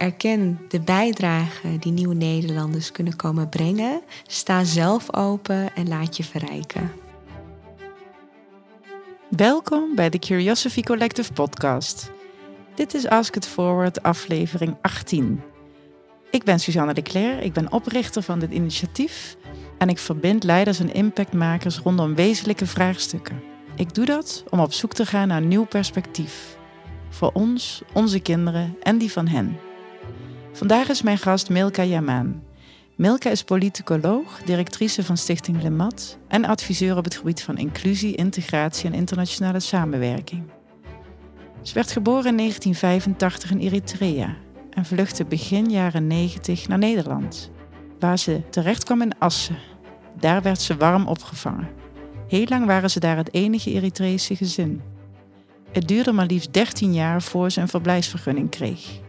erken 0.00 0.60
de 0.68 0.80
bijdrage 0.80 1.78
die 1.78 1.92
nieuwe 1.92 2.14
Nederlanders 2.14 2.92
kunnen 2.92 3.16
komen 3.16 3.48
brengen. 3.48 4.00
Sta 4.26 4.64
zelf 4.64 5.14
open 5.14 5.74
en 5.74 5.88
laat 5.88 6.16
je 6.16 6.24
verrijken. 6.24 6.92
Welkom 9.28 9.94
bij 9.94 10.10
de 10.10 10.18
Curiosity 10.18 10.82
Collective 10.82 11.32
podcast. 11.32 12.10
Dit 12.74 12.94
is 12.94 13.06
Ask 13.06 13.36
It 13.36 13.46
Forward 13.46 14.02
aflevering 14.02 14.76
18. 14.82 15.40
Ik 16.30 16.44
ben 16.44 16.60
Suzanne 16.60 16.94
de 16.94 17.02
Cler, 17.02 17.42
ik 17.42 17.52
ben 17.52 17.72
oprichter 17.72 18.22
van 18.22 18.38
dit 18.38 18.50
initiatief 18.50 19.36
en 19.78 19.88
ik 19.88 19.98
verbind 19.98 20.44
leiders 20.44 20.80
en 20.80 20.94
impactmakers 20.94 21.78
rondom 21.78 22.14
wezenlijke 22.14 22.66
vraagstukken. 22.66 23.42
Ik 23.76 23.94
doe 23.94 24.04
dat 24.04 24.44
om 24.50 24.60
op 24.60 24.72
zoek 24.72 24.92
te 24.92 25.06
gaan 25.06 25.28
naar 25.28 25.42
een 25.42 25.48
nieuw 25.48 25.66
perspectief. 25.66 26.58
Voor 27.08 27.30
ons, 27.32 27.82
onze 27.92 28.20
kinderen 28.20 28.76
en 28.82 28.98
die 28.98 29.12
van 29.12 29.26
hen. 29.26 29.68
Vandaag 30.52 30.88
is 30.88 31.02
mijn 31.02 31.18
gast 31.18 31.48
Milka 31.48 31.82
Yamaan. 31.82 32.42
Milka 32.96 33.30
is 33.30 33.42
politicoloog, 33.42 34.42
directrice 34.44 35.04
van 35.04 35.16
Stichting 35.16 35.62
Lemat 35.62 36.18
en 36.28 36.44
adviseur 36.44 36.96
op 36.96 37.04
het 37.04 37.16
gebied 37.16 37.42
van 37.42 37.58
inclusie, 37.58 38.14
integratie 38.14 38.90
en 38.90 38.94
internationale 38.94 39.60
samenwerking. 39.60 40.42
Ze 41.62 41.74
werd 41.74 41.92
geboren 41.92 42.26
in 42.26 42.36
1985 42.36 43.50
in 43.50 43.58
Eritrea 43.58 44.36
en 44.70 44.84
vluchtte 44.84 45.24
begin 45.24 45.70
jaren 45.70 46.06
90 46.06 46.68
naar 46.68 46.78
Nederland, 46.78 47.50
waar 47.98 48.18
ze 48.18 48.40
terecht 48.50 48.84
kwam 48.84 49.02
in 49.02 49.18
Assen. 49.18 49.58
Daar 50.18 50.42
werd 50.42 50.60
ze 50.60 50.76
warm 50.76 51.06
opgevangen. 51.06 51.68
Heel 52.28 52.46
lang 52.48 52.66
waren 52.66 52.90
ze 52.90 53.00
daar 53.00 53.16
het 53.16 53.34
enige 53.34 53.70
Eritrese 53.70 54.36
gezin. 54.36 54.82
Het 55.72 55.88
duurde 55.88 56.12
maar 56.12 56.26
liefst 56.26 56.52
13 56.52 56.94
jaar 56.94 57.22
voor 57.22 57.50
ze 57.50 57.60
een 57.60 57.68
verblijfsvergunning 57.68 58.50
kreeg. 58.50 59.00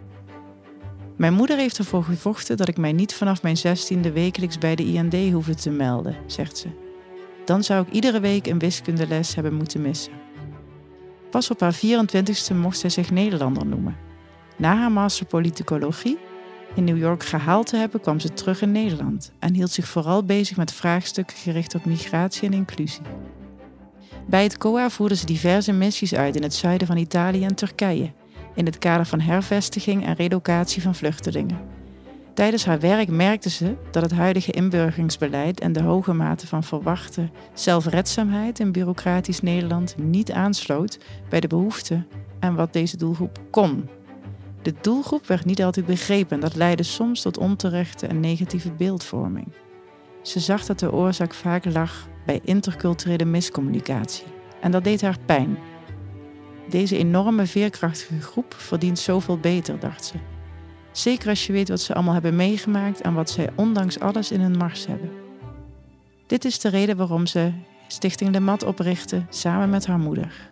Mijn 1.18 1.34
moeder 1.34 1.58
heeft 1.58 1.78
ervoor 1.78 2.04
gevochten 2.04 2.58
dat 2.58 2.68
ik 2.68 2.78
mij 2.78 2.92
niet 2.92 3.14
vanaf 3.14 3.44
mijn 3.44 3.58
zestiende 3.58 4.12
wekelijks 4.12 4.58
bij 4.58 4.76
de 4.76 4.86
IND 4.86 5.34
hoefde 5.34 5.56
te 5.56 5.70
melden, 5.70 6.16
zegt 6.26 6.58
ze. 6.58 6.68
Dan 7.46 7.64
zou 7.64 7.86
ik 7.88 7.94
iedere 7.94 8.20
week 8.20 8.48
een 8.48 8.60
wiskundeles 8.60 9.36
hebben 9.36 9.54
moeten 9.54 9.82
missen. 9.82 10.14
Pas 11.30 11.52
op 11.52 11.60
haar 11.60 11.76
24ste 11.76 12.56
mocht 12.56 12.78
zij 12.78 12.90
zich 12.90 13.12
Nederlander 13.12 13.66
noemen. 13.66 13.98
Na 14.58 14.76
haar 14.76 14.92
master 14.92 15.26
politicologie 15.26 16.18
in 16.76 16.84
New 16.84 16.98
York 16.98 17.24
gehaald 17.24 17.68
te 17.68 17.78
hebben, 17.78 18.02
kwam 18.02 18.20
ze 18.20 18.34
terug 18.34 18.62
in 18.62 18.72
Nederland 18.72 19.32
en 19.40 19.54
hield 19.54 19.72
zich 19.72 19.88
vooral 19.88 20.24
bezig 20.24 20.58
met 20.58 20.74
vraagstukken 20.74 21.38
gericht 21.38 21.76
op 21.76 21.86
migratie 21.86 22.48
en 22.48 22.54
inclusie. 22.54 23.02
Bij 24.28 24.44
het 24.44 24.58
COA 24.58 24.90
voerde 24.90 25.16
ze 25.16 25.26
diverse 25.26 25.72
missies 25.72 26.16
uit 26.16 26.36
in 26.36 26.44
het 26.44 26.54
zuiden 26.54 26.88
van 26.88 26.98
Italië 26.98 27.44
en 27.44 27.56
Turkije, 27.56 28.12
in 28.56 28.66
het 28.66 28.78
kader 28.78 29.06
van 29.06 29.20
hervestiging 29.20 30.06
en 30.06 30.16
relocatie 30.16 30.82
van 30.82 30.96
vluchtelingen. 30.96 31.60
Tijdens 32.34 32.66
haar 32.66 32.80
werk 32.80 33.10
merkte 33.10 33.50
ze 33.50 33.76
dat 33.92 34.04
het 34.04 34.12
huidige 34.12 34.52
inburgeringsbeleid 34.52 35.60
en 35.60 35.74
de 35.74 35.82
hoge 35.82 36.14
mate 36.14 36.48
van 36.48 36.64
verwachte 36.64 37.30
zelfredzaamheid 37.54 38.60
in 38.60 38.72
bureaucratisch 38.72 39.42
Nederland 39.42 39.96
niet 39.98 40.32
aansloot 40.32 41.00
bij 41.30 41.40
de 41.40 41.48
behoeften 41.48 42.08
en 42.40 42.56
wat 42.56 42.74
deze 42.74 42.98
doelgroep 42.98 43.40
kon. 43.50 43.90
De 44.62 44.74
doelgroep 44.82 45.28
werd 45.28 45.46
niet 45.46 45.64
altijd 45.64 45.86
begrepen 45.86 46.36
en 46.36 46.40
dat 46.40 46.56
leidde 46.56 46.84
soms 46.84 47.22
tot 47.22 47.38
onterechte 47.38 48.08
en 48.08 48.20
negatieve 48.20 48.72
beeldvorming. 48.72 49.48
Ze 50.22 50.40
zag 50.40 50.66
dat 50.66 50.80
de 50.80 50.92
oorzaak 50.92 51.34
vaak 51.34 51.66
lag 51.66 52.08
bij 52.26 52.40
interculturele 52.44 53.26
miscommunicatie 53.26 54.26
en 54.62 54.72
dat 54.72 54.84
deed 54.84 55.02
haar 55.02 55.18
pijn. 55.26 55.58
Deze 56.72 56.98
enorme 56.98 57.46
veerkrachtige 57.46 58.22
groep 58.22 58.54
verdient 58.58 59.00
zoveel 59.00 59.38
beter, 59.38 59.80
dacht 59.80 60.06
ze. 60.06 60.14
Zeker 60.92 61.30
als 61.30 61.48
je 61.48 61.54
weet 61.54 61.70
wat 61.70 61.82
ze 61.82 61.94
allemaal 61.94 62.14
hebben 62.14 62.36
meegemaakt 62.36 63.02
en 63.02 63.14
wat 63.14 63.30
zij 63.30 63.50
ondanks 63.56 64.00
alles 64.00 64.32
in 64.32 64.42
hun 64.42 64.58
mars 64.58 64.88
hebben. 64.88 65.10
Dit 66.28 66.46
is 66.46 66.60
de 66.60 66.70
reden 66.70 66.98
waarom 66.98 67.26
ze 67.26 67.52
Stichting 67.88 68.30
De 68.32 68.40
Mat 68.40 68.64
oprichtte 68.64 69.26
samen 69.30 69.70
met 69.70 69.86
haar 69.86 70.00
moeder. 70.00 70.52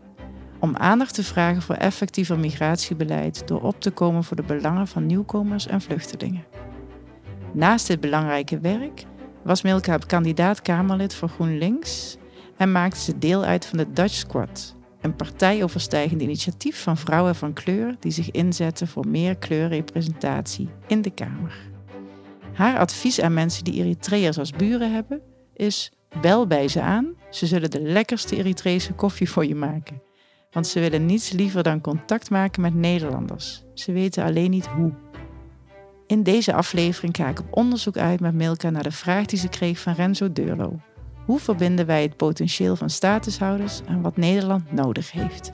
Om 0.60 0.76
aandacht 0.76 1.14
te 1.14 1.24
vragen 1.24 1.62
voor 1.62 1.76
effectiever 1.76 2.40
migratiebeleid 2.40 3.48
door 3.48 3.62
op 3.62 3.82
te 3.82 3.92
komen 3.92 4.24
voor 4.24 4.38
de 4.38 4.44
belangen 4.44 4.88
van 4.88 5.06
nieuwkomers 5.06 5.68
en 5.68 5.82
vluchtelingen. 5.82 6.44
Naast 7.54 7.88
dit 7.88 8.00
belangrijke 8.00 8.60
werk 8.60 9.06
was 9.44 9.62
Milka 9.62 9.98
kandidaat 9.98 10.62
Kamerlid 10.62 11.14
voor 11.14 11.30
GroenLinks 11.30 12.18
en 12.58 12.72
maakte 12.72 13.00
ze 13.00 13.18
deel 13.18 13.44
uit 13.44 13.66
van 13.66 13.78
de 13.78 13.94
Dutch 13.94 14.14
Squad, 14.14 14.76
een 15.02 15.16
partijoverstijgend 15.16 16.22
initiatief 16.22 16.84
van 16.84 16.98
vrouwen 16.98 17.36
van 17.36 17.54
kleur 17.54 17.96
die 18.00 18.12
zich 18.12 18.32
inzetten 18.32 18.88
voor 18.88 19.08
meer 19.08 19.36
kleurrepresentatie 19.36 20.70
in 20.88 21.02
de 21.02 21.10
Kamer. 21.10 21.68
Haar 22.54 22.80
advies 22.80 23.22
aan 23.22 23.34
mensen 23.34 23.64
die 23.64 23.74
Eritreërs 23.74 24.38
als 24.38 24.52
buren 24.52 24.94
hebben 24.94 25.22
is: 25.54 25.92
bel 26.22 26.48
bij 26.48 26.68
ze 26.68 26.82
aan, 26.82 27.14
ze 27.30 27.46
zullen 27.46 27.72
de 27.72 27.82
lekkerste 27.82 28.36
Eritrese 28.36 28.94
koffie 28.94 29.30
voor 29.30 29.46
je 29.46 29.56
maken. 29.56 30.02
Want 30.52 30.68
ze 30.68 30.80
willen 30.80 31.06
niets 31.06 31.32
liever 31.32 31.64
dan 31.64 31.82
contact 31.82 32.30
maken 32.30 32.62
met 32.62 32.74
Nederlanders. 32.74 33.64
Ze 33.74 33.92
weten 33.92 34.24
alleen 34.24 34.50
niet 34.50 34.68
hoe. 34.68 34.94
In 36.08 36.24
deze 36.24 36.54
aflevering 36.54 37.16
ga 37.16 37.28
ik 37.28 37.40
op 37.40 37.48
onderzoek 37.50 37.98
uit 37.98 38.20
met 38.20 38.34
Milka 38.34 38.70
naar 38.70 38.84
de 38.84 38.92
vraag 38.92 39.26
die 39.26 39.40
ze 39.40 39.50
kreeg 39.50 39.80
van 39.80 39.94
Renzo 39.94 40.32
Deurlo. 40.32 40.80
Hoe 41.30 41.40
verbinden 41.40 41.86
wij 41.86 42.02
het 42.02 42.18
potentieel 42.18 42.76
van 42.76 42.90
statushouders 42.90 43.82
aan 43.86 44.02
wat 44.02 44.18
Nederland 44.18 44.72
nodig 44.72 45.12
heeft? 45.12 45.52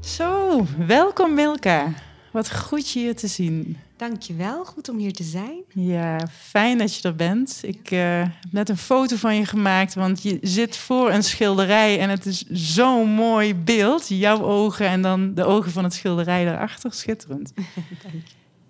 Zo, 0.00 0.64
welkom 0.86 1.34
Milka. 1.34 1.92
Wat 2.32 2.56
goed 2.56 2.90
je 2.90 2.98
hier 2.98 3.16
te 3.16 3.26
zien. 3.26 3.76
Dankjewel, 3.96 4.64
goed 4.64 4.88
om 4.88 4.98
hier 4.98 5.12
te 5.12 5.22
zijn. 5.22 5.62
Ja, 5.68 6.26
fijn 6.30 6.78
dat 6.78 6.96
je 6.96 7.08
er 7.08 7.16
bent. 7.16 7.58
Ik 7.62 7.90
uh, 7.90 8.20
heb 8.20 8.30
net 8.50 8.68
een 8.68 8.76
foto 8.76 9.16
van 9.16 9.36
je 9.36 9.44
gemaakt, 9.44 9.94
want 9.94 10.22
je 10.22 10.38
zit 10.42 10.76
voor 10.76 11.10
een 11.10 11.22
schilderij 11.22 11.98
en 11.98 12.10
het 12.10 12.26
is 12.26 12.44
zo'n 12.50 13.08
mooi 13.08 13.54
beeld. 13.54 14.08
Jouw 14.08 14.42
ogen 14.42 14.86
en 14.86 15.02
dan 15.02 15.34
de 15.34 15.44
ogen 15.44 15.72
van 15.72 15.84
het 15.84 15.94
schilderij 15.94 16.44
daarachter. 16.44 16.92
Schitterend. 16.92 17.52
Dank 18.02 18.24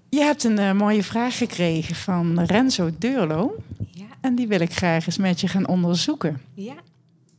je. 0.08 0.20
Hebt 0.20 0.44
een 0.44 0.58
uh, 0.58 0.72
mooie 0.72 1.02
vraag 1.02 1.38
gekregen 1.38 1.94
van 1.94 2.40
Renzo 2.40 2.90
Deurlo. 2.98 3.56
Ja. 3.90 4.06
En 4.20 4.34
die 4.34 4.48
wil 4.48 4.60
ik 4.60 4.72
graag 4.72 5.06
eens 5.06 5.18
met 5.18 5.40
je 5.40 5.48
gaan 5.48 5.68
onderzoeken. 5.68 6.40
Ja. 6.54 6.74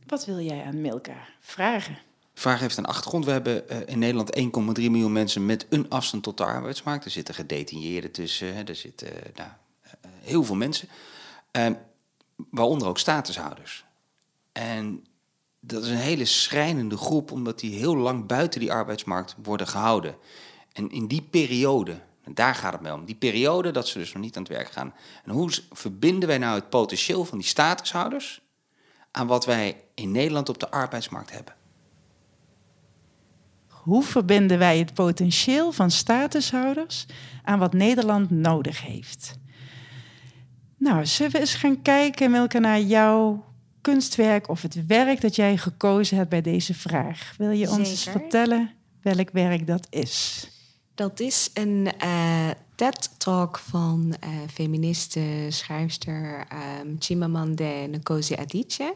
Wat 0.06 0.26
wil 0.26 0.40
jij 0.40 0.64
aan 0.64 0.80
Milka 0.80 1.16
vragen? 1.40 1.98
Vraag 2.38 2.60
heeft 2.60 2.76
een 2.76 2.86
achtergrond. 2.86 3.24
We 3.24 3.30
hebben 3.30 3.64
uh, 3.70 3.76
in 3.86 3.98
Nederland 3.98 4.36
1,3 4.38 4.42
miljoen 4.74 5.12
mensen 5.12 5.46
met 5.46 5.66
een 5.68 5.90
afstand 5.90 6.22
tot 6.22 6.36
de 6.36 6.44
arbeidsmarkt. 6.44 7.04
Er 7.04 7.10
zitten 7.10 7.34
gedetineerden 7.34 8.12
tussen, 8.12 8.66
er 8.66 8.76
zitten 8.76 9.08
uh, 9.08 9.14
nou, 9.34 9.48
uh, 9.48 10.10
heel 10.20 10.44
veel 10.44 10.54
mensen. 10.54 10.88
Ehm, 11.50 11.74
waaronder 12.50 12.88
ook 12.88 12.98
statushouders. 12.98 13.84
En 14.52 15.06
dat 15.60 15.82
is 15.82 15.88
een 15.88 15.96
hele 15.96 16.24
schrijnende 16.24 16.96
groep, 16.96 17.32
omdat 17.32 17.58
die 17.58 17.78
heel 17.78 17.96
lang 17.96 18.26
buiten 18.26 18.60
die 18.60 18.72
arbeidsmarkt 18.72 19.36
worden 19.42 19.66
gehouden. 19.66 20.16
En 20.72 20.90
in 20.90 21.06
die 21.06 21.22
periode, 21.22 22.00
en 22.22 22.34
daar 22.34 22.54
gaat 22.54 22.72
het 22.72 22.82
mee 22.82 22.92
om, 22.92 23.04
die 23.04 23.14
periode 23.14 23.70
dat 23.70 23.88
ze 23.88 23.98
dus 23.98 24.12
nog 24.12 24.22
niet 24.22 24.36
aan 24.36 24.42
het 24.42 24.52
werk 24.52 24.70
gaan. 24.70 24.94
En 25.24 25.30
hoe 25.30 25.50
verbinden 25.70 26.28
wij 26.28 26.38
nou 26.38 26.54
het 26.54 26.68
potentieel 26.68 27.24
van 27.24 27.38
die 27.38 27.46
statushouders 27.46 28.40
aan 29.10 29.26
wat 29.26 29.44
wij 29.44 29.84
in 29.94 30.10
Nederland 30.10 30.48
op 30.48 30.58
de 30.58 30.70
arbeidsmarkt 30.70 31.32
hebben? 31.32 31.57
Hoe 33.88 34.02
verbinden 34.02 34.58
wij 34.58 34.78
het 34.78 34.94
potentieel 34.94 35.72
van 35.72 35.90
statushouders 35.90 37.06
aan 37.42 37.58
wat 37.58 37.72
Nederland 37.72 38.30
nodig 38.30 38.82
heeft? 38.82 39.38
Nou, 40.76 41.06
zullen 41.06 41.32
we 41.32 41.38
eens 41.38 41.54
gaan 41.54 41.82
kijken, 41.82 42.30
Milka, 42.30 42.58
naar 42.58 42.80
jouw 42.80 43.44
kunstwerk 43.80 44.48
of 44.48 44.62
het 44.62 44.86
werk 44.86 45.20
dat 45.20 45.36
jij 45.36 45.56
gekozen 45.56 46.16
hebt 46.16 46.28
bij 46.28 46.40
deze 46.40 46.74
vraag. 46.74 47.34
Wil 47.38 47.50
je 47.50 47.70
ons 47.70 47.88
eens 47.88 48.02
vertellen 48.02 48.70
welk 49.02 49.30
werk 49.30 49.66
dat 49.66 49.86
is? 49.90 50.48
Dat 50.94 51.20
is 51.20 51.50
een 51.54 51.88
uh, 52.04 52.48
TED-talk 52.74 53.58
van 53.58 54.14
uh, 54.24 54.30
feministe 54.52 55.46
schrijfster 55.48 56.46
um, 56.82 56.96
Chimamanda 56.98 57.86
Ngozi 57.86 58.34
Adichie. 58.34 58.92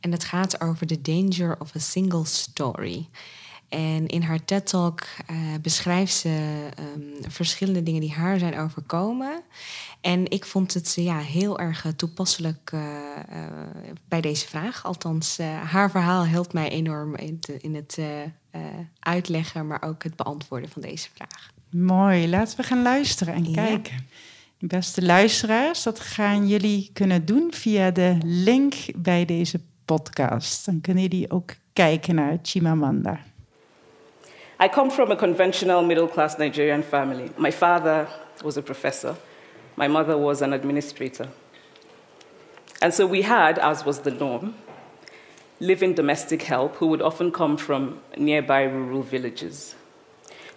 En 0.00 0.12
het 0.12 0.24
gaat 0.24 0.60
over 0.60 0.86
the 0.86 1.00
danger 1.00 1.60
of 1.60 1.76
a 1.76 1.78
single 1.78 2.24
story. 2.24 3.08
En 3.68 4.06
in 4.06 4.22
haar 4.22 4.44
TED-talk 4.44 5.06
uh, 5.30 5.36
beschrijft 5.62 6.14
ze 6.14 6.68
um, 6.96 7.30
verschillende 7.30 7.82
dingen 7.82 8.00
die 8.00 8.12
haar 8.12 8.38
zijn 8.38 8.58
overkomen. 8.58 9.42
En 10.00 10.30
ik 10.30 10.44
vond 10.44 10.74
het 10.74 10.94
ja, 10.94 11.18
heel 11.18 11.58
erg 11.58 11.86
toepasselijk 11.96 12.70
uh, 12.74 12.80
uh, 12.80 13.42
bij 14.08 14.20
deze 14.20 14.46
vraag. 14.46 14.84
Althans, 14.84 15.38
haar 15.64 15.90
verhaal 15.90 16.26
helpt 16.26 16.52
mij 16.52 16.68
enorm 16.68 17.16
in, 17.16 17.38
te, 17.38 17.56
in 17.60 17.74
het 17.74 17.98
uitleggen, 18.98 19.66
maar 19.66 19.82
ook 19.82 20.02
het 20.02 20.16
beantwoorden 20.16 20.70
van 20.70 20.82
deze 20.82 21.08
vraag. 21.14 21.52
Mooi, 21.70 22.28
laten 22.28 22.56
we 22.56 22.62
gaan 22.62 22.82
luisteren 22.82 23.34
en 23.34 23.52
kijken. 23.52 24.06
Beste 24.58 25.04
luisteraars, 25.04 25.82
dat 25.82 26.00
gaan 26.00 26.48
jullie 26.48 26.90
kunnen 26.92 27.24
doen 27.24 27.52
via 27.52 27.90
de 27.90 28.18
link 28.24 28.74
bij 28.96 29.24
deze 29.24 29.60
podcast. 29.84 30.64
Dan 30.64 30.80
kunnen 30.80 31.02
jullie 31.02 31.30
ook 31.30 31.54
kijken 31.72 32.14
naar 32.14 32.38
Chimamanda. 32.42 33.20
I 34.60 34.66
come 34.66 34.90
from 34.90 35.12
a 35.12 35.16
conventional 35.16 35.82
middle 35.82 36.08
class 36.08 36.36
Nigerian 36.36 36.82
family. 36.82 37.30
My 37.36 37.52
father 37.52 38.08
was 38.42 38.56
a 38.56 38.62
professor, 38.62 39.16
my 39.76 39.86
mother 39.86 40.18
was 40.18 40.42
an 40.42 40.52
administrator. 40.52 41.28
And 42.82 42.92
so 42.92 43.06
we 43.06 43.22
had, 43.22 43.58
as 43.58 43.84
was 43.84 44.00
the 44.00 44.10
norm, 44.10 44.56
living 45.60 45.94
domestic 45.94 46.42
help 46.42 46.76
who 46.76 46.88
would 46.88 47.02
often 47.02 47.30
come 47.30 47.56
from 47.56 48.00
nearby 48.16 48.62
rural 48.62 49.02
villages. 49.02 49.76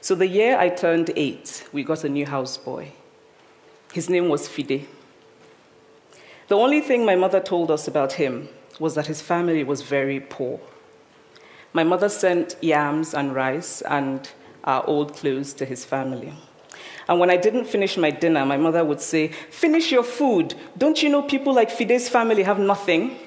So 0.02 0.16
the 0.16 0.28
year 0.28 0.58
I 0.58 0.70
turned 0.70 1.12
eight, 1.16 1.68
we 1.72 1.84
got 1.84 2.04
a 2.04 2.10
new 2.10 2.26
houseboy. 2.26 2.90
His 3.94 4.10
name 4.10 4.30
was 4.30 4.48
Fide. 4.48 4.88
The 6.48 6.56
only 6.58 6.82
thing 6.82 7.06
my 7.06 7.16
mother 7.16 7.40
told 7.40 7.70
us 7.70 7.88
about 7.88 8.14
him 8.14 8.50
was 8.80 8.96
that 8.96 9.08
his 9.08 9.22
family 9.22 9.64
was 9.64 9.84
very 9.84 10.20
poor. 10.20 10.60
My 11.74 11.84
mother 11.84 12.10
sent 12.10 12.56
yams 12.62 13.14
and 13.14 13.34
rice 13.34 13.82
and 13.82 14.30
our 14.64 14.86
old 14.86 15.14
clothes 15.16 15.54
to 15.54 15.66
his 15.66 15.86
family. 15.86 16.34
And 17.08 17.20
when 17.20 17.30
I 17.30 17.38
didn't 17.38 17.66
finish 17.66 17.98
my 17.98 18.12
dinner, 18.12 18.46
my 18.46 18.58
mother 18.58 18.84
would 18.86 19.02
say, 19.02 19.30
Finish 19.50 19.92
your 19.92 20.04
food. 20.04 20.56
Don't 20.78 21.02
you 21.02 21.10
know 21.10 21.22
people 21.22 21.54
like 21.54 21.72
Fide's 21.72 22.10
family 22.10 22.44
have 22.44 22.60
nothing? 22.60 23.18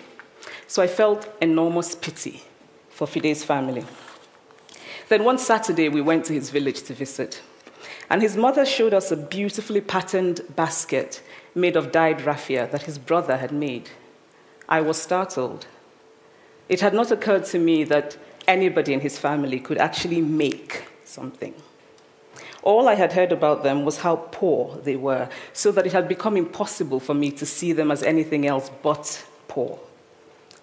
So 0.67 0.82
I 0.82 0.87
felt 0.87 1.29
enormous 1.41 1.94
pity 1.94 2.43
for 2.91 3.06
Fide's 3.06 3.44
family. 3.44 3.85
Then 5.08 5.25
one 5.25 5.38
Saturday, 5.38 5.88
we 5.88 6.00
went 6.00 6.25
to 6.26 6.32
his 6.32 6.50
village 6.50 6.82
to 6.85 6.94
visit. 6.94 7.43
And 8.08 8.23
his 8.23 8.37
mother 8.37 8.64
showed 8.64 8.94
us 8.94 9.11
a 9.11 9.17
beautifully 9.17 9.81
patterned 9.81 10.40
basket 10.55 11.23
made 11.55 11.76
of 11.76 11.93
dyed 11.93 12.23
raffia 12.23 12.67
that 12.70 12.82
his 12.82 12.99
brother 12.99 13.37
had 13.37 13.52
made. 13.52 13.90
I 14.69 14.81
was 14.81 15.00
startled. 15.00 15.67
It 16.69 16.81
had 16.81 16.94
not 16.94 17.11
occurred 17.11 17.44
to 17.47 17.58
me 17.58 17.85
that 17.85 18.17
anybody 18.46 18.93
in 18.93 19.00
his 19.00 19.19
family 19.19 19.61
could 19.61 19.79
actually 19.79 20.20
make 20.20 20.85
something. 21.05 21.55
All 22.62 22.88
I 22.88 22.94
had 22.94 23.12
heard 23.12 23.31
about 23.31 23.62
them 23.62 23.85
was 23.85 23.99
how 23.99 24.17
poor 24.32 24.76
they 24.79 24.96
were, 24.96 25.29
so 25.52 25.70
that 25.73 25.87
it 25.87 25.93
had 25.93 26.08
become 26.08 26.37
impossible 26.37 26.99
for 26.99 27.14
me 27.14 27.31
to 27.32 27.44
see 27.44 27.73
them 27.73 27.91
as 27.91 28.02
anything 28.02 28.46
else 28.46 28.70
but 28.82 29.25
poor. 29.49 29.79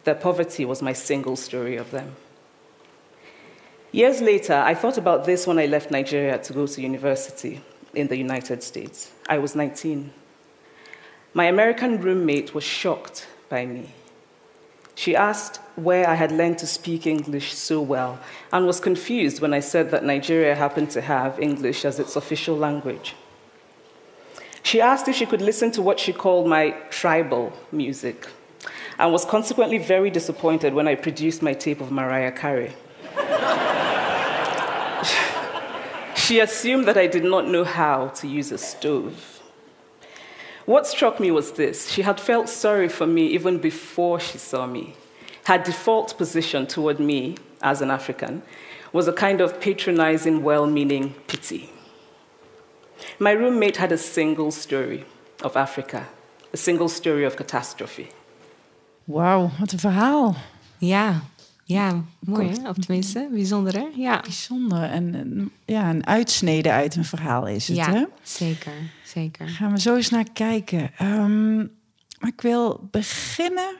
Their 0.04 0.16
poverty 0.16 0.66
was 0.66 0.82
my 0.82 0.94
single 0.94 1.36
story 1.36 1.78
of 1.78 1.92
them. 1.92 2.16
Years 3.92 4.22
later, 4.22 4.54
I 4.54 4.74
thought 4.74 4.98
about 4.98 5.26
this 5.26 5.46
when 5.46 5.60
I 5.60 5.66
left 5.66 5.92
Nigeria 5.92 6.38
to 6.40 6.54
go 6.54 6.66
to 6.66 6.82
university 6.82 7.62
in 7.94 8.08
the 8.08 8.18
United 8.18 8.64
States. 8.64 9.12
I 9.28 9.38
was 9.38 9.56
19. 9.56 10.12
My 11.34 11.46
American 11.46 12.02
roommate 12.02 12.54
was 12.54 12.64
shocked 12.64 13.28
by 13.50 13.66
me. 13.66 13.94
She 14.96 15.16
asked 15.16 15.58
where 15.76 16.08
I 16.08 16.16
had 16.16 16.32
learned 16.32 16.58
to 16.60 16.68
speak 16.68 17.08
English 17.08 17.54
so 17.54 17.82
well 17.82 18.20
and 18.52 18.68
was 18.68 18.80
confused 18.80 19.42
when 19.42 19.54
I 19.54 19.60
said 19.60 19.90
that 19.92 20.04
Nigeria 20.04 20.56
happened 20.56 20.92
to 20.92 21.02
have 21.02 21.40
English 21.40 21.86
as 21.86 22.00
its 22.00 22.16
official 22.16 22.56
language. 22.56 23.16
She 24.64 24.80
asked 24.80 25.08
if 25.08 25.16
she 25.16 25.26
could 25.26 25.42
listen 25.42 25.72
to 25.72 25.82
what 25.82 26.00
she 26.00 26.14
called 26.14 26.48
my 26.48 26.72
tribal 26.90 27.52
music 27.72 28.28
and 29.00 29.12
was 29.12 29.26
consequently 29.26 29.80
very 29.80 30.12
disappointed 30.12 30.74
when 30.74 30.88
I 30.88 30.96
produced 30.96 31.42
my 31.42 31.54
tape 31.54 31.82
of 31.82 31.92
Mariah 31.92 32.32
Carey. 32.32 32.74
she 36.16 36.40
assumed 36.40 36.88
that 36.88 36.98
I 36.98 37.08
did 37.08 37.24
not 37.24 37.48
know 37.48 37.64
how 37.64 38.10
to 38.10 38.28
use 38.28 38.52
a 38.52 38.58
stove. 38.58 39.41
What 40.66 40.88
struck 40.88 41.20
me 41.20 41.32
was 41.32 41.52
this 41.54 41.90
she 41.90 42.04
had 42.04 42.20
felt 42.20 42.50
sorry 42.50 42.90
for 42.90 43.08
me 43.08 43.28
even 43.28 43.58
before 43.58 44.20
she 44.20 44.38
saw 44.38 44.66
me. 44.68 44.96
Her 45.46 45.58
default 45.58 46.18
position 46.18 46.68
toward 46.68 47.00
me 47.00 47.36
as 47.62 47.82
an 47.82 47.90
African 47.92 48.44
was 48.94 49.08
a 49.08 49.14
kind 49.14 49.42
of 49.42 49.60
patronizing, 49.60 50.44
well 50.44 50.68
meaning 50.68 51.16
pity. 51.28 51.70
My 53.20 53.32
roommate 53.32 53.78
had 53.78 53.92
a 53.92 53.98
single 53.98 54.52
story 54.52 55.06
of 55.44 55.56
Africa, 55.56 56.08
a 56.54 56.58
single 56.58 56.90
story 56.90 57.26
of 57.26 57.36
catastrophe. 57.36 58.10
Wauw, 59.06 59.50
wat 59.60 59.72
een 59.72 59.80
verhaal. 59.80 60.36
Ja, 60.78 61.22
ja 61.72 62.04
mooi 62.20 62.48
hè? 62.48 62.70
Of 62.70 62.76
tenminste, 62.76 63.30
bijzonder 63.32 63.74
hè? 63.74 63.88
Ja. 63.96 64.20
Bijzonder. 64.20 64.84
En 64.84 65.52
ja, 65.66 65.90
een 65.90 66.08
uitsnede 66.08 66.72
uit 66.72 66.96
een 66.96 67.06
verhaal 67.06 67.48
is 67.48 67.68
het 67.68 67.78
ja, 67.78 67.92
hè? 67.92 68.04
zeker, 68.24 68.74
zeker. 69.04 69.48
Gaan 69.48 69.72
we 69.72 69.80
zo 69.80 69.96
eens 69.96 70.10
naar 70.10 70.32
kijken. 70.34 70.92
Um, 71.02 71.80
maar 72.20 72.30
ik 72.30 72.42
wil 72.42 72.88
beginnen 72.92 73.76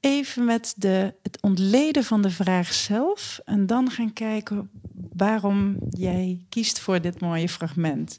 even 0.00 0.44
met 0.44 0.74
de, 0.76 1.14
het 1.22 1.38
ontleden 1.42 2.04
van 2.04 2.22
de 2.22 2.30
vraag 2.30 2.72
zelf. 2.72 3.40
En 3.44 3.66
dan 3.66 3.90
gaan 3.90 4.12
kijken 4.12 4.70
waarom 5.12 5.76
jij 5.90 6.44
kiest 6.48 6.80
voor 6.80 7.00
dit 7.00 7.20
mooie 7.20 7.48
fragment. 7.48 8.18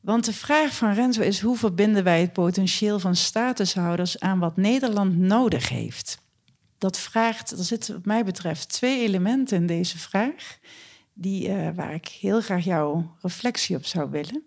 Want 0.00 0.24
de 0.24 0.32
vraag 0.32 0.74
van 0.74 0.92
Renzo 0.92 1.22
is: 1.22 1.40
hoe 1.40 1.56
verbinden 1.56 2.04
wij 2.04 2.20
het 2.20 2.32
potentieel 2.32 2.98
van 2.98 3.16
statushouders 3.16 4.20
aan 4.20 4.38
wat 4.38 4.56
Nederland 4.56 5.16
nodig 5.16 5.68
heeft? 5.68 6.18
Dat 6.84 6.98
vraagt, 6.98 7.50
er 7.50 7.64
zitten 7.64 7.94
wat 7.94 8.04
mij 8.04 8.24
betreft 8.24 8.68
twee 8.68 9.00
elementen 9.00 9.56
in 9.56 9.66
deze 9.66 9.98
vraag, 9.98 10.58
die, 11.12 11.48
uh, 11.48 11.68
waar 11.74 11.94
ik 11.94 12.08
heel 12.08 12.40
graag 12.40 12.64
jouw 12.64 13.16
reflectie 13.22 13.76
op 13.76 13.84
zou 13.84 14.10
willen. 14.10 14.42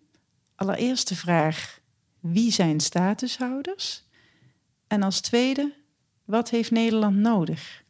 Allereerst 0.56 1.08
de 1.08 1.16
vraag: 1.16 1.80
wie 2.20 2.52
zijn 2.52 2.80
statushouders? 2.80 4.04
En 4.88 5.04
als 5.04 5.20
tweede, 5.20 5.74
wat 6.26 6.50
heeft 6.50 6.72
Nederland 6.72 7.16
nodig? 7.16 7.84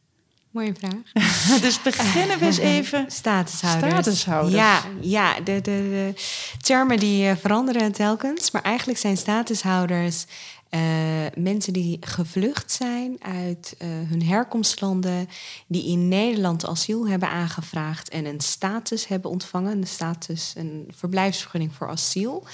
Mooie 0.50 0.74
vraag. 0.74 1.12
dus 1.60 1.82
beginnen 1.82 2.38
we 2.38 2.44
eens 2.44 2.58
even. 2.58 3.10
Statushouders. 3.22 3.92
Statushouders. 3.92 4.54
Ja, 4.54 4.82
ja 5.00 5.40
de, 5.40 5.60
de, 5.60 5.60
de 5.60 6.14
termen 6.60 6.98
die 6.98 7.34
veranderen 7.34 7.92
telkens. 7.92 8.50
Maar 8.50 8.62
eigenlijk 8.62 8.98
zijn 8.98 9.16
statushouders 9.16 10.24
uh, 10.70 11.26
mensen 11.34 11.72
die 11.72 11.96
gevlucht 12.00 12.72
zijn 12.72 13.16
uit 13.22 13.76
uh, 13.78 13.88
hun 13.88 14.22
herkomstlanden, 14.22 15.28
die 15.66 15.86
in 15.86 16.08
Nederland 16.08 16.66
asiel 16.66 17.08
hebben 17.08 17.28
aangevraagd 17.28 18.08
en 18.08 18.26
een 18.26 18.40
status 18.40 19.06
hebben 19.06 19.30
ontvangen, 19.30 19.78
een 19.78 19.86
status, 19.86 20.52
een 20.56 20.88
verblijfsvergunning 20.94 21.74
voor 21.74 21.88
asiel. 21.88 22.46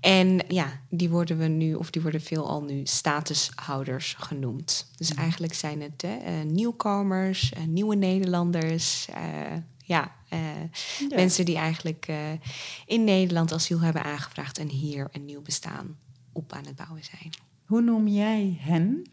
En 0.00 0.40
ja, 0.48 0.80
die 0.88 1.08
worden 1.08 1.38
we 1.38 1.46
nu, 1.46 1.74
of 1.74 1.90
die 1.90 2.02
worden 2.02 2.20
veelal 2.20 2.62
nu 2.62 2.80
statushouders 2.84 4.14
genoemd. 4.18 4.90
Dus 4.96 5.12
mm. 5.12 5.18
eigenlijk 5.18 5.54
zijn 5.54 5.80
het 5.82 6.04
uh, 6.04 6.12
nieuwkomers, 6.44 7.52
nieuwe 7.66 7.94
Nederlanders. 7.94 9.06
ja, 9.84 10.14
uh, 10.32 10.38
ja, 11.08 11.16
mensen 11.16 11.44
die 11.44 11.56
eigenlijk 11.56 12.06
uh, 12.10 12.16
in 12.86 13.04
Nederland 13.04 13.52
asiel 13.52 13.80
hebben 13.80 14.04
aangevraagd 14.04 14.58
en 14.58 14.68
hier 14.68 15.08
een 15.12 15.24
nieuw 15.24 15.42
bestaan 15.42 15.96
op 16.32 16.52
aan 16.52 16.66
het 16.66 16.76
bouwen 16.76 17.04
zijn. 17.04 17.45
Hoe 17.66 17.80
noem 17.80 18.08
jij 18.08 18.56
hen? 18.60 19.06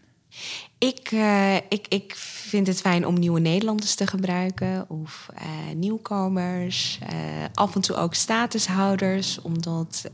Ik, 0.78 1.12
uh, 1.12 1.56
ik, 1.56 1.86
ik 1.90 2.16
vind 2.16 2.68
het 2.68 2.82
fijn 2.82 3.08
om 3.08 3.20
nieuwe 3.20 3.40
Nederlanders 3.40 3.96
te 3.96 4.08
gebruiken 4.08 4.90
of 4.90 5.30
uh, 5.36 5.76
nieuwkomers. 5.76 7.00
Uh, 7.04 7.10
af 7.54 7.76
en 7.76 7.82
toe 7.82 7.96
ook 7.96 8.14
statushouders, 8.14 9.42
omdat 9.42 10.12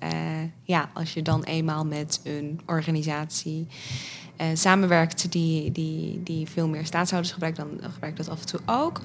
ja, 0.63 0.89
als 0.93 1.13
je 1.13 1.22
dan 1.22 1.43
eenmaal 1.43 1.86
met 1.86 2.22
een 2.24 2.60
organisatie 2.65 3.67
samenwerkt 4.53 5.31
die, 5.31 5.72
die, 5.72 6.24
die 6.24 6.48
veel 6.48 6.67
meer 6.67 6.86
staatshouders 6.86 7.34
gebruikt, 7.34 7.58
dan 7.58 7.67
gebruik 7.81 8.12
ik 8.12 8.17
dat 8.17 8.29
af 8.29 8.39
en 8.39 8.46
toe 8.46 8.60
ook. 8.65 9.01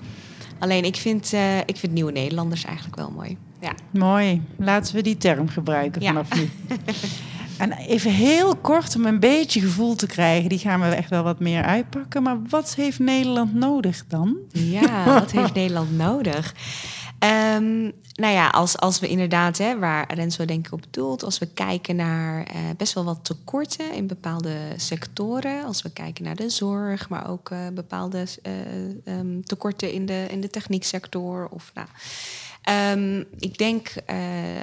Alleen 0.59 0.85
ik 0.85 0.97
vind, 0.97 1.33
ik 1.67 1.76
vind 1.76 1.93
nieuwe 1.93 2.12
Nederlanders 2.12 2.64
eigenlijk 2.64 2.97
wel 2.97 3.11
mooi. 3.11 3.37
Ja. 3.61 3.75
Mooi. 3.91 4.43
Laten 4.57 4.95
we 4.95 5.03
die 5.03 5.17
term 5.17 5.49
gebruiken 5.49 6.03
vanaf 6.03 6.35
ja. 6.35 6.41
nu. 6.41 6.50
En 7.58 7.73
even 7.73 8.11
heel 8.11 8.56
kort 8.56 8.96
om 8.96 9.06
een 9.06 9.20
beetje 9.20 9.61
gevoel 9.61 9.94
te 9.94 10.06
krijgen, 10.06 10.49
die 10.49 10.58
gaan 10.58 10.80
we 10.80 10.87
echt 10.87 11.11
wel 11.11 11.23
wat 11.23 11.40
meer 11.40 11.62
uitpakken. 11.62 12.23
Maar 12.23 12.38
wat 12.49 12.75
heeft 12.75 12.99
Nederland 12.99 13.54
nodig 13.54 14.04
dan? 14.08 14.37
Ja, 14.52 15.04
wat 15.04 15.30
heeft 15.30 15.54
Nederland 15.62 15.96
nodig? 15.96 16.54
Um, 17.18 17.92
nou 18.14 18.32
ja, 18.32 18.49
als, 18.49 18.78
als 18.78 19.00
we 19.00 19.08
inderdaad, 19.08 19.58
hè, 19.58 19.78
waar 19.78 20.14
Renzo 20.14 20.44
denk 20.44 20.66
ik 20.66 20.73
op 20.73 20.84
doelt, 20.90 21.23
als 21.23 21.38
we 21.38 21.46
kijken 21.46 21.96
naar 21.96 22.38
uh, 22.38 22.56
best 22.76 22.92
wel 22.92 23.04
wat 23.04 23.25
tekorten 23.25 23.92
in 23.92 24.06
bepaalde 24.06 24.56
sectoren, 24.76 25.64
als 25.64 25.82
we 25.82 25.90
kijken 25.90 26.25
naar 26.25 26.37
de 26.37 26.49
zorg, 26.49 27.08
maar 27.08 27.30
ook 27.30 27.50
uh, 27.50 27.58
bepaalde 27.75 28.26
uh, 29.06 29.18
um, 29.18 29.44
tekorten 29.44 29.92
in 29.92 30.06
de, 30.06 30.26
in 30.30 30.40
de 30.40 30.50
technieksector 30.50 31.49
of 31.50 31.70
nou, 31.75 31.88
Ehm, 32.64 33.25
ik 33.38 33.59
denk 33.59 33.94
uh, 34.11 34.16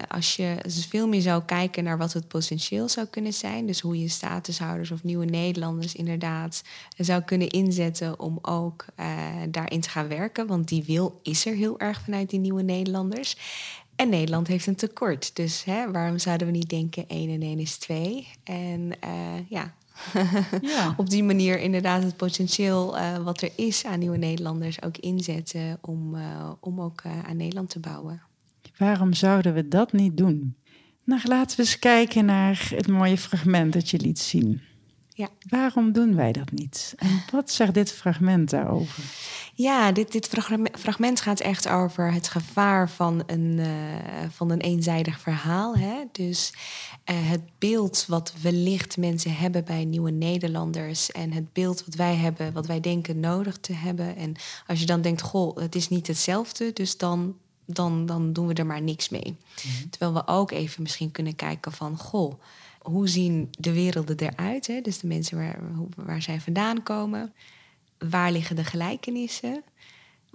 als 0.08 0.36
je 0.36 0.55
veel 0.65 1.08
meer 1.08 1.22
zou 1.22 1.43
kijken 1.43 1.84
naar 1.84 1.98
wat 1.98 2.13
het 2.13 2.27
potentieel 2.27 2.89
zou 2.89 3.08
kunnen 3.08 3.34
zijn, 3.34 3.65
dus 3.65 3.79
hoe 3.79 4.00
je 4.00 4.08
statushouders 4.08 4.91
of 4.91 5.03
nieuwe 5.03 5.25
Nederlanders 5.25 5.96
inderdaad 5.96 6.63
zou 6.98 7.22
kunnen 7.22 7.50
inzetten 7.50 8.20
om 8.20 8.39
ook 8.41 8.86
uh, 9.00 9.05
daarin 9.50 9.81
te 9.81 9.89
gaan 9.89 10.08
werken, 10.08 10.48
want 10.48 10.67
die 10.67 10.84
wil 10.84 11.20
is 11.24 11.46
er 11.46 11.55
heel 11.55 11.79
erg 11.79 12.01
vanuit 12.01 12.29
die 12.29 12.39
nieuwe 12.39 12.62
Nederlanders. 12.62 13.38
En 13.96 14.10
Nederland 14.10 14.48
heeft 14.48 14.67
een 14.67 14.75
tekort. 14.75 15.36
Dus 15.36 15.63
hè, 15.63 15.91
waarom 15.91 16.20
zouden 16.20 16.48
we 16.48 16.53
niet 16.53 16.70
denken 16.70 17.08
1 17.08 17.29
en 17.29 17.41
1 17.41 17.60
is 17.60 17.77
2? 17.77 18.27
En 18.43 18.91
ja, 19.50 19.74
ja. 20.62 20.93
op 20.98 21.10
die 21.10 21.24
manier 21.24 21.60
inderdaad 21.60 22.03
het 22.03 22.15
potentieel 22.15 22.98
uh, 22.98 23.17
wat 23.17 23.41
er 23.41 23.51
is 23.55 23.86
aan 23.86 24.00
nieuwe 24.00 24.17
Nederlanders 24.17 24.81
ook 24.81 24.98
inzetten 24.98 25.77
om, 25.81 26.15
uh, 26.15 26.51
om 26.60 26.81
ook 26.81 27.01
aan 27.27 27.38
Nederland 27.38 27.70
te 27.70 27.79
bouwen. 27.79 28.22
Waarom 28.77 29.13
zouden 29.13 29.53
we 29.53 29.67
dat 29.67 29.93
niet 29.93 30.17
doen? 30.17 30.55
Nou, 31.03 31.22
laten 31.24 31.58
we 31.58 31.63
eens 31.63 31.79
kijken 31.79 32.25
naar 32.25 32.67
het 32.75 32.88
mooie 32.88 33.17
fragment 33.17 33.74
dat 33.74 33.89
je 33.89 34.00
liet 34.00 34.20
zien. 34.20 34.62
Ja. 35.13 35.30
Waarom 35.50 35.91
doen 35.91 36.15
wij 36.15 36.32
dat 36.32 36.51
niet? 36.51 36.94
En 36.98 37.24
wat 37.32 37.51
zegt 37.51 37.74
dit 37.74 37.91
fragment 37.91 38.50
daarover? 38.50 39.03
Ja, 39.53 39.91
dit, 39.91 40.12
dit 40.12 40.27
fragment 40.80 41.22
gaat 41.22 41.39
echt 41.39 41.68
over 41.68 42.13
het 42.13 42.27
gevaar 42.27 42.89
van 42.89 43.24
een, 43.25 43.58
uh, 43.58 43.68
van 44.30 44.51
een 44.51 44.62
eenzijdig 44.62 45.20
verhaal. 45.20 45.75
Hè? 45.75 46.03
Dus 46.12 46.53
uh, 47.06 47.30
het 47.30 47.41
beeld 47.58 48.06
wat 48.08 48.34
wellicht 48.41 48.98
mensen 48.98 49.36
hebben 49.36 49.63
bij 49.63 49.86
nieuwe 49.86 50.12
Nederlanders 50.12 51.12
en 51.12 51.32
het 51.32 51.53
beeld 51.53 51.86
wat 51.86 51.96
wij 51.96 52.15
hebben, 52.15 52.53
wat 52.53 52.68
wij 52.68 52.80
denken 52.80 53.20
nodig 53.20 53.58
te 53.58 53.74
hebben. 53.74 54.15
En 54.15 54.34
als 54.68 54.80
je 54.80 54.86
dan 54.86 55.01
denkt, 55.01 55.22
goh, 55.22 55.58
het 55.58 55.75
is 55.75 55.89
niet 55.89 56.08
hetzelfde, 56.08 56.74
dus 56.74 56.98
dan, 56.98 57.36
dan, 57.65 58.06
dan 58.06 58.34
doen 58.34 58.48
we 58.48 58.53
er 58.53 58.65
maar 58.65 58.82
niks 58.82 59.10
mee. 59.10 59.36
Mhm. 59.56 59.89
Terwijl 59.89 60.13
we 60.13 60.27
ook 60.27 60.51
even 60.51 60.82
misschien 60.82 61.12
kunnen 61.12 61.36
kijken 61.36 61.72
van, 61.72 61.98
goh 61.98 62.34
hoe 62.82 63.08
zien 63.08 63.48
de 63.60 63.74
werelden 63.74 64.18
eruit? 64.18 64.68
Hè? 64.68 64.82
Dus 64.82 65.00
de 65.00 65.08
mensen 65.08 65.38
waar, 65.38 65.60
waar 65.96 66.22
zij 66.22 66.40
vandaan 66.40 66.84
komen. 66.84 67.34
Waar 68.10 68.32
liggen 68.32 68.56
de 68.56 68.64
gelijkenissen? 68.64 69.64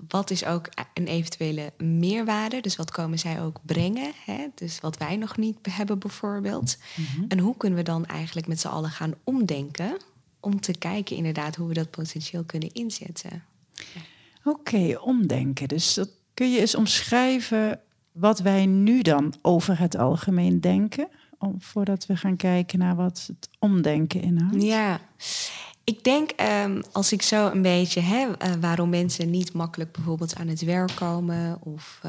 Wat 0.09 0.31
is 0.31 0.45
ook 0.45 0.69
een 0.95 1.07
eventuele 1.07 1.73
meerwaarde? 1.79 2.61
Dus 2.61 2.77
wat 2.77 2.91
komen 2.91 3.19
zij 3.19 3.43
ook 3.43 3.61
brengen? 3.63 4.13
Hè? 4.25 4.47
Dus 4.55 4.81
wat 4.81 4.99
wij 4.99 5.17
nog 5.17 5.37
niet 5.37 5.59
hebben 5.71 5.99
bijvoorbeeld. 5.99 6.79
Mhm. 6.97 7.25
En 7.29 7.39
hoe 7.39 7.57
kunnen 7.57 7.79
we 7.79 7.85
dan 7.85 8.07
eigenlijk 8.07 8.47
met 8.47 8.61
z'n 8.61 8.69
allen 8.69 8.91
gaan 8.91 9.15
omdenken... 9.25 9.97
om 10.41 10.61
te 10.61 10.79
kijken 10.79 11.17
inderdaad 11.17 11.57
hoe 11.57 11.69
we 11.69 11.75
dat 11.75 11.91
potentieel 11.91 12.45
kunnen 12.45 12.73
inzetten? 12.73 13.45
Oké, 14.45 14.99
omdenken. 15.01 15.69
Dus 15.69 15.95
dat 15.95 16.09
kun 16.35 16.53
je 16.53 16.61
eens 16.61 16.75
omschrijven 16.75 17.81
wat 18.13 18.39
wij 18.39 18.67
nu 18.67 19.03
dan 19.03 19.35
over 19.43 19.79
het 19.79 19.97
algemeen 19.97 20.61
denken? 20.61 21.09
Om, 21.39 21.55
voordat 21.59 22.07
we 22.07 22.17
gaan 22.17 22.37
kijken 22.37 22.79
naar 22.79 22.97
wat 22.97 23.25
het 23.27 23.49
omdenken 23.59 24.23
inhoudt? 24.23 24.63
Ja, 24.63 25.01
ik 25.85 26.05
denk 26.05 26.31
um, 26.65 26.83
als 26.93 27.13
ik 27.13 27.23
zo 27.23 27.51
een 27.51 27.63
beetje 27.63 28.01
hè, 28.01 28.27
uh, 28.27 28.53
waarom 28.61 28.89
mensen 28.89 29.31
niet 29.31 29.53
makkelijk 29.53 29.93
bijvoorbeeld 29.93 30.37
aan 30.37 30.49
het 30.49 30.61
werk 30.61 30.93
komen 30.95 31.59
of 31.63 32.01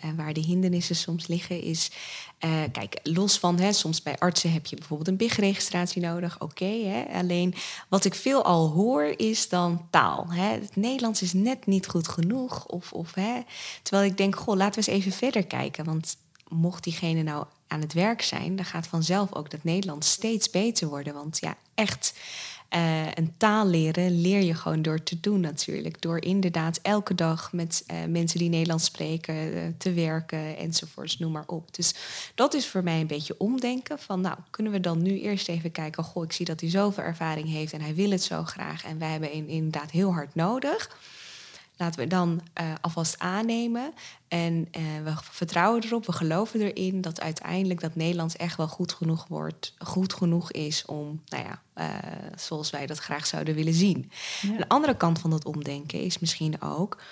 en 0.00 0.16
waar 0.16 0.32
de 0.32 0.40
hindernissen 0.40 0.96
soms 0.96 1.26
liggen, 1.26 1.62
is 1.62 1.90
uh, 2.44 2.62
kijk, 2.72 3.00
los 3.02 3.38
van 3.38 3.58
hè, 3.58 3.72
soms 3.72 4.02
bij 4.02 4.18
artsen 4.18 4.52
heb 4.52 4.66
je 4.66 4.76
bijvoorbeeld 4.76 5.08
een 5.08 5.16
BIG-registratie 5.16 6.02
nodig, 6.02 6.40
oké. 6.40 7.04
Alleen 7.12 7.54
wat 7.88 8.04
ik 8.04 8.14
veel 8.14 8.44
al 8.44 8.68
hoor 8.68 9.14
is 9.16 9.48
dan 9.48 9.86
taal. 9.90 10.26
Hè. 10.28 10.52
Het 10.52 10.76
Nederlands 10.76 11.22
is 11.22 11.32
net 11.32 11.66
niet 11.66 11.86
goed 11.86 12.08
genoeg. 12.08 12.66
Of, 12.66 12.92
of, 12.92 13.14
hè, 13.14 13.40
terwijl 13.82 14.10
ik 14.10 14.16
denk, 14.16 14.36
goh, 14.36 14.56
laten 14.56 14.82
we 14.82 14.90
eens 14.90 14.98
even 14.98 15.12
verder 15.12 15.46
kijken. 15.46 15.84
Want 15.84 16.16
mocht 16.48 16.84
diegene 16.84 17.22
nou 17.22 17.46
aan 17.66 17.80
het 17.80 17.92
werk 17.92 18.22
zijn, 18.22 18.56
dan 18.56 18.64
gaat 18.64 18.86
vanzelf 18.86 19.34
ook 19.34 19.50
dat 19.50 19.64
Nederlands 19.64 20.10
steeds 20.10 20.50
beter 20.50 20.88
worden. 20.88 21.14
Want 21.14 21.38
ja, 21.40 21.56
echt 21.74 22.14
uh, 22.74 23.12
een 23.14 23.34
taal 23.36 23.66
leren 23.66 24.20
leer 24.20 24.42
je 24.42 24.54
gewoon 24.54 24.82
door 24.82 25.02
te 25.02 25.20
doen 25.20 25.40
natuurlijk. 25.40 26.02
Door 26.02 26.22
inderdaad 26.22 26.78
elke 26.82 27.14
dag 27.14 27.52
met 27.52 27.84
uh, 27.90 27.96
mensen 28.08 28.38
die 28.38 28.48
Nederlands 28.48 28.84
spreken 28.84 29.34
uh, 29.34 29.62
te 29.78 29.92
werken 29.92 30.56
enzovoorts, 30.56 31.18
noem 31.18 31.32
maar 31.32 31.46
op. 31.46 31.74
Dus 31.74 31.94
dat 32.34 32.54
is 32.54 32.68
voor 32.68 32.82
mij 32.82 33.00
een 33.00 33.06
beetje 33.06 33.38
omdenken 33.38 33.98
van 33.98 34.20
nou, 34.20 34.36
kunnen 34.50 34.72
we 34.72 34.80
dan 34.80 35.02
nu 35.02 35.20
eerst 35.20 35.48
even 35.48 35.72
kijken, 35.72 36.04
goh, 36.04 36.24
ik 36.24 36.32
zie 36.32 36.46
dat 36.46 36.60
hij 36.60 36.70
zoveel 36.70 37.02
ervaring 37.02 37.48
heeft 37.48 37.72
en 37.72 37.80
hij 37.80 37.94
wil 37.94 38.10
het 38.10 38.22
zo 38.22 38.42
graag 38.44 38.84
en 38.84 38.98
wij 38.98 39.10
hebben 39.10 39.32
in, 39.32 39.48
inderdaad 39.48 39.90
heel 39.90 40.12
hard 40.12 40.34
nodig. 40.34 40.98
Laten 41.78 42.00
we 42.00 42.06
dan 42.06 42.40
uh, 42.60 42.72
alvast 42.80 43.18
aannemen. 43.18 43.92
En 44.28 44.54
uh, 44.54 44.82
we 45.04 45.12
vertrouwen 45.22 45.84
erop, 45.84 46.06
we 46.06 46.12
geloven 46.12 46.60
erin 46.60 47.00
dat 47.00 47.20
uiteindelijk 47.20 47.80
dat 47.80 47.94
Nederlands 47.94 48.36
echt 48.36 48.56
wel 48.56 48.68
goed 48.68 48.92
genoeg 48.92 49.26
wordt, 49.28 49.74
goed 49.78 50.14
genoeg 50.14 50.52
is 50.52 50.84
om, 50.84 51.22
nou 51.26 51.44
ja, 51.44 51.62
uh, 51.74 52.12
zoals 52.36 52.70
wij 52.70 52.86
dat 52.86 52.98
graag 52.98 53.26
zouden 53.26 53.54
willen 53.54 53.74
zien. 53.74 54.10
Ja. 54.42 54.56
De 54.56 54.68
andere 54.68 54.96
kant 54.96 55.18
van 55.18 55.30
dat 55.30 55.44
omdenken 55.44 56.00
is 56.00 56.18
misschien 56.18 56.62
ook, 56.62 57.02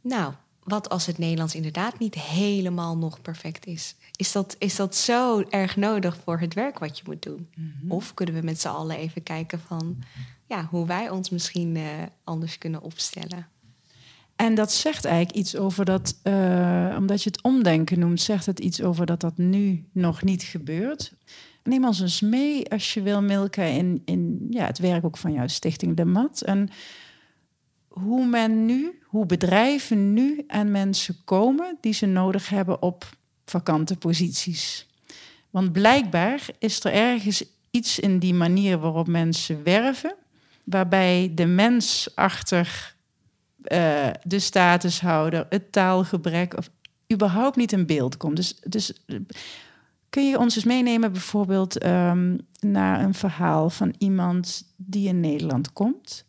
nou, 0.00 0.32
wat 0.64 0.88
als 0.88 1.06
het 1.06 1.18
Nederlands 1.18 1.54
inderdaad 1.54 1.98
niet 1.98 2.14
helemaal 2.14 2.96
nog 2.96 3.22
perfect 3.22 3.66
is? 3.66 3.94
Is 4.16 4.32
dat, 4.32 4.56
is 4.58 4.76
dat 4.76 4.96
zo 4.96 5.40
erg 5.40 5.76
nodig 5.76 6.16
voor 6.24 6.40
het 6.40 6.54
werk 6.54 6.78
wat 6.78 6.98
je 6.98 7.04
moet 7.06 7.22
doen? 7.22 7.48
Mm 7.54 7.72
-hmm. 7.80 7.92
Of 7.92 8.14
kunnen 8.14 8.34
we 8.34 8.42
met 8.42 8.60
z'n 8.60 8.68
allen 8.68 8.96
even 8.96 9.22
kijken 9.22 9.60
van 9.60 10.02
ja, 10.46 10.64
hoe 10.70 10.86
wij 10.86 11.10
ons 11.10 11.30
misschien 11.30 11.78
anders 12.24 12.58
kunnen 12.58 12.82
opstellen? 12.82 13.48
En 14.40 14.54
dat 14.54 14.72
zegt 14.72 15.04
eigenlijk 15.04 15.36
iets 15.36 15.56
over 15.56 15.84
dat, 15.84 16.20
uh, 16.24 16.94
omdat 16.98 17.22
je 17.22 17.30
het 17.30 17.42
omdenken 17.42 17.98
noemt, 17.98 18.20
zegt 18.20 18.46
het 18.46 18.60
iets 18.60 18.82
over 18.82 19.06
dat 19.06 19.20
dat 19.20 19.36
nu 19.36 19.84
nog 19.92 20.22
niet 20.22 20.42
gebeurt. 20.42 21.12
Neem 21.62 21.84
ons 21.84 22.00
eens 22.00 22.20
mee, 22.20 22.70
als 22.70 22.94
je 22.94 23.02
wil, 23.02 23.22
Milka, 23.22 23.62
in, 23.62 24.02
in 24.04 24.46
ja, 24.50 24.66
het 24.66 24.78
werk 24.78 25.04
ook 25.04 25.16
van 25.16 25.32
jouw 25.32 25.46
stichting 25.46 25.96
De 25.96 26.04
Mat. 26.04 26.40
En 26.40 26.68
hoe 27.88 28.26
men 28.26 28.66
nu, 28.66 29.00
hoe 29.04 29.26
bedrijven 29.26 30.12
nu 30.12 30.44
aan 30.46 30.70
mensen 30.70 31.16
komen 31.24 31.76
die 31.80 31.92
ze 31.92 32.06
nodig 32.06 32.48
hebben 32.48 32.82
op 32.82 33.08
vakante 33.44 33.96
posities. 33.96 34.86
Want 35.50 35.72
blijkbaar 35.72 36.46
is 36.58 36.84
er 36.84 36.92
ergens 36.92 37.44
iets 37.70 37.98
in 37.98 38.18
die 38.18 38.34
manier 38.34 38.78
waarop 38.78 39.06
mensen 39.06 39.62
werven, 39.62 40.14
waarbij 40.64 41.32
de 41.34 41.46
mens 41.46 42.08
achter 42.14 42.98
uh, 43.64 44.08
de 44.22 44.38
statushouder, 44.38 45.46
het 45.48 45.72
taalgebrek 45.72 46.56
of 46.56 46.70
überhaupt 47.12 47.56
niet 47.56 47.72
in 47.72 47.86
beeld 47.86 48.16
komt. 48.16 48.36
Dus, 48.36 48.60
dus 48.60 48.92
kun 50.10 50.28
je 50.28 50.38
ons 50.38 50.56
eens 50.56 50.64
meenemen 50.64 51.12
bijvoorbeeld 51.12 51.84
um, 51.84 52.38
naar 52.60 53.00
een 53.00 53.14
verhaal 53.14 53.70
van 53.70 53.94
iemand 53.98 54.72
die 54.76 55.08
in 55.08 55.20
Nederland 55.20 55.72
komt? 55.72 56.24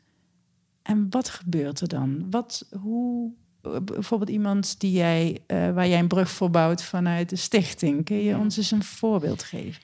En 0.82 1.08
wat 1.10 1.30
gebeurt 1.30 1.80
er 1.80 1.88
dan? 1.88 2.30
Wat, 2.30 2.68
hoe, 2.80 3.32
bijvoorbeeld 3.62 4.30
iemand 4.30 4.80
die 4.80 4.92
jij, 4.92 5.38
uh, 5.48 5.72
waar 5.72 5.88
jij 5.88 6.00
een 6.00 6.08
brug 6.08 6.32
voor 6.32 6.50
bouwt 6.50 6.84
vanuit 6.84 7.30
de 7.30 7.36
stichting. 7.36 8.06
Kun 8.06 8.24
je 8.24 8.38
ons 8.38 8.58
eens 8.58 8.72
een 8.72 8.84
voorbeeld 8.84 9.44
geven? 9.44 9.82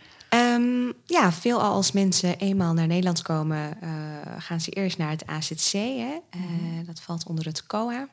Um, 0.58 0.94
ja, 1.06 1.32
veelal 1.32 1.72
als 1.72 1.92
mensen 1.92 2.38
eenmaal 2.38 2.74
naar 2.74 2.88
Nederland 2.88 3.22
komen, 3.22 3.78
uh, 3.84 3.90
gaan 4.38 4.62
ze 4.62 4.72
eerst 4.72 4.98
naar 4.98 5.10
het 5.10 5.26
AZC. 5.26 5.72
Hè? 5.72 6.18
Uh, 6.36 6.86
dat 6.86 7.02
valt 7.02 7.28
onder 7.28 7.46
het 7.46 7.66
COA. 7.66 8.08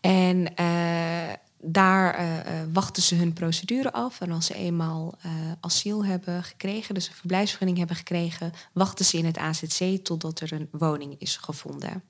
En 0.00 0.52
uh, 0.60 1.32
daar 1.60 2.44
wachten 2.72 3.02
ze 3.02 3.14
hun 3.14 3.32
procedure 3.32 3.92
af. 3.92 4.20
En 4.20 4.30
als 4.30 4.46
ze 4.46 4.54
eenmaal 4.54 5.14
asiel 5.60 6.04
hebben 6.04 6.42
gekregen, 6.42 6.94
dus 6.94 7.08
een 7.08 7.14
verblijfsvergunning 7.14 7.78
hebben 7.78 7.96
gekregen, 7.96 8.52
wachten 8.72 9.04
ze 9.04 9.18
in 9.18 9.24
het 9.24 9.38
AZC 9.38 10.04
totdat 10.04 10.40
er 10.40 10.52
een 10.52 10.68
woning 10.70 11.14
is 11.18 11.36
gevonden. 11.36 12.02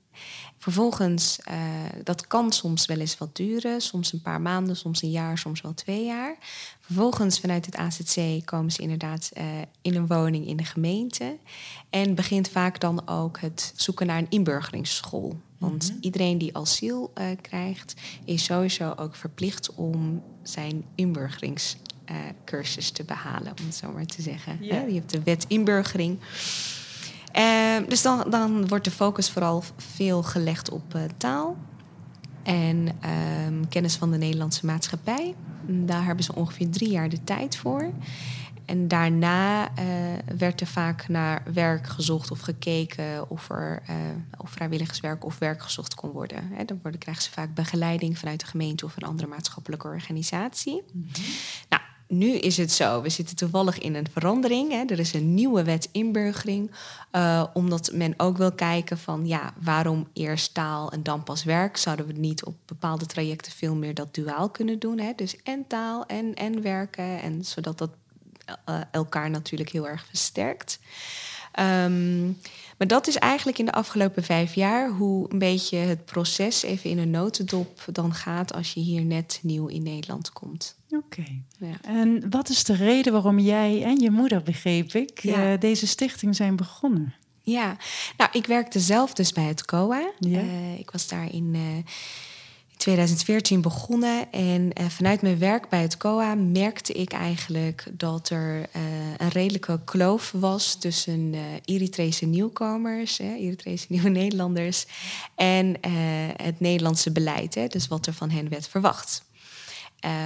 Vervolgens, 0.57 1.39
uh, 1.49 1.55
dat 2.03 2.27
kan 2.27 2.51
soms 2.51 2.85
wel 2.85 2.99
eens 2.99 3.17
wat 3.17 3.35
duren, 3.35 3.81
soms 3.81 4.13
een 4.13 4.21
paar 4.21 4.41
maanden, 4.41 4.75
soms 4.75 5.01
een 5.01 5.11
jaar, 5.11 5.37
soms 5.37 5.61
wel 5.61 5.73
twee 5.73 6.05
jaar. 6.05 6.35
Vervolgens 6.79 7.39
vanuit 7.39 7.65
het 7.65 7.75
AZC 7.75 8.45
komen 8.45 8.71
ze 8.71 8.81
inderdaad 8.81 9.31
uh, 9.37 9.43
in 9.81 9.95
een 9.95 10.07
woning 10.07 10.47
in 10.47 10.57
de 10.57 10.65
gemeente. 10.65 11.37
En 11.89 12.15
begint 12.15 12.49
vaak 12.49 12.79
dan 12.79 13.07
ook 13.07 13.39
het 13.39 13.73
zoeken 13.75 14.07
naar 14.07 14.17
een 14.17 14.29
inburgeringsschool. 14.29 15.37
Want 15.57 15.83
mm 15.83 15.89
-hmm. 15.89 15.97
iedereen 16.01 16.37
die 16.37 16.57
asiel 16.57 17.11
uh, 17.17 17.25
krijgt, 17.41 17.93
is 18.25 18.43
sowieso 18.43 18.93
ook 18.95 19.15
verplicht 19.15 19.75
om 19.75 20.23
zijn 20.43 20.85
inburgeringscursus 20.95 22.91
te 22.91 23.03
behalen, 23.03 23.53
om 23.59 23.65
het 23.65 23.75
zo 23.75 23.91
maar 23.91 24.05
te 24.05 24.21
zeggen. 24.21 24.57
Yeah. 24.61 24.87
Je 24.87 24.93
hebt 24.93 25.09
de 25.09 25.23
wet 25.23 25.45
inburgering. 25.47 26.19
Uh, 27.37 27.87
dus 27.87 28.01
dan, 28.01 28.23
dan 28.29 28.67
wordt 28.67 28.85
de 28.85 28.91
focus 28.91 29.29
vooral 29.31 29.63
veel 29.77 30.23
gelegd 30.23 30.69
op 30.69 30.95
uh, 30.95 31.01
taal 31.17 31.57
en 32.43 32.85
uh, 32.85 33.67
kennis 33.69 33.95
van 33.95 34.11
de 34.11 34.17
Nederlandse 34.17 34.65
maatschappij. 34.65 35.35
Daar 35.67 36.05
hebben 36.05 36.23
ze 36.23 36.35
ongeveer 36.35 36.69
drie 36.69 36.89
jaar 36.89 37.09
de 37.09 37.23
tijd 37.23 37.57
voor. 37.57 37.91
en 38.65 38.87
daarna 38.87 39.69
uh, 39.69 39.85
werd 40.37 40.61
er 40.61 40.67
vaak 40.67 41.07
naar 41.07 41.43
werk 41.53 41.87
gezocht 41.87 42.31
of 42.31 42.39
gekeken 42.39 43.29
of 43.29 43.49
er 43.49 43.81
uh, 43.89 43.95
of 44.37 44.49
vrijwilligerswerk 44.49 45.25
of 45.25 45.37
werk 45.37 45.61
gezocht 45.61 45.95
kon 45.95 46.09
worden. 46.09 46.51
Dan 46.65 46.79
worden, 46.81 46.99
krijgen 46.99 47.23
ze 47.23 47.31
vaak 47.31 47.53
begeleiding 47.53 48.17
vanuit 48.17 48.39
de 48.39 48.45
gemeente 48.45 48.85
of 48.85 48.95
een 48.95 49.07
andere 49.07 49.27
maatschappelijke 49.27 49.87
organisatie. 49.87 50.83
Mm 50.93 51.07
-hmm. 51.13 51.23
Nou, 51.69 51.81
nu 52.07 52.31
is 52.31 52.57
het 52.57 52.71
zo, 52.71 53.01
we 53.01 53.09
zitten 53.09 53.35
toevallig 53.35 53.79
in 53.79 53.95
een 53.95 54.07
verandering. 54.11 54.71
Hè. 54.71 54.83
Er 54.87 54.99
is 54.99 55.13
een 55.13 55.33
nieuwe 55.33 55.63
wet 55.63 55.89
inburgering. 55.91 56.71
Uh, 57.11 57.43
omdat 57.53 57.91
men 57.93 58.13
ook 58.17 58.37
wil 58.37 58.51
kijken 58.51 58.97
van 58.97 59.27
ja, 59.27 59.53
waarom 59.61 60.07
eerst 60.13 60.53
taal 60.53 60.91
en 60.91 61.03
dan 61.03 61.23
pas 61.23 61.43
werk? 61.43 61.77
Zouden 61.77 62.07
we 62.07 62.13
niet 62.13 62.43
op 62.43 62.55
bepaalde 62.65 63.05
trajecten 63.05 63.51
veel 63.51 63.75
meer 63.75 63.93
dat 63.93 64.13
duaal 64.13 64.49
kunnen 64.49 64.79
doen? 64.79 64.99
Hè? 64.99 65.11
Dus 65.15 65.35
en 65.43 65.67
taal 65.67 66.05
en, 66.05 66.33
en 66.33 66.61
werken. 66.61 67.21
En 67.21 67.45
zodat 67.45 67.77
dat 67.77 67.89
uh, 68.69 68.81
elkaar 68.91 69.29
natuurlijk 69.29 69.69
heel 69.69 69.87
erg 69.87 70.05
versterkt. 70.05 70.79
Um, 71.59 72.37
maar 72.77 72.87
dat 72.87 73.07
is 73.07 73.15
eigenlijk 73.15 73.57
in 73.57 73.65
de 73.65 73.71
afgelopen 73.71 74.23
vijf 74.23 74.55
jaar 74.55 74.89
hoe 74.89 75.31
een 75.31 75.39
beetje 75.39 75.77
het 75.77 76.05
proces 76.05 76.63
even 76.63 76.89
in 76.89 76.97
een 76.97 77.09
notendop 77.09 77.85
dan 77.91 78.13
gaat 78.13 78.53
als 78.53 78.73
je 78.73 78.79
hier 78.79 79.03
net 79.03 79.39
nieuw 79.41 79.67
in 79.67 79.83
Nederland 79.83 80.33
komt. 80.33 80.75
Oké. 80.95 81.25
Ja. 81.59 81.75
En 81.81 82.29
wat 82.29 82.49
is 82.49 82.63
de 82.63 82.75
reden 82.75 83.13
waarom 83.13 83.39
jij 83.39 83.83
en 83.83 83.99
je 83.99 84.11
moeder, 84.11 84.43
begreep 84.43 84.93
ik, 84.93 85.19
ja. 85.19 85.53
uh, 85.53 85.59
deze 85.59 85.87
stichting 85.87 86.35
zijn 86.35 86.55
begonnen? 86.55 87.13
Ja, 87.41 87.77
nou, 88.17 88.29
ik 88.33 88.45
werkte 88.45 88.79
zelf 88.79 89.13
dus 89.13 89.31
bij 89.31 89.43
het 89.43 89.65
COA. 89.65 90.11
Ja. 90.19 90.41
Uh, 90.41 90.79
ik 90.79 90.91
was 90.91 91.07
daar 91.07 91.33
in. 91.33 91.53
Uh, 91.53 91.61
2014 92.77 93.61
begonnen 93.61 94.31
en 94.31 94.71
vanuit 94.89 95.21
mijn 95.21 95.37
werk 95.37 95.69
bij 95.69 95.81
het 95.81 95.97
COA 95.97 96.35
merkte 96.35 96.93
ik 96.93 97.13
eigenlijk 97.13 97.85
dat 97.91 98.29
er 98.29 98.69
een 99.17 99.29
redelijke 99.29 99.79
kloof 99.85 100.31
was 100.31 100.75
tussen 100.75 101.33
Eritrese 101.65 102.25
nieuwkomers, 102.25 103.19
Eritrese 103.19 103.85
nieuwe 103.89 104.09
Nederlanders, 104.09 104.85
en 105.35 105.75
het 106.41 106.59
Nederlandse 106.59 107.11
beleid, 107.11 107.55
hè, 107.55 107.67
dus 107.67 107.87
wat 107.87 108.05
er 108.05 108.13
van 108.13 108.29
hen 108.29 108.49
werd 108.49 108.67
verwacht. 108.67 109.24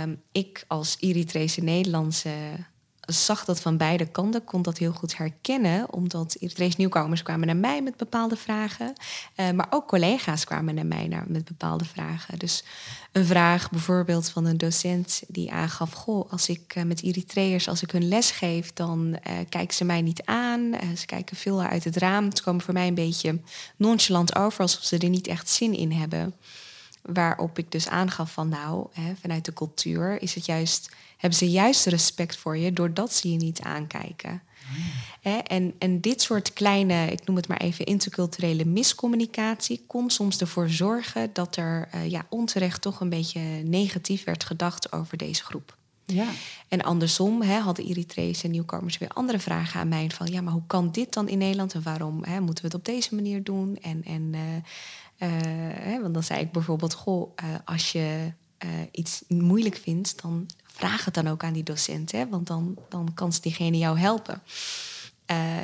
Um, 0.03 0.21
ik 0.31 0.63
als 0.67 0.97
Eritrese 0.99 1.61
Nederlandse 1.61 2.31
zag 3.13 3.45
dat 3.45 3.61
van 3.61 3.77
beide 3.77 4.05
kanten, 4.05 4.43
kon 4.43 4.61
dat 4.61 4.77
heel 4.77 4.91
goed 4.91 5.17
herkennen, 5.17 5.93
omdat 5.93 6.35
Eritrese 6.39 6.75
nieuwkomers 6.77 7.23
kwamen 7.23 7.47
naar 7.47 7.55
mij 7.55 7.81
met 7.81 7.97
bepaalde 7.97 8.35
vragen, 8.35 8.93
uh, 9.35 9.51
maar 9.51 9.67
ook 9.69 9.87
collega's 9.87 10.45
kwamen 10.45 10.75
naar 10.75 10.85
mij 10.85 11.23
met 11.27 11.45
bepaalde 11.45 11.85
vragen. 11.85 12.39
Dus 12.39 12.63
een 13.11 13.25
vraag 13.25 13.69
bijvoorbeeld 13.69 14.29
van 14.29 14.45
een 14.45 14.57
docent 14.57 15.21
die 15.27 15.51
aangaf, 15.51 15.91
goh, 15.91 16.31
als 16.31 16.49
ik 16.49 16.75
uh, 16.75 16.83
met 16.83 17.03
Eritreërs, 17.03 17.67
als 17.67 17.81
ik 17.81 17.91
hun 17.91 18.07
les 18.07 18.31
geef, 18.31 18.73
dan 18.73 19.07
uh, 19.07 19.33
kijken 19.49 19.75
ze 19.75 19.85
mij 19.85 20.01
niet 20.01 20.21
aan, 20.25 20.73
ze 20.97 21.05
kijken 21.05 21.37
veel 21.37 21.61
uit 21.61 21.83
het 21.83 21.97
raam, 21.97 22.25
het 22.25 22.41
komen 22.41 22.61
voor 22.61 22.73
mij 22.73 22.87
een 22.87 22.93
beetje 22.93 23.39
nonchalant 23.75 24.35
over, 24.35 24.61
alsof 24.61 24.83
ze 24.83 24.97
er 24.97 25.09
niet 25.09 25.27
echt 25.27 25.49
zin 25.49 25.73
in 25.73 25.91
hebben. 25.91 26.33
Waarop 27.01 27.57
ik 27.57 27.71
dus 27.71 27.87
aangaf 27.87 28.31
van 28.31 28.49
nou, 28.49 28.87
hè, 28.91 29.15
vanuit 29.21 29.45
de 29.45 29.53
cultuur 29.53 30.21
is 30.21 30.35
het 30.35 30.45
juist, 30.45 30.89
hebben 31.17 31.39
ze 31.39 31.49
juist 31.49 31.85
respect 31.85 32.37
voor 32.37 32.57
je 32.57 32.73
doordat 32.73 33.13
ze 33.13 33.31
je 33.31 33.37
niet 33.37 33.61
aankijken. 33.61 34.41
Hè, 35.21 35.37
en, 35.37 35.73
en 35.79 36.01
dit 36.01 36.21
soort 36.21 36.53
kleine, 36.53 37.11
ik 37.11 37.25
noem 37.25 37.35
het 37.35 37.47
maar 37.47 37.57
even 37.57 37.85
interculturele 37.85 38.65
miscommunicatie, 38.65 39.83
kon 39.87 40.09
soms 40.09 40.37
ervoor 40.37 40.69
zorgen 40.69 41.29
dat 41.33 41.55
er 41.55 41.89
uh, 41.95 42.09
ja, 42.09 42.25
onterecht 42.29 42.81
toch 42.81 42.99
een 42.99 43.09
beetje 43.09 43.41
negatief 43.63 44.23
werd 44.23 44.43
gedacht 44.43 44.91
over 44.91 45.17
deze 45.17 45.43
groep. 45.43 45.77
Ja. 46.05 46.27
En 46.67 46.81
andersom 46.81 47.41
hè, 47.41 47.57
hadden 47.57 47.85
Eritrese 47.85 48.47
nieuwkomers 48.47 48.97
weer 48.97 49.09
andere 49.09 49.39
vragen 49.39 49.79
aan 49.79 49.87
mij. 49.87 50.09
Van 50.09 50.27
ja, 50.27 50.41
maar 50.41 50.53
hoe 50.53 50.67
kan 50.67 50.91
dit 50.91 51.13
dan 51.13 51.27
in 51.27 51.37
Nederland 51.37 51.73
en 51.73 51.83
waarom 51.83 52.23
hè, 52.23 52.39
moeten 52.39 52.63
we 52.63 52.69
het 52.69 52.79
op 52.79 52.85
deze 52.85 53.15
manier 53.15 53.43
doen? 53.43 53.77
En, 53.81 54.03
en 54.03 54.33
uh, 54.33 54.39
hè, 55.25 56.01
want 56.01 56.13
dan 56.13 56.23
zei 56.23 56.39
ik 56.39 56.51
bijvoorbeeld: 56.51 56.93
Goh, 56.93 57.31
uh, 57.43 57.49
als 57.65 57.91
je 57.91 58.33
iets 58.91 59.23
moeilijk 59.27 59.75
vindt, 59.75 60.21
dan 60.21 60.45
vraag 60.63 61.05
het 61.05 61.13
dan 61.13 61.27
ook 61.27 61.43
aan 61.43 61.53
die 61.53 61.63
docent. 61.63 62.11
Hè, 62.11 62.27
want 62.27 62.47
dan, 62.47 62.77
dan 62.89 63.11
kan 63.13 63.31
diegene 63.41 63.77
jou 63.77 63.99
helpen. 63.99 64.41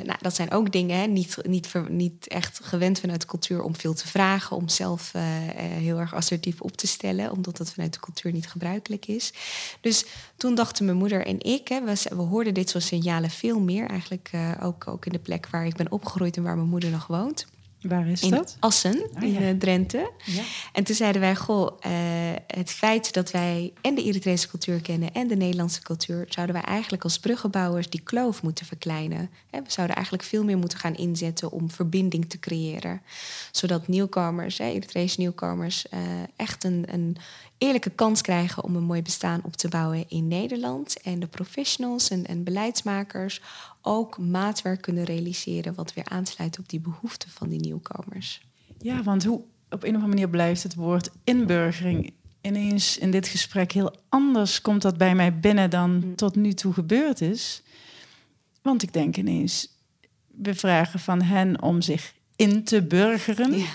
Nou, 0.04 0.18
dat 0.20 0.34
zijn 0.34 0.50
ook 0.50 0.72
dingen, 0.72 0.98
hè, 0.98 1.06
niet, 1.06 1.36
niet, 1.46 1.72
niet 1.88 2.28
echt 2.28 2.60
gewend 2.62 3.00
vanuit 3.00 3.20
de 3.20 3.26
cultuur 3.26 3.62
om 3.62 3.76
veel 3.76 3.94
te 3.94 4.08
vragen, 4.08 4.56
om 4.56 4.68
zelf 4.68 5.12
heel 5.56 5.98
erg 5.98 6.14
assertief 6.14 6.60
op 6.60 6.76
te 6.76 6.86
stellen, 6.86 7.30
omdat 7.30 7.56
dat 7.56 7.70
vanuit 7.70 7.92
de 7.92 8.00
cultuur 8.00 8.32
niet 8.32 8.48
gebruikelijk 8.48 9.06
is. 9.06 9.32
Dus 9.80 10.04
toen 10.36 10.54
dachten 10.54 10.84
mijn 10.84 10.96
moeder 10.96 11.26
en 11.26 11.40
ik, 11.40 11.68
hè, 11.68 11.84
we, 11.84 12.06
we 12.08 12.22
hoorden 12.22 12.54
dit 12.54 12.70
soort 12.70 12.84
signalen 12.84 13.30
veel 13.30 13.60
meer, 13.60 13.88
eigenlijk 13.88 14.30
ook, 14.60 14.88
ook 14.88 15.06
in 15.06 15.12
de 15.12 15.18
plek 15.18 15.48
waar 15.50 15.66
ik 15.66 15.76
ben 15.76 15.92
opgegroeid 15.92 16.36
en 16.36 16.42
waar 16.42 16.56
mijn 16.56 16.68
moeder 16.68 16.90
nog 16.90 17.06
woont. 17.06 17.46
Waar 17.88 18.08
is 18.08 18.22
in 18.22 18.30
dat? 18.30 18.56
Assen, 18.60 19.10
oh, 19.14 19.22
in 19.22 19.32
ja. 19.32 19.54
Drenthe. 19.58 20.10
Ja. 20.24 20.42
En 20.72 20.84
toen 20.84 20.94
zeiden 20.94 21.20
wij, 21.20 21.36
goh, 21.36 21.78
uh, 21.86 21.92
het 22.46 22.70
feit 22.70 23.12
dat 23.12 23.30
wij 23.30 23.72
en 23.80 23.94
de 23.94 24.02
Eritrese 24.02 24.48
cultuur 24.48 24.80
kennen 24.80 25.12
en 25.12 25.28
de 25.28 25.36
Nederlandse 25.36 25.82
cultuur, 25.82 26.26
zouden 26.28 26.54
wij 26.54 26.64
eigenlijk 26.64 27.02
als 27.02 27.18
bruggenbouwers 27.18 27.90
die 27.90 28.00
kloof 28.00 28.42
moeten 28.42 28.66
verkleinen. 28.66 29.30
we 29.50 29.58
zouden 29.66 29.96
eigenlijk 29.96 30.26
veel 30.26 30.44
meer 30.44 30.58
moeten 30.58 30.78
gaan 30.78 30.94
inzetten 30.94 31.50
om 31.50 31.70
verbinding 31.70 32.30
te 32.30 32.38
creëren. 32.38 33.02
Zodat 33.50 33.88
nieuwkomers, 33.88 34.58
Eritrese 34.58 35.20
nieuwkomers, 35.20 35.86
uh, 35.94 36.00
echt 36.36 36.64
een, 36.64 36.84
een 36.90 37.16
eerlijke 37.58 37.90
kans 37.90 38.20
krijgen 38.20 38.64
om 38.64 38.76
een 38.76 38.82
mooi 38.82 39.02
bestaan 39.02 39.40
op 39.44 39.56
te 39.56 39.68
bouwen 39.68 40.04
in 40.08 40.28
Nederland. 40.28 41.00
En 41.02 41.20
de 41.20 41.26
professionals 41.26 42.10
en, 42.10 42.26
en 42.26 42.44
beleidsmakers 42.44 43.40
ook 43.86 44.18
maatwerk 44.18 44.82
kunnen 44.82 45.04
realiseren 45.04 45.74
wat 45.74 45.94
weer 45.94 46.04
aansluit 46.04 46.58
op 46.58 46.68
die 46.68 46.80
behoeften 46.80 47.30
van 47.30 47.48
die 47.48 47.60
nieuwkomers. 47.60 48.40
Ja, 48.78 49.02
want 49.02 49.24
hoe 49.24 49.40
op 49.70 49.82
een 49.82 49.88
of 49.88 49.94
andere 49.94 50.06
manier 50.06 50.28
blijft 50.28 50.62
het 50.62 50.74
woord 50.74 51.10
inburgering 51.24 52.12
ineens 52.40 52.98
in 52.98 53.10
dit 53.10 53.28
gesprek 53.28 53.72
heel 53.72 53.94
anders 54.08 54.60
komt 54.60 54.82
dat 54.82 54.96
bij 54.96 55.14
mij 55.14 55.38
binnen 55.38 55.70
dan 55.70 55.90
mm. 55.90 56.14
tot 56.14 56.36
nu 56.36 56.52
toe 56.52 56.72
gebeurd 56.72 57.20
is. 57.20 57.62
Want 58.62 58.82
ik 58.82 58.92
denk 58.92 59.16
ineens, 59.16 59.68
we 60.26 60.54
vragen 60.54 61.00
van 61.00 61.22
hen 61.22 61.62
om 61.62 61.80
zich 61.82 62.14
in 62.36 62.64
te 62.64 62.82
burgeren. 62.82 63.58
Ja, 63.58 63.66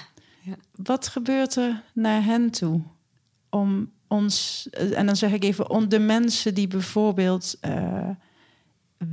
ja. 0.42 0.56
Wat 0.76 1.08
gebeurt 1.08 1.56
er 1.56 1.84
naar 1.94 2.24
hen 2.24 2.50
toe? 2.50 2.82
Om 3.50 3.92
ons, 4.08 4.68
en 4.72 5.06
dan 5.06 5.16
zeg 5.16 5.32
ik 5.32 5.44
even, 5.44 5.70
om 5.70 5.90
de 5.90 6.00
mensen 6.00 6.54
die 6.54 6.68
bijvoorbeeld 6.68 7.58
uh, 7.66 8.10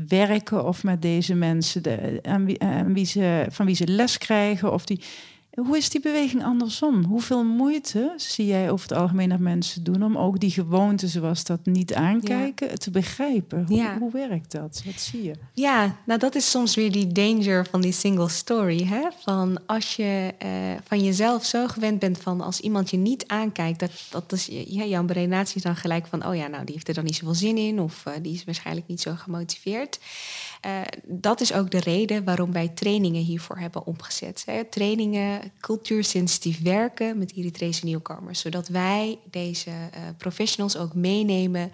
werken 0.09 0.65
of 0.65 0.83
met 0.83 1.03
deze 1.03 1.35
mensen, 1.35 1.83
de, 1.83 2.19
aan 2.23 2.45
wie, 2.45 2.61
aan 2.61 2.95
wie 2.95 3.07
ze, 3.07 3.47
van 3.49 3.67
wie 3.67 3.75
ze 3.75 3.87
les 3.87 4.19
krijgen. 4.19 4.73
Of 4.73 4.85
die, 4.85 5.01
hoe 5.67 5.77
is 5.77 5.91
die 5.91 6.01
beweging 6.01 6.45
andersom? 6.45 7.05
Hoeveel 7.05 7.45
moeite 7.45 8.13
zie 8.17 8.47
jij 8.47 8.71
over 8.71 8.89
het 8.89 8.99
algemeen 8.99 9.29
dat 9.29 9.39
mensen 9.39 9.85
doen 9.85 10.03
om 10.03 10.19
ook 10.19 10.41
die 10.41 10.51
gewoonten 10.51 11.09
zoals 11.09 11.45
dat 11.45 11.67
niet 11.67 11.95
aankijken 11.95 12.69
ja. 12.69 12.75
te 12.75 12.91
begrijpen? 12.91 13.65
Hoe, 13.67 13.77
ja. 13.77 13.99
hoe 13.99 14.13
werkt 14.13 14.53
dat? 14.53 14.83
Wat 14.85 15.01
zie 15.01 15.23
je? 15.23 15.33
Ja, 15.53 15.97
nou 16.07 16.19
dat 16.19 16.35
is 16.35 16.51
soms 16.51 16.75
weer 16.75 16.93
die 16.93 17.07
danger 17.07 17.67
van 17.67 17.81
die 17.81 17.93
single 17.93 18.29
story. 18.29 18.85
Hè? 18.85 19.09
Van 19.23 19.59
als 19.67 19.97
je 19.97 20.35
uh, 20.45 20.51
van 20.85 21.05
jezelf 21.05 21.45
zo 21.45 21.67
gewend 21.67 21.99
bent 21.99 22.19
van 22.19 22.41
als 22.41 22.61
iemand 22.61 22.91
je 22.91 22.97
niet 22.97 23.27
aankijkt, 23.27 23.81
dat, 23.81 23.91
dat 24.11 24.33
is, 24.33 24.47
ja, 24.47 24.85
jouw 24.85 25.07
redenatie 25.07 25.57
is 25.57 25.63
dan 25.63 25.77
gelijk 25.77 26.07
van, 26.07 26.27
oh 26.27 26.35
ja, 26.35 26.47
nou 26.47 26.65
die 26.65 26.75
heeft 26.75 26.89
er 26.89 26.95
dan 26.95 27.05
niet 27.05 27.17
zoveel 27.17 27.35
zin 27.35 27.57
in 27.57 27.81
of 27.81 28.05
uh, 28.09 28.15
die 28.23 28.35
is 28.35 28.45
waarschijnlijk 28.45 28.87
niet 28.87 29.01
zo 29.01 29.15
gemotiveerd. 29.17 29.99
Uh, 30.67 30.81
dat 31.05 31.41
is 31.41 31.53
ook 31.53 31.71
de 31.71 31.81
reden 31.81 32.25
waarom 32.25 32.53
wij 32.53 32.69
trainingen 32.69 33.23
hiervoor 33.23 33.59
hebben 33.59 33.87
opgezet. 33.87 34.43
Hè. 34.47 34.65
Trainingen 34.65 35.53
cultuursensitief 35.61 36.63
werken 36.63 37.19
met 37.19 37.33
Eritrese 37.35 37.85
nieuwkomers. 37.85 38.41
Zodat 38.41 38.69
wij 38.69 39.19
deze 39.31 39.71
uh, 39.71 40.01
professionals 40.17 40.77
ook 40.77 40.95
meenemen 40.95 41.73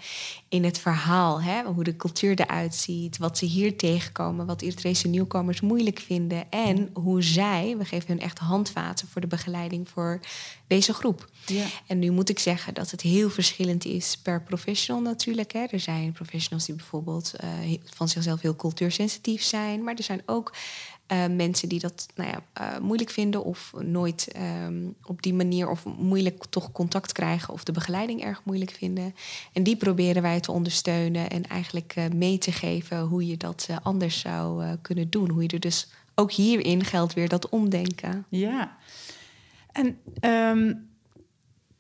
in 0.49 0.65
het 0.65 0.79
verhaal. 0.79 1.43
Hè, 1.43 1.63
hoe 1.63 1.85
de 1.85 1.97
cultuur 1.97 2.41
eruit 2.41 2.75
ziet, 2.75 3.19
wat 3.19 3.39
ze 3.39 3.45
hier 3.45 3.77
tegenkomen, 3.77 4.47
wat 4.47 4.63
Eritrese 4.63 5.09
nieuwkomers 5.09 5.61
moeilijk 5.61 5.99
vinden. 5.99 6.51
En 6.51 6.91
hoe 6.93 7.23
zij, 7.23 7.75
we 7.79 7.85
geven 7.85 8.09
hun 8.09 8.21
echt 8.21 8.39
handvaten 8.39 9.09
voor 9.09 9.21
de 9.21 9.27
begeleiding 9.27 9.89
voor 9.89 10.21
deze 10.67 10.93
groep. 10.93 11.29
Ja. 11.47 11.65
En 11.87 11.99
nu 11.99 12.11
moet 12.11 12.29
ik 12.29 12.39
zeggen 12.39 12.75
dat 12.75 12.91
het 12.91 13.01
heel 13.01 13.31
verschillend 13.31 13.85
is 13.85 14.17
per 14.23 14.43
professional 14.43 15.03
natuurlijk. 15.03 15.53
Hè. 15.53 15.65
Er 15.65 15.81
zijn 15.81 16.13
professionals 16.13 16.67
die 16.67 16.75
bijvoorbeeld 16.75 17.33
uh, 17.45 17.79
van 17.85 18.09
zichzelf 18.09 18.41
heel 18.41 18.55
cultuursensitief 18.75 19.43
zijn. 19.43 19.83
Maar 19.83 19.95
er 19.95 20.03
zijn 20.03 20.23
ook 20.27 20.53
uh, 21.13 21.27
mensen 21.27 21.69
die 21.69 21.81
dat 21.81 22.07
nou 22.15 22.31
ja, 22.31 22.43
uh, 22.61 22.79
moeilijk 22.79 23.11
vinden 23.11 23.45
of 23.45 23.73
nooit 23.81 24.35
um, 24.67 24.95
op 25.03 25.23
die 25.23 25.35
manier 25.35 25.69
of 25.69 25.85
moeilijk 25.85 26.45
toch 26.51 26.73
contact 26.73 27.13
krijgen 27.13 27.55
of 27.55 27.65
de 27.65 27.73
begeleiding 27.73 28.23
erg 28.23 28.41
moeilijk 28.45 28.71
vinden. 28.71 29.15
En 29.53 29.63
die 29.63 29.77
proberen 29.77 30.23
wij 30.23 30.41
te 30.41 30.53
ondersteunen 30.53 31.31
en 31.31 31.47
eigenlijk 31.47 31.95
uh, 31.99 32.05
mee 32.15 32.39
te 32.39 32.53
geven 32.53 33.01
hoe 33.01 33.27
je 33.27 33.37
dat 33.37 33.69
anders 33.83 34.21
zou 34.21 34.77
kunnen 34.83 35.11
doen. 35.11 35.31
Hoe 35.31 35.43
je 35.43 35.49
er 35.49 35.61
dus 35.61 35.89
ook 36.15 36.33
hierin 36.33 36.85
geldt 36.85 37.15
weer 37.15 37.29
dat 37.29 37.49
omdenken. 37.49 38.25
Ja, 38.29 38.77
en 39.73 39.99
um, 40.21 40.89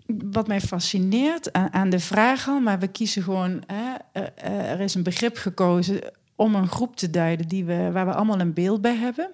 wat 0.06 0.46
mij 0.46 0.60
fascineert 0.60 1.52
aan, 1.52 1.72
aan, 1.72 1.90
de 1.90 1.98
vraag 1.98 2.48
al, 2.48 2.60
maar 2.60 2.78
we 2.78 2.88
kiezen 2.88 3.22
gewoon, 3.22 3.62
hè, 3.66 4.22
er 4.34 4.80
is 4.80 4.94
een 4.94 5.02
begrip 5.02 5.36
gekozen 5.36 6.00
om 6.36 6.54
een 6.54 6.68
groep 6.68 6.96
te 6.96 7.10
duiden 7.10 7.48
die 7.48 7.64
we, 7.64 7.90
waar 7.92 8.06
we 8.06 8.14
allemaal 8.14 8.40
een 8.40 8.52
beeld 8.52 8.80
bij 8.80 8.96
hebben. 8.96 9.30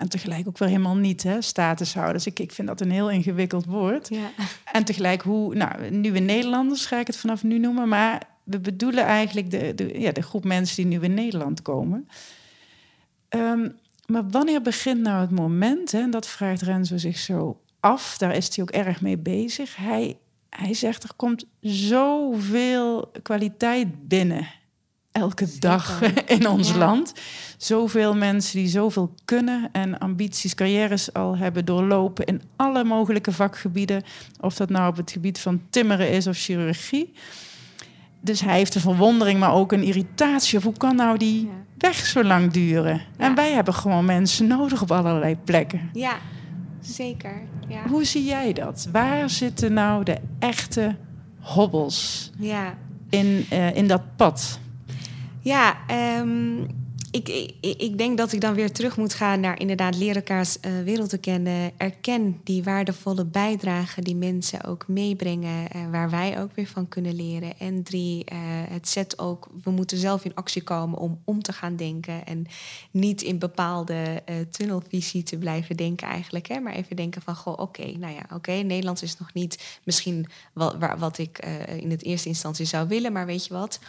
En 0.00 0.08
tegelijk 0.08 0.48
ook 0.48 0.58
weer 0.58 0.68
helemaal 0.68 0.96
niet, 0.96 1.22
hè, 1.22 1.42
statushouders. 1.42 2.26
Ik, 2.26 2.38
ik 2.38 2.52
vind 2.52 2.68
dat 2.68 2.80
een 2.80 2.90
heel 2.90 3.10
ingewikkeld 3.10 3.64
woord. 3.64 4.08
Ja. 4.08 4.30
En 4.72 4.84
tegelijk 4.84 5.22
hoe, 5.22 5.54
nou, 5.54 5.90
nieuwe 5.90 6.18
Nederlanders 6.18 6.86
ga 6.86 6.98
ik 6.98 7.06
het 7.06 7.16
vanaf 7.16 7.42
nu 7.42 7.58
noemen, 7.58 7.88
maar 7.88 8.22
we 8.44 8.60
bedoelen 8.60 9.04
eigenlijk 9.04 9.50
de, 9.50 9.74
de, 9.74 10.00
ja, 10.00 10.12
de 10.12 10.22
groep 10.22 10.44
mensen 10.44 10.76
die 10.76 10.98
nu 10.98 11.04
in 11.04 11.14
Nederland 11.14 11.62
komen. 11.62 12.08
Ehm, 13.28 13.68
maar 14.06 14.28
wanneer 14.28 14.62
begint 14.62 15.00
nou 15.00 15.20
het 15.20 15.30
moment, 15.30 15.92
hè, 15.92 16.00
en 16.00 16.10
dat 16.10 16.28
vraagt 16.28 16.62
Renzo 16.62 16.96
zich 16.96 17.18
zo 17.18 17.60
af, 17.80 18.18
daar 18.18 18.36
is 18.36 18.56
hij 18.56 18.64
ook 18.64 18.70
erg 18.70 19.00
mee 19.00 19.18
bezig. 19.18 19.76
Hij, 19.76 20.18
hij 20.48 20.74
zegt, 20.74 21.02
er 21.02 21.14
komt 21.16 21.44
zoveel 21.60 23.10
kwaliteit 23.22 24.08
binnen 24.08 24.46
elke 25.12 25.46
dag 25.58 26.00
in 26.36 26.48
ons 26.48 26.70
Ja. 26.70 26.76
land. 26.76 27.12
Zoveel 27.56 28.14
mensen 28.16 28.58
die 28.58 28.68
zoveel 28.68 29.14
kunnen 29.24 29.68
en 29.72 29.98
ambities, 29.98 30.54
carrières 30.54 31.12
al 31.12 31.36
hebben 31.36 31.64
doorlopen 31.64 32.24
in 32.26 32.42
alle 32.56 32.84
mogelijke 32.84 33.32
vakgebieden. 33.32 34.02
Of 34.40 34.54
dat 34.56 34.70
nou 34.70 34.88
op 34.90 34.96
het 34.96 35.10
gebied 35.10 35.38
van 35.40 35.60
timmeren 35.70 36.10
is 36.10 36.26
of 36.26 36.38
chirurgie. 36.38 37.12
Dus 38.20 38.40
hij 38.40 38.56
heeft 38.56 38.74
een 38.74 38.80
verwondering, 38.80 39.38
maar 39.38 39.52
ook 39.54 39.72
een 39.72 39.82
irritatie. 39.82 40.58
Of 40.58 40.64
hoe 40.64 40.76
kan 40.76 40.96
nou 40.96 41.18
die 41.18 41.42
Ja. 41.44 41.50
weg 41.78 41.94
zo 42.06 42.24
lang 42.24 42.52
duren? 42.52 43.00
En 43.16 43.34
wij 43.34 43.52
hebben 43.52 43.74
gewoon 43.74 44.04
mensen 44.04 44.46
nodig 44.46 44.82
op 44.82 44.90
allerlei 44.92 45.36
plekken. 45.44 45.90
ja, 45.92 46.16
zeker. 46.80 47.42
Ja. 47.68 47.82
Hoe 47.88 48.04
zie 48.04 48.24
jij 48.24 48.52
dat? 48.52 48.88
Waar 48.92 49.30
zitten 49.30 49.72
nou 49.72 50.04
de 50.04 50.16
echte 50.38 50.96
hobbels 51.40 52.30
ja. 52.38 52.74
in, 53.10 53.46
eh, 53.50 53.76
in 53.76 53.86
dat 53.86 54.02
pad? 54.16 54.58
Ja, 55.42 55.86
ehm, 55.86 56.62
ik, 57.10 57.28
ik, 57.28 57.80
ik 57.80 57.98
denk 57.98 58.18
dat 58.18 58.32
ik 58.32 58.40
dan 58.40 58.54
weer 58.54 58.72
terug 58.72 58.96
moet 58.96 59.14
gaan 59.14 59.40
naar 59.40 59.60
inderdaad 59.60 59.96
leren 59.96 60.14
elkaars 60.14 60.60
eh, 60.60 60.72
wereld 60.84 61.08
te 61.08 61.18
kennen. 61.18 61.72
Erken 61.76 62.40
die 62.44 62.62
waardevolle 62.62 63.24
bijdrage 63.24 64.02
die 64.02 64.16
mensen 64.16 64.64
ook 64.64 64.88
meebrengen, 64.88 65.70
eh, 65.70 65.90
waar 65.90 66.10
wij 66.10 66.40
ook 66.40 66.54
weer 66.54 66.66
van 66.66 66.88
kunnen 66.88 67.14
leren. 67.14 67.58
En 67.58 67.82
drie, 67.82 68.24
eh, 68.24 68.38
het 68.68 68.88
zet 68.88 69.18
ook, 69.18 69.48
we 69.62 69.70
moeten 69.70 69.98
zelf 69.98 70.24
in 70.24 70.34
actie 70.34 70.62
komen 70.62 70.98
om 70.98 71.20
om 71.24 71.42
te 71.42 71.52
gaan 71.52 71.76
denken. 71.76 72.26
En 72.26 72.46
niet 72.90 73.22
in 73.22 73.38
bepaalde 73.38 74.22
tunnelvisie 74.50 75.22
te 75.22 75.38
blijven 75.38 75.76
denken 75.76 76.08
eigenlijk. 76.08 76.48
Hè? 76.48 76.60
Maar 76.60 76.74
even 76.74 76.96
denken 76.96 77.22
van, 77.22 77.36
goh, 77.36 77.58
oké, 77.58 77.84
nou 77.98 78.14
ja, 78.14 78.26
oké, 78.34 78.52
Nederlands 78.52 79.02
is 79.02 79.18
nog 79.18 79.32
niet 79.32 79.80
misschien 79.84 80.26
wat, 80.52 80.76
wat 80.98 81.18
ik 81.18 81.46
in 81.76 81.90
het 81.90 82.04
eerste 82.04 82.28
instantie 82.28 82.66
zou 82.66 82.88
willen. 82.88 83.12
Maar 83.12 83.26
weet 83.26 83.46
je 83.46 83.54
wat? 83.54 83.80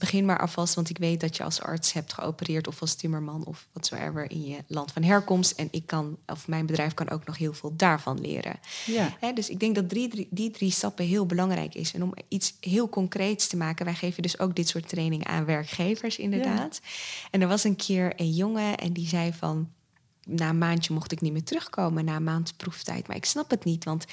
Begin 0.00 0.24
maar 0.24 0.38
alvast, 0.38 0.74
want 0.74 0.90
ik 0.90 0.98
weet 0.98 1.20
dat 1.20 1.36
je 1.36 1.44
als 1.44 1.60
arts 1.60 1.92
hebt 1.92 2.12
geopereerd 2.12 2.68
of 2.68 2.80
als 2.80 2.94
timmerman 2.94 3.44
of 3.44 3.66
watsoever 3.72 4.30
in 4.30 4.44
je 4.44 4.58
land 4.66 4.92
van 4.92 5.02
herkomst. 5.02 5.50
En 5.50 5.68
ik 5.70 5.86
kan, 5.86 6.18
of 6.26 6.48
mijn 6.48 6.66
bedrijf 6.66 6.94
kan 6.94 7.10
ook 7.10 7.26
nog 7.26 7.38
heel 7.38 7.52
veel 7.52 7.76
daarvan 7.76 8.20
leren. 8.20 8.60
Ja. 8.86 9.32
Dus 9.32 9.50
ik 9.50 9.60
denk 9.60 9.74
dat 9.74 9.88
drie, 9.88 10.08
drie- 10.08 10.28
die 10.30 10.50
drie 10.50 10.70
stappen 10.70 11.04
heel 11.04 11.26
belangrijk 11.26 11.74
is. 11.74 11.92
En 11.94 12.02
om 12.02 12.14
iets 12.28 12.54
heel 12.60 12.88
concreets 12.88 13.46
te 13.46 13.56
maken, 13.56 13.84
wij 13.84 13.94
geven 13.94 14.22
dus 14.22 14.38
ook 14.38 14.56
dit 14.56 14.68
soort 14.68 14.88
trainingen 14.88 15.26
aan 15.26 15.44
werkgevers, 15.44 16.18
inderdaad. 16.18 16.80
En 17.30 17.40
er 17.42 17.48
was 17.48 17.64
een 17.64 17.76
keer 17.76 18.12
een 18.16 18.34
jongen 18.34 18.76
en 18.76 18.92
die 18.92 19.08
zei 19.08 19.32
van. 19.32 19.68
Na 20.26 20.48
een 20.48 20.58
maandje 20.58 20.94
mocht 20.94 21.12
ik 21.12 21.20
niet 21.20 21.32
meer 21.32 21.44
terugkomen, 21.44 22.04
na 22.04 22.16
een 22.16 22.24
maand 22.24 22.56
proeftijd. 22.56 23.06
Maar 23.06 23.16
ik 23.16 23.24
snap 23.24 23.50
het 23.50 23.64
niet, 23.64 23.84
want 23.84 24.04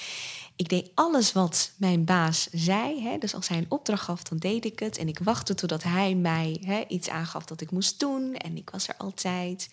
ik 0.56 0.70
deed 0.70 0.90
alles 0.94 1.32
wat 1.32 1.72
mijn 1.78 2.04
baas 2.06 2.48
zei. 2.52 3.04
Hè. 3.04 3.18
Dus 3.18 3.36
als 3.36 3.48
hij 3.48 3.58
een 3.58 3.66
opdracht 3.70 4.04
gaf, 4.04 4.24
dan 4.24 4.38
deed 4.38 4.66
ik 4.66 4.80
het. 4.80 4.98
En 4.98 5.08
ik 5.08 5.20
wachtte 5.20 5.56
totdat 5.56 5.84
hij 5.84 6.16
mij 6.16 6.58
hè, 6.62 6.84
iets 6.88 7.10
aangaf 7.10 7.46
dat 7.46 7.62
ik 7.62 7.72
moest 7.72 8.00
doen. 8.00 8.36
En 8.36 8.58
ik 8.58 8.70
was 8.70 8.88
er 8.88 8.96
altijd. 8.98 9.70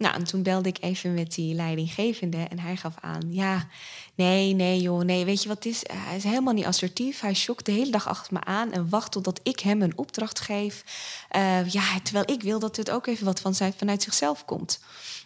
Nou, 0.00 0.14
en 0.14 0.24
toen 0.24 0.42
belde 0.42 0.68
ik 0.68 0.78
even 0.80 1.14
met 1.14 1.34
die 1.34 1.54
leidinggevende 1.54 2.46
en 2.50 2.58
hij 2.58 2.76
gaf 2.76 2.94
aan: 3.00 3.32
Ja, 3.32 3.66
nee, 4.14 4.54
nee, 4.54 4.80
joh, 4.80 5.02
nee, 5.02 5.24
weet 5.24 5.42
je 5.42 5.48
wat 5.48 5.64
het 5.64 5.72
is? 5.72 5.82
Hij 5.92 6.16
is 6.16 6.24
helemaal 6.24 6.54
niet 6.54 6.64
assertief. 6.64 7.20
Hij 7.20 7.34
schokt 7.34 7.66
de 7.66 7.72
hele 7.72 7.90
dag 7.90 8.08
achter 8.08 8.32
me 8.32 8.44
aan 8.44 8.72
en 8.72 8.88
wacht 8.88 9.12
totdat 9.12 9.40
ik 9.42 9.60
hem 9.60 9.82
een 9.82 9.98
opdracht 9.98 10.40
geef. 10.40 10.84
Eh, 11.28 11.68
ja, 11.68 12.00
terwijl 12.02 12.30
ik 12.30 12.42
wil 12.42 12.58
dat 12.58 12.76
het 12.76 12.90
ook 12.90 13.06
even 13.06 13.24
wat 13.24 13.40
van 13.40 13.54
zijn, 13.54 13.72
vanuit 13.76 14.02
zichzelf 14.02 14.44
komt. 14.44 14.80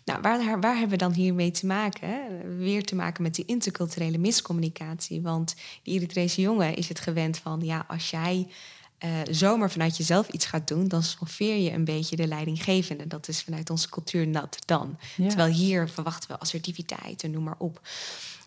Nou, 0.04 0.20
waar, 0.20 0.60
waar 0.60 0.72
hebben 0.72 0.98
we 0.98 1.04
dan 1.04 1.12
hiermee 1.12 1.50
te 1.50 1.66
maken? 1.66 2.18
Weer 2.58 2.84
te 2.84 2.94
maken 2.94 3.22
met 3.22 3.34
die 3.34 3.44
interculturele 3.44 4.18
miscommunicatie. 4.18 5.22
Want 5.22 5.54
die 5.82 5.94
Eritrese 5.94 6.40
jongen 6.40 6.76
is 6.76 6.88
het 6.88 7.00
gewend 7.00 7.38
van: 7.38 7.60
ja, 7.60 7.84
als 7.88 8.10
jij 8.10 8.46
eh, 8.98 9.10
zomaar 9.30 9.70
vanuit 9.70 9.96
jezelf 9.96 10.28
iets 10.28 10.46
gaat 10.46 10.68
doen, 10.68 10.88
dan 10.88 11.02
schoffeer 11.02 11.56
je 11.56 11.72
een 11.72 11.84
beetje 11.84 12.16
de 12.16 12.26
leidinggevende. 12.26 13.06
Dat 13.06 13.28
is 13.28 13.42
vanuit 13.42 13.70
onze 13.70 13.88
cultuur 13.88 14.26
nat 14.26 14.58
dan. 14.66 14.98
Ja. 15.16 15.28
Terwijl 15.28 15.52
hier 15.52 15.88
verwachten 15.88 16.30
we 16.30 16.38
assertiviteit 16.38 17.22
en 17.22 17.30
noem 17.30 17.42
maar 17.42 17.58
op. 17.58 17.80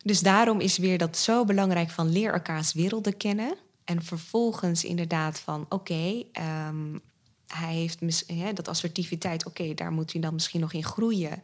Dus 0.03 0.19
daarom 0.19 0.59
is 0.59 0.77
weer 0.77 0.97
dat 0.97 1.17
zo 1.17 1.45
belangrijk 1.45 1.89
van 1.89 2.09
leer 2.09 2.33
elkaars 2.33 2.73
werelden 2.73 3.17
kennen. 3.17 3.55
En 3.83 4.03
vervolgens 4.03 4.83
inderdaad 4.83 5.39
van 5.39 5.65
oké, 5.69 6.23
ehm, 6.31 6.97
hij 7.47 7.73
heeft 7.73 8.23
hè, 8.27 8.53
dat 8.53 8.67
assertiviteit, 8.67 9.45
oké, 9.45 9.73
daar 9.73 9.91
moet 9.91 10.11
hij 10.11 10.21
dan 10.21 10.33
misschien 10.33 10.61
nog 10.61 10.73
in 10.73 10.83
groeien. 10.83 11.43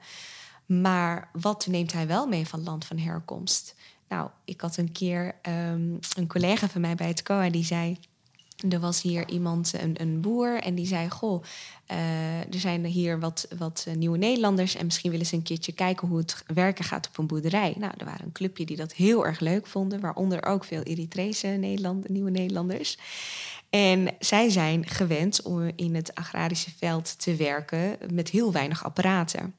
Maar 0.66 1.30
wat 1.34 1.68
neemt 1.68 1.94
hij 1.94 2.08
wel 2.08 2.28
mee 2.28 2.48
van 2.48 2.64
land 2.64 2.86
van 2.86 2.98
herkomst? 2.98 3.76
Nou, 4.10 4.30
ik 4.46 4.62
had 4.62 4.78
een 4.78 4.92
keer 4.92 5.36
ehm, 5.42 5.92
een 6.16 6.28
collega 6.28 6.70
van 6.70 6.82
mij 6.82 6.96
bij 6.96 7.08
het 7.08 7.24
COA 7.24 7.50
die 7.50 7.64
zei. 7.64 7.98
Er 8.70 8.80
was 8.80 9.02
hier 9.02 9.30
iemand, 9.30 9.74
een, 9.82 10.02
een 10.02 10.22
boer, 10.22 10.62
en 10.62 10.76
die 10.76 10.86
zei: 10.86 11.10
Goh, 11.10 11.44
eh, 11.86 12.40
er 12.40 12.60
zijn 12.60 12.86
hier 12.86 13.20
wat, 13.20 13.48
wat 13.58 13.88
nieuwe 13.98 14.18
Nederlanders. 14.18 14.76
En 14.76 14.86
misschien 14.86 15.12
willen 15.12 15.26
ze 15.26 15.36
een 15.36 15.44
keertje 15.44 15.72
kijken 15.72 16.08
hoe 16.08 16.18
het 16.18 16.44
werken 16.48 16.86
gaat 16.86 17.08
op 17.08 17.18
een 17.18 17.28
boerderij. 17.28 17.76
Nou, 17.78 17.94
er 17.98 18.06
waren 18.06 18.26
een 18.26 18.32
clubje 18.32 18.66
die 18.66 18.78
dat 18.78 18.94
heel 18.94 19.26
erg 19.26 19.40
leuk 19.40 19.68
vonden, 19.68 20.00
waaronder 20.00 20.46
ook 20.46 20.64
veel 20.64 20.82
Eritrese 20.82 21.48
Nederland, 21.48 22.10
nieuwe 22.10 22.32
Nederlanders. 22.32 22.98
En 23.76 24.16
zij 24.20 24.50
zijn 24.50 24.88
gewend 24.88 25.42
om 25.42 25.72
in 25.76 25.96
het 25.96 26.16
agrarische 26.16 26.72
veld 26.78 27.20
te 27.20 27.36
werken 27.36 27.98
met 28.12 28.30
heel 28.30 28.52
weinig 28.52 28.84
apparaten. 28.84 29.56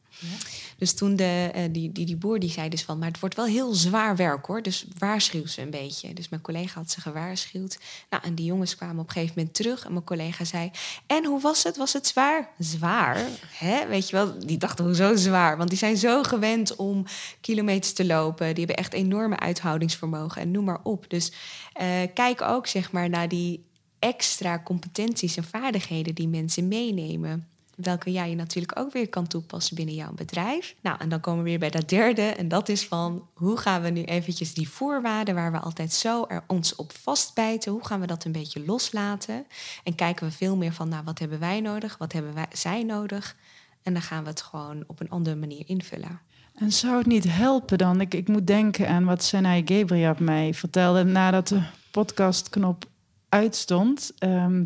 Dus 0.79 0.95
toen 0.95 1.17
de, 1.17 1.51
eh, 1.55 1.63
die, 1.71 1.93
die, 1.93 2.07
die 2.07 2.17
boer 2.17 2.39
die 2.39 2.51
zei 2.51 2.69
dus 2.69 2.83
van, 2.83 2.99
maar 2.99 3.09
het 3.09 3.21
wordt 3.21 3.35
wel 3.35 3.45
heel 3.45 3.75
zwaar 3.75 4.17
werk 4.17 4.47
hoor. 4.47 4.63
Dus 4.63 4.87
waarschuw 4.99 5.47
ze 5.47 5.61
een 5.61 5.71
beetje. 5.71 6.13
Dus 6.13 6.29
mijn 6.29 6.43
collega 6.43 6.79
had 6.79 6.91
ze 6.91 7.01
gewaarschuwd. 7.01 7.79
Nou, 8.11 8.23
en 8.23 8.35
die 8.35 8.45
jongens 8.45 8.77
kwamen 8.77 8.99
op 8.99 9.07
een 9.07 9.13
gegeven 9.13 9.35
moment 9.37 9.55
terug. 9.55 9.85
En 9.85 9.93
mijn 9.93 10.05
collega 10.05 10.45
zei, 10.45 10.71
en 11.07 11.25
hoe 11.25 11.41
was 11.41 11.63
het? 11.63 11.77
Was 11.77 11.93
het 11.93 12.07
zwaar? 12.07 12.49
Zwaar? 12.59 13.27
Hè? 13.47 13.87
Weet 13.87 14.11
je 14.11 14.17
wel, 14.17 14.39
die 14.39 14.59
dachten, 14.59 14.85
hoezo 14.85 15.17
zwaar? 15.17 15.57
Want 15.57 15.69
die 15.69 15.79
zijn 15.79 15.97
zo 15.97 16.23
gewend 16.23 16.77
om 16.77 17.05
kilometers 17.41 17.93
te 17.93 18.07
lopen. 18.07 18.55
Die 18.55 18.65
hebben 18.65 18.85
echt 18.85 18.93
enorme 18.93 19.39
uithoudingsvermogen 19.39 20.43
en 20.43 20.51
noem 20.51 20.65
maar 20.65 20.81
op. 20.83 21.05
Dus 21.09 21.33
eh, 21.73 21.87
kijk 22.15 22.43
ook 22.43 22.67
zeg 22.67 22.93
maar 22.93 23.09
naar 23.09 23.29
die 23.29 23.65
extra 24.05 24.61
competenties 24.65 25.37
en 25.37 25.45
vaardigheden 25.45 26.15
die 26.15 26.29
mensen 26.29 26.69
meenemen. 26.69 27.49
Welke 27.77 28.13
jij 28.13 28.31
je 28.31 28.37
natuurlijk 28.37 28.79
ook 28.79 28.93
weer 28.93 29.09
kan 29.09 29.27
toepassen 29.27 29.77
binnen 29.77 29.95
jouw 29.95 30.13
bedrijf. 30.13 30.75
Nou, 30.81 30.97
en 31.01 31.09
dan 31.09 31.21
komen 31.21 31.45
we 31.45 31.51
weer 31.51 31.59
bij 31.59 31.71
dat 31.71 31.89
derde. 31.89 32.23
En 32.23 32.49
dat 32.49 32.69
is 32.69 32.87
van 32.87 33.29
hoe 33.35 33.57
gaan 33.57 33.83
we 33.83 33.91
nu 33.91 34.03
eventjes 34.03 34.55
die 34.55 34.69
voorwaarden 34.69 35.35
waar 35.35 35.53
we 35.53 35.59
altijd 35.59 35.93
zo 35.93 36.25
er 36.29 36.45
ons 36.47 36.75
op 36.75 36.93
vastbijten. 36.93 37.73
Hoe 37.73 37.87
gaan 37.87 38.01
we 38.01 38.07
dat 38.07 38.25
een 38.25 38.33
beetje 38.33 38.65
loslaten? 38.65 39.47
En 39.85 39.95
kijken 39.95 40.27
we 40.27 40.33
veel 40.33 40.57
meer 40.57 40.73
van, 40.73 40.89
nou, 40.89 41.05
wat 41.05 41.19
hebben 41.19 41.39
wij 41.39 41.61
nodig? 41.61 41.99
Wat 41.99 42.13
hebben 42.13 42.35
wij, 42.35 42.47
zij 42.53 42.83
nodig? 42.83 43.37
En 43.83 43.93
dan 43.93 44.03
gaan 44.03 44.23
we 44.23 44.29
het 44.29 44.43
gewoon 44.43 44.85
op 44.87 45.01
een 45.01 45.11
andere 45.11 45.37
manier 45.37 45.63
invullen. 45.67 46.21
En 46.55 46.73
zou 46.73 46.97
het 46.97 47.07
niet 47.07 47.25
helpen 47.29 47.79
dan? 47.79 48.01
Ik, 48.01 48.15
ik 48.15 48.29
moet 48.29 48.47
denken 48.47 48.89
aan 48.89 49.05
wat 49.05 49.23
Senai 49.23 49.63
Gabriel 49.65 50.15
mij 50.19 50.55
vertelde 50.55 51.05
nadat 51.05 51.49
de 51.49 51.63
podcastknop 51.91 52.93
uitstond. 53.35 54.13
Ehm, 54.19 54.65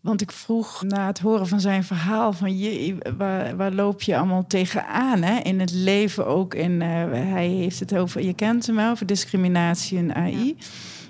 want 0.00 0.20
ik 0.20 0.32
vroeg 0.32 0.82
na 0.82 1.06
het 1.06 1.18
horen 1.18 1.46
van 1.46 1.60
zijn 1.60 1.84
verhaal 1.84 2.32
van 2.32 2.58
je, 2.58 2.96
waar, 3.16 3.56
waar 3.56 3.72
loop 3.72 4.02
je 4.02 4.16
allemaal 4.16 4.46
tegenaan 4.46 5.22
hè? 5.22 5.38
in 5.40 5.60
het 5.60 5.72
leven 5.72 6.26
ook. 6.26 6.54
In, 6.54 6.82
eh, 6.82 6.88
hij 7.12 7.48
heeft 7.48 7.80
het 7.80 7.96
over, 7.96 8.22
je 8.22 8.34
kent 8.34 8.66
hem 8.66 8.76
wel, 8.76 8.90
over 8.90 9.06
discriminatie 9.06 9.98
en 9.98 10.14
AI. 10.14 10.56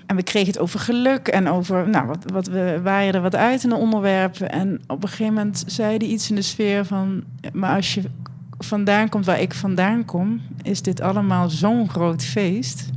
En 0.05 0.15
we 0.15 0.23
kregen 0.23 0.47
het 0.47 0.59
over 0.59 0.79
geluk 0.79 1.27
en 1.27 1.47
over, 1.47 1.89
nou, 1.89 2.07
wat, 2.07 2.23
wat 2.31 2.47
we 2.47 2.79
waaien 2.83 3.13
er 3.13 3.21
wat 3.21 3.35
uit 3.35 3.63
in 3.63 3.69
de 3.69 3.75
onderwerpen. 3.75 4.51
En 4.51 4.81
op 4.87 5.03
een 5.03 5.09
gegeven 5.09 5.33
moment 5.33 5.63
zei 5.67 5.97
hij 5.97 6.07
iets 6.07 6.29
in 6.29 6.35
de 6.35 6.41
sfeer 6.41 6.85
van, 6.85 7.23
maar 7.53 7.75
als 7.75 7.93
je 7.93 8.01
vandaan 8.57 9.09
komt 9.09 9.25
waar 9.25 9.41
ik 9.41 9.53
vandaan 9.53 10.05
kom, 10.05 10.41
is 10.61 10.81
dit 10.81 11.01
allemaal 11.01 11.49
zo'n 11.49 11.89
groot 11.89 12.23
feest. 12.23 12.89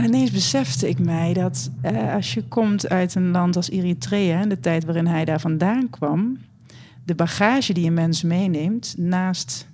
En 0.00 0.06
ineens 0.06 0.30
besefte 0.30 0.88
ik 0.88 0.98
mij 0.98 1.32
dat 1.32 1.70
eh, 1.82 2.14
als 2.14 2.34
je 2.34 2.42
komt 2.42 2.88
uit 2.88 3.14
een 3.14 3.30
land 3.30 3.56
als 3.56 3.70
Eritrea, 3.70 4.40
in 4.40 4.48
de 4.48 4.60
tijd 4.60 4.84
waarin 4.84 5.06
hij 5.06 5.24
daar 5.24 5.40
vandaan 5.40 5.90
kwam, 5.90 6.38
de 7.04 7.14
bagage 7.14 7.72
die 7.72 7.86
een 7.86 7.94
mens 7.94 8.22
meeneemt, 8.22 8.94
naast 8.98 9.68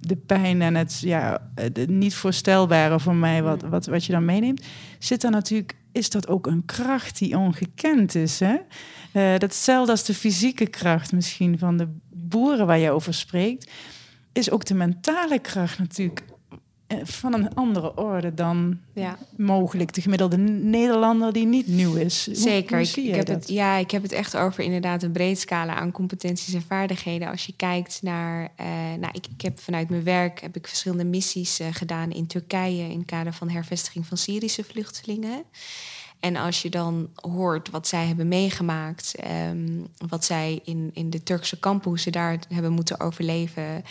de 0.00 0.16
pijn 0.16 0.62
en 0.62 0.74
het 0.74 1.00
ja, 1.00 1.50
het 1.54 1.88
niet 1.88 2.14
voorstelbare 2.14 3.00
voor 3.00 3.14
mij, 3.14 3.42
wat, 3.42 3.62
wat, 3.62 3.86
wat 3.86 4.04
je 4.04 4.12
dan 4.12 4.24
meeneemt, 4.24 4.64
zit 4.98 5.24
er 5.24 5.30
natuurlijk 5.30 5.76
is 5.92 6.10
dat 6.10 6.28
ook 6.28 6.46
een 6.46 6.64
kracht 6.64 7.18
die 7.18 7.38
ongekend 7.38 8.14
is. 8.14 8.40
Hè? 8.40 8.56
Uh, 9.12 9.38
datzelfde 9.38 9.90
als 9.90 10.04
de 10.04 10.14
fysieke 10.14 10.66
kracht 10.66 11.12
misschien 11.12 11.58
van 11.58 11.76
de 11.76 11.88
boeren 12.12 12.66
waar 12.66 12.78
je 12.78 12.90
over 12.90 13.14
spreekt, 13.14 13.70
is 14.32 14.50
ook 14.50 14.64
de 14.64 14.74
mentale 14.74 15.38
kracht 15.38 15.78
natuurlijk 15.78 16.22
van 17.02 17.34
een 17.34 17.54
andere 17.54 17.96
orde 17.96 18.34
dan 18.34 18.78
ja. 18.92 19.18
mogelijk 19.36 19.92
de 19.92 20.00
gemiddelde 20.00 20.36
Nederlander 20.36 21.32
die 21.32 21.46
niet 21.46 21.66
nieuw 21.66 21.94
is. 21.94 22.22
Zeker. 22.22 22.78
Hoe, 22.78 23.04
ik, 23.04 23.14
heb 23.14 23.26
het, 23.26 23.48
ja, 23.48 23.76
ik 23.76 23.90
heb 23.90 24.02
het 24.02 24.12
echt 24.12 24.36
over 24.36 24.64
inderdaad 24.64 25.02
een 25.02 25.12
breed 25.12 25.38
scala 25.38 25.74
aan 25.74 25.92
competenties 25.92 26.54
en 26.54 26.62
vaardigheden. 26.62 27.28
Als 27.28 27.46
je 27.46 27.52
kijkt 27.56 28.02
naar, 28.02 28.42
uh, 28.42 28.66
nou, 29.00 29.12
ik, 29.12 29.26
ik, 29.26 29.40
heb 29.40 29.58
vanuit 29.58 29.88
mijn 29.88 30.04
werk 30.04 30.40
heb 30.40 30.56
ik 30.56 30.66
verschillende 30.66 31.04
missies 31.04 31.60
uh, 31.60 31.66
gedaan 31.70 32.10
in 32.10 32.26
Turkije 32.26 32.90
in 32.90 32.98
het 32.98 33.06
kader 33.06 33.32
van 33.32 33.48
hervestiging 33.48 34.06
van 34.06 34.16
Syrische 34.16 34.64
vluchtelingen. 34.64 35.44
En 36.20 36.36
als 36.36 36.62
je 36.62 36.70
dan 36.70 37.08
hoort 37.14 37.70
wat 37.70 37.88
zij 37.88 38.06
hebben 38.06 38.28
meegemaakt, 38.28 39.14
um, 39.50 39.86
wat 40.08 40.24
zij 40.24 40.60
in, 40.64 40.90
in 40.92 41.10
de 41.10 41.22
Turkse 41.22 41.58
kampen, 41.58 42.12
daar 42.12 42.38
hebben 42.48 42.72
moeten 42.72 43.00
overleven. 43.00 43.84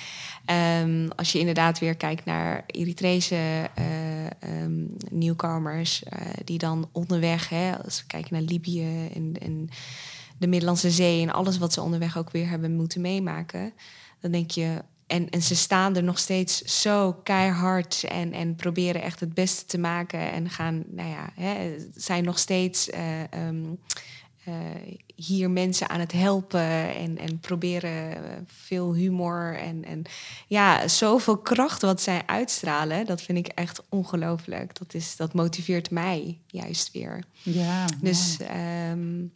Um, 0.82 1.12
als 1.16 1.32
je 1.32 1.40
inderdaad 1.40 1.80
weer 1.80 1.96
kijkt 1.96 2.26
naar 2.26 2.64
Eritrese 2.68 3.70
uh, 3.80 4.64
um, 4.64 4.96
nieuwkomers, 5.12 6.04
uh, 6.04 6.28
die 6.44 6.58
dan 6.58 6.90
onderweg, 6.92 7.50
hè, 7.50 7.84
als 7.84 8.02
we 8.02 8.08
kijken 8.08 8.34
naar 8.34 8.42
Libië 8.42 9.08
en, 9.14 9.34
en 9.42 9.70
de 10.38 10.48
Middellandse 10.48 10.92
Zee 10.92 11.22
en 11.22 11.34
alles 11.34 11.58
wat 11.58 11.74
ze 11.74 11.82
onderweg 11.82 12.18
ook 12.18 12.32
weer 12.32 12.50
hebben 12.50 12.76
moeten 12.76 13.02
meemaken, 13.02 13.74
dan 14.20 14.32
denk 14.32 14.52
je, 14.52 14.84
en, 15.08 15.30
en 15.30 15.42
ze 15.42 15.56
staan 15.56 15.96
er 15.96 16.04
nog 16.04 16.20
steeds 16.20 16.82
zo 16.82 17.14
keihard 17.14 18.04
en, 18.04 18.34
en 18.34 18.56
proberen 18.56 19.02
echt 19.02 19.20
het 19.20 19.34
beste 19.34 19.66
te 19.66 19.78
maken. 19.78 20.32
En 20.32 20.50
gaan, 20.50 20.84
nou 20.88 21.10
ja, 21.10 21.30
hè, 21.36 21.76
zijn 21.96 22.24
nog 22.24 22.40
steeds 22.40 22.90
uh, 22.90 23.48
um, 23.48 23.80
uh, 24.48 24.56
hier 25.16 25.50
mensen 25.50 25.90
aan 25.90 26.00
het 26.00 26.12
helpen. 26.12 26.96
En, 26.96 27.18
en 27.18 27.40
proberen 27.40 28.18
veel 28.48 28.94
humor. 28.94 29.56
En, 29.56 29.86
en 29.86 30.02
ja, 30.48 30.88
zoveel 30.88 31.38
kracht 31.38 31.82
wat 31.82 32.02
zij 32.02 32.24
uitstralen. 32.26 33.06
Dat 33.06 33.22
vind 33.22 33.38
ik 33.38 33.48
echt 33.48 33.82
ongelooflijk. 33.90 34.80
Dat, 34.80 34.94
is, 34.94 35.16
dat 35.16 35.34
motiveert 35.34 35.92
mij 35.92 36.40
juist 36.48 36.92
weer. 36.92 37.24
Ja. 37.44 37.86
Dus. 38.02 38.38
Um, 38.92 39.36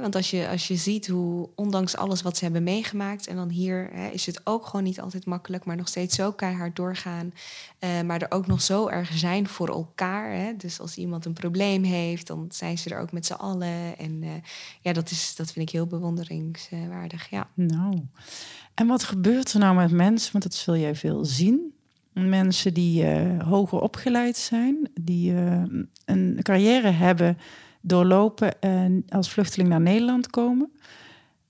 want 0.00 0.14
als 0.14 0.30
je, 0.30 0.48
als 0.48 0.68
je 0.68 0.76
ziet 0.76 1.06
hoe, 1.06 1.48
ondanks 1.54 1.96
alles 1.96 2.22
wat 2.22 2.36
ze 2.36 2.44
hebben 2.44 2.62
meegemaakt, 2.62 3.26
en 3.26 3.36
dan 3.36 3.48
hier 3.48 3.92
is 4.12 4.26
het 4.26 4.40
ook 4.44 4.66
gewoon 4.66 4.84
niet 4.84 5.00
altijd 5.00 5.26
makkelijk, 5.26 5.64
maar 5.64 5.76
nog 5.76 5.88
steeds 5.88 6.14
zo 6.14 6.32
keihard 6.32 6.76
doorgaan. 6.76 7.32
Uh, 7.80 8.00
maar 8.02 8.22
er 8.22 8.30
ook 8.30 8.46
nog 8.46 8.62
zo 8.62 8.88
erg 8.88 9.12
zijn 9.12 9.48
voor 9.48 9.68
elkaar. 9.68 10.56
Dus 10.56 10.80
als 10.80 10.96
iemand 10.96 11.24
een 11.24 11.32
probleem 11.32 11.82
heeft, 11.84 12.26
dan 12.26 12.46
zijn 12.50 12.78
ze 12.78 12.90
er 12.90 13.00
ook 13.00 13.12
met 13.12 13.26
z'n 13.26 13.32
allen. 13.32 13.98
En 13.98 14.22
uh, 14.22 14.30
ja, 14.80 14.92
dat, 14.92 15.10
is, 15.10 15.36
dat 15.36 15.52
vind 15.52 15.68
ik 15.68 15.74
heel 15.74 15.86
bewonderingswaardig. 15.86 17.30
Ja. 17.30 17.48
Nou, 17.54 18.02
en 18.74 18.86
wat 18.86 19.02
gebeurt 19.02 19.52
er 19.52 19.58
nou 19.58 19.76
met 19.76 19.90
mensen? 19.90 20.32
Want 20.32 20.44
dat 20.44 20.54
zul 20.54 20.76
jij 20.76 20.94
veel 20.94 21.24
zien. 21.24 21.74
Mensen 22.12 22.74
die 22.74 23.04
uh, 23.04 23.42
hoger 23.42 23.80
opgeleid 23.80 24.36
zijn, 24.36 24.90
die 25.00 25.34
een 26.04 26.38
carrière 26.42 26.90
hebben 26.90 27.38
doorlopen 27.86 28.60
en 28.60 29.04
als 29.08 29.30
vluchteling 29.30 29.68
naar 29.68 29.80
Nederland 29.80 30.30
komen 30.30 30.70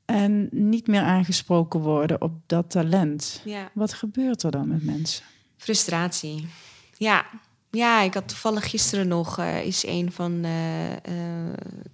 en 0.04 0.48
niet 0.50 0.86
meer 0.86 1.00
aangesproken 1.00 1.80
worden 1.80 2.20
op 2.20 2.32
dat 2.46 2.70
talent. 2.70 3.40
Ja. 3.44 3.70
Wat 3.74 3.92
gebeurt 3.92 4.42
er 4.42 4.50
dan 4.50 4.68
met 4.68 4.84
mensen? 4.84 5.24
Frustratie. 5.56 6.48
Ja, 6.96 7.26
ja, 7.70 8.00
ik 8.00 8.14
had 8.14 8.28
toevallig 8.28 8.70
gisteren 8.70 9.08
nog 9.08 9.38
uh, 9.38 9.64
is 9.64 9.86
een 9.86 10.12
van 10.12 10.32
uh, 10.44 10.90
uh, 10.90 10.96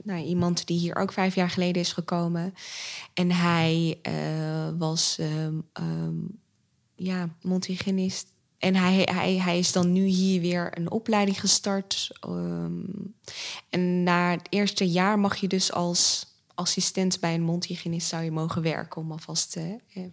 nou, 0.02 0.24
iemand 0.24 0.66
die 0.66 0.78
hier 0.78 0.96
ook 0.96 1.12
vijf 1.12 1.35
jaar 1.35 1.50
geleden 1.50 1.83
is 1.83 1.92
gekomen. 1.92 2.55
En 3.14 3.31
hij 3.31 3.98
was 4.78 5.18
um, 5.20 5.64
um, 5.81 6.40
ja, 6.94 7.28
en 8.62 8.75
hij, 8.75 9.09
hij, 9.12 9.35
hij 9.35 9.59
is 9.59 9.72
dan 9.72 9.92
nu 9.92 10.05
hier 10.05 10.40
weer 10.40 10.79
een 10.79 10.90
opleiding 10.90 11.40
gestart. 11.40 12.11
Um, 12.27 13.14
en 13.70 14.03
na 14.03 14.31
het 14.31 14.46
eerste 14.48 14.88
jaar 14.88 15.18
mag 15.18 15.37
je 15.37 15.48
dus 15.48 15.72
als 15.72 16.27
assistent 16.55 17.20
bij 17.20 17.35
een 17.35 17.42
mondhygiënist 17.42 18.09
zou 18.09 18.22
je 18.22 18.31
mogen 18.31 18.62
werken 18.62 19.01
om 19.01 19.12
alvast 19.12 19.57
uh, 19.57 19.64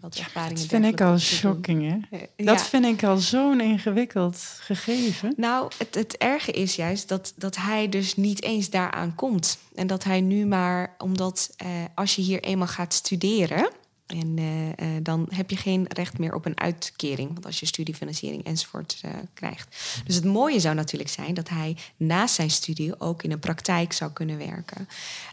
wat 0.01 0.15
ervaringen 0.15 0.55
te 0.55 0.61
Dat 0.61 0.69
vind 0.69 0.85
ik 0.85 1.01
al 1.01 1.17
shocking, 1.17 1.81
hè? 1.81 2.17
Uh, 2.17 2.45
dat 2.45 2.61
vind 2.61 2.85
ik 2.85 3.03
al 3.03 3.17
zo'n 3.17 3.61
ingewikkeld 3.61 4.37
gegeven. 4.59 5.33
Nou, 5.37 5.71
het, 5.77 5.95
het 5.95 6.17
erge 6.17 6.51
is 6.51 6.75
juist 6.75 7.07
dat, 7.07 7.33
dat 7.35 7.55
hij 7.55 7.89
dus 7.89 8.15
niet 8.15 8.43
eens 8.43 8.69
daaraan 8.69 9.15
komt. 9.15 9.57
En 9.75 9.87
dat 9.87 10.03
hij 10.03 10.21
nu 10.21 10.45
maar, 10.45 10.95
omdat 10.97 11.55
als 11.95 12.15
je 12.15 12.21
hier 12.21 12.43
eenmaal 12.43 12.67
gaat 12.67 12.93
studeren 12.93 13.69
en 14.09 14.37
uh, 14.37 14.67
uh, 14.67 14.73
dan 15.01 15.27
heb 15.29 15.49
je 15.49 15.57
geen 15.57 15.85
recht 15.87 16.17
meer 16.17 16.33
op 16.33 16.45
een 16.45 16.59
uitkering, 16.59 17.29
want 17.33 17.45
als 17.45 17.59
je 17.59 17.65
studiefinanciering 17.65 18.43
enzovoort 18.43 19.01
uh, 19.05 19.11
krijgt. 19.33 20.01
Dus 20.05 20.15
het 20.15 20.25
mooie 20.25 20.59
zou 20.59 20.75
natuurlijk 20.75 21.09
zijn 21.09 21.33
dat 21.33 21.49
hij 21.49 21.77
naast 21.97 22.35
zijn 22.35 22.49
studie 22.49 22.99
ook 22.99 23.23
in 23.23 23.31
een 23.31 23.39
praktijk 23.39 23.93
zou 23.93 24.11
kunnen 24.11 24.37
werken. 24.37 24.87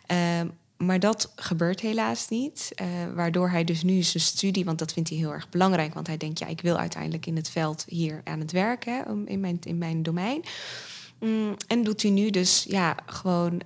Ehm, 0.06 0.48
maar 0.76 1.00
dat 1.00 1.32
gebeurt 1.36 1.80
helaas 1.80 2.28
niet, 2.28 2.74
waardoor 3.14 3.50
hij 3.50 3.64
dus 3.64 3.82
nu 3.82 4.02
zijn 4.02 4.22
studie, 4.22 4.64
want 4.64 4.78
dat 4.78 4.92
vindt 4.92 5.08
hij 5.08 5.18
heel 5.18 5.32
erg 5.32 5.48
belangrijk, 5.48 5.94
want 5.94 6.06
hij 6.06 6.16
denkt, 6.16 6.38
ja, 6.38 6.46
ik 6.46 6.60
wil 6.60 6.76
uiteindelijk 6.76 7.26
in 7.26 7.36
het 7.36 7.48
veld 7.48 7.84
hier 7.88 8.20
aan 8.24 8.40
het 8.40 8.52
werken, 8.52 9.26
in 9.26 9.40
mijn, 9.40 9.58
in 9.62 9.78
mijn 9.78 10.02
domein. 10.02 10.42
Mm, 11.20 11.56
en 11.66 11.84
doet 11.84 12.02
hij 12.02 12.10
nu 12.10 12.30
dus 12.30 12.66
ja, 12.68 12.96
gewoon 13.06 13.60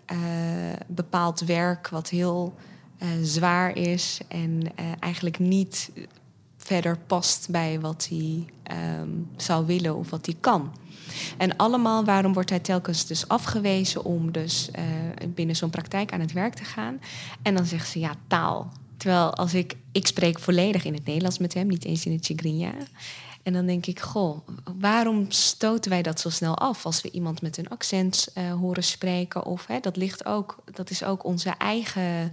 bepaald 0.87 1.41
werk 1.41 1.89
wat 1.89 2.09
heel 2.09 2.55
zwaar 3.23 3.77
is 3.77 4.21
en 4.29 4.63
uh, 4.63 4.87
eigenlijk 5.01 5.39
niet 5.39 5.91
verder 6.57 6.99
past 7.07 7.49
bij 7.51 7.81
wat 7.81 8.09
hij 8.11 8.45
um, 9.01 9.31
zou 9.37 9.67
willen 9.67 9.97
of 9.97 10.11
wat 10.11 10.27
hij 10.27 10.37
kan. 10.41 10.73
En 11.39 11.57
allemaal, 11.57 12.05
waarom 12.05 12.33
wordt 12.33 12.51
hij 12.51 12.61
telkens 12.61 13.07
dus 13.07 13.29
afgewezen 13.29 14.05
om 14.05 14.33
dus 14.33 14.71
uh, 14.79 14.85
binnen 15.29 15.57
zo'n 15.57 15.71
praktijk 15.71 16.13
aan 16.13 16.21
het 16.21 16.33
werk 16.33 16.55
te 16.55 16.65
gaan? 16.65 17.01
En 17.43 17.55
dan 17.55 17.67
zegt 17.67 17.89
ze 17.89 17.99
ja, 17.99 18.15
taal. 18.27 18.73
Terwijl 18.97 19.35
als 19.35 19.55
ik, 19.55 19.77
ik 19.93 20.07
spreek 20.07 20.39
volledig 20.39 20.85
in 20.85 20.95
het 20.95 21.05
Nederlands 21.07 21.39
met 21.39 21.55
hem, 21.55 21.67
niet 21.67 21.85
eens 21.85 22.07
in 22.07 22.13
het 22.13 22.25
Chigrinya. 22.25 22.73
En 23.43 23.53
dan 23.53 23.67
denk 23.67 23.87
ik, 23.87 24.01
goh, 24.01 24.49
waarom 24.79 25.31
stoten 25.31 25.91
wij 25.91 26.03
dat 26.03 26.21
zo 26.21 26.31
snel 26.31 26.59
af 26.59 26.87
als 26.87 27.01
we 27.01 27.11
iemand 27.11 27.43
met 27.43 27.57
een 27.57 27.69
accent 27.69 28.29
horen 28.61 28.85
spreken? 28.85 29.45
Of 29.45 29.67
hè, 29.67 29.81
dat 29.81 29.97
ligt 29.97 30.25
ook, 30.25 30.59
dat 30.73 30.91
is 30.91 31.05
ook 31.05 31.25
onze 31.25 31.51
eigen 31.59 32.31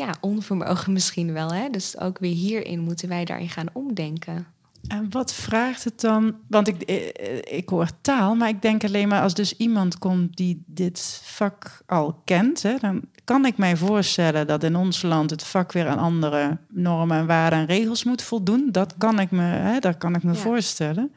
ja, 0.00 0.14
onvermogen 0.20 0.92
misschien 0.92 1.32
wel. 1.32 1.52
Hè? 1.52 1.70
Dus 1.70 1.98
ook 1.98 2.18
weer 2.18 2.34
hierin 2.34 2.80
moeten 2.80 3.08
wij 3.08 3.24
daarin 3.24 3.48
gaan 3.48 3.68
omdenken. 3.72 4.46
En 4.88 5.06
wat 5.10 5.34
vraagt 5.34 5.84
het 5.84 6.00
dan? 6.00 6.34
Want 6.48 6.68
ik, 6.68 6.82
ik, 6.82 6.88
eh, 6.88 7.56
ik, 7.56 7.68
hoor 7.68 7.90
taal, 8.00 8.34
maar 8.34 8.48
ik 8.48 8.62
denk 8.62 8.84
alleen 8.84 9.08
maar 9.08 9.22
als 9.22 9.34
dus 9.34 9.56
iemand 9.56 9.98
komt 9.98 10.36
die 10.36 10.62
dit 10.66 11.20
vak 11.24 11.82
al 11.86 12.20
kent, 12.24 12.62
hè, 12.62 12.76
dan 12.80 13.00
kan 13.24 13.46
ik 13.46 13.56
mij 13.56 13.76
voorstellen 13.76 14.46
dat 14.46 14.64
in 14.64 14.76
ons 14.76 15.02
land 15.02 15.30
het 15.30 15.44
vak 15.44 15.72
weer 15.72 15.88
aan 15.88 15.98
andere 15.98 16.58
normen 16.68 17.18
en 17.18 17.26
waarden 17.26 17.58
en 17.58 17.66
regels 17.66 18.04
moet 18.04 18.22
voldoen. 18.22 18.68
Dat 18.72 18.94
kan 18.98 19.20
ik 19.20 19.30
me, 19.30 19.42
hè, 19.42 19.78
dat 19.78 19.98
kan 19.98 20.14
ik 20.14 20.22
me 20.22 20.34
voorstellen. 20.34 21.12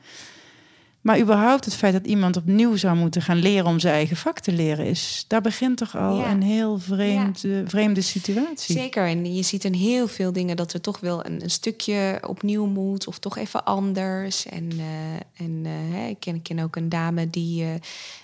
Maar 1.04 1.20
überhaupt 1.20 1.66
het 1.66 1.76
feit 1.76 1.94
dat 1.94 2.06
iemand 2.06 2.38
opnieuw 2.38 2.76
zou 2.76 2.98
moeten 2.98 3.22
gaan 3.22 3.38
leren 3.38 3.66
om 3.66 3.80
zijn 3.80 3.94
eigen 3.94 4.18
vak 4.18 4.40
te 4.40 4.52
leren, 4.52 4.86
is, 4.86 5.26
daar 5.28 5.42
begint 5.42 5.78
toch 5.78 5.98
al 5.98 6.26
een 6.26 6.42
heel 6.42 6.80
vreemd, 6.80 7.42
ja. 7.42 7.68
vreemde 7.68 8.02
situatie. 8.02 8.76
Zeker, 8.76 9.08
en 9.08 9.36
je 9.36 9.44
ziet 9.44 9.64
in 9.64 9.74
heel 9.74 10.08
veel 10.08 10.34
dingen 10.34 10.56
dat 10.56 10.74
er 10.74 10.82
toch 10.82 11.00
wel 11.00 11.26
een, 11.26 11.44
een 11.44 11.50
stukje 11.50 12.20
opnieuw 12.28 12.66
moet, 12.66 13.08
of 13.08 13.20
toch 13.20 13.38
even 13.38 13.66
anders. 13.66 14.46
En, 14.46 14.70
uh, 14.74 15.14
en 15.48 15.66
uh, 15.66 16.10
ik, 16.10 16.20
ken, 16.20 16.36
ik 16.36 16.44
ken 16.44 16.60
ook 16.60 16.76
een 16.76 16.90
dame 16.90 17.30
die, 17.30 17.64
uh, 17.64 17.70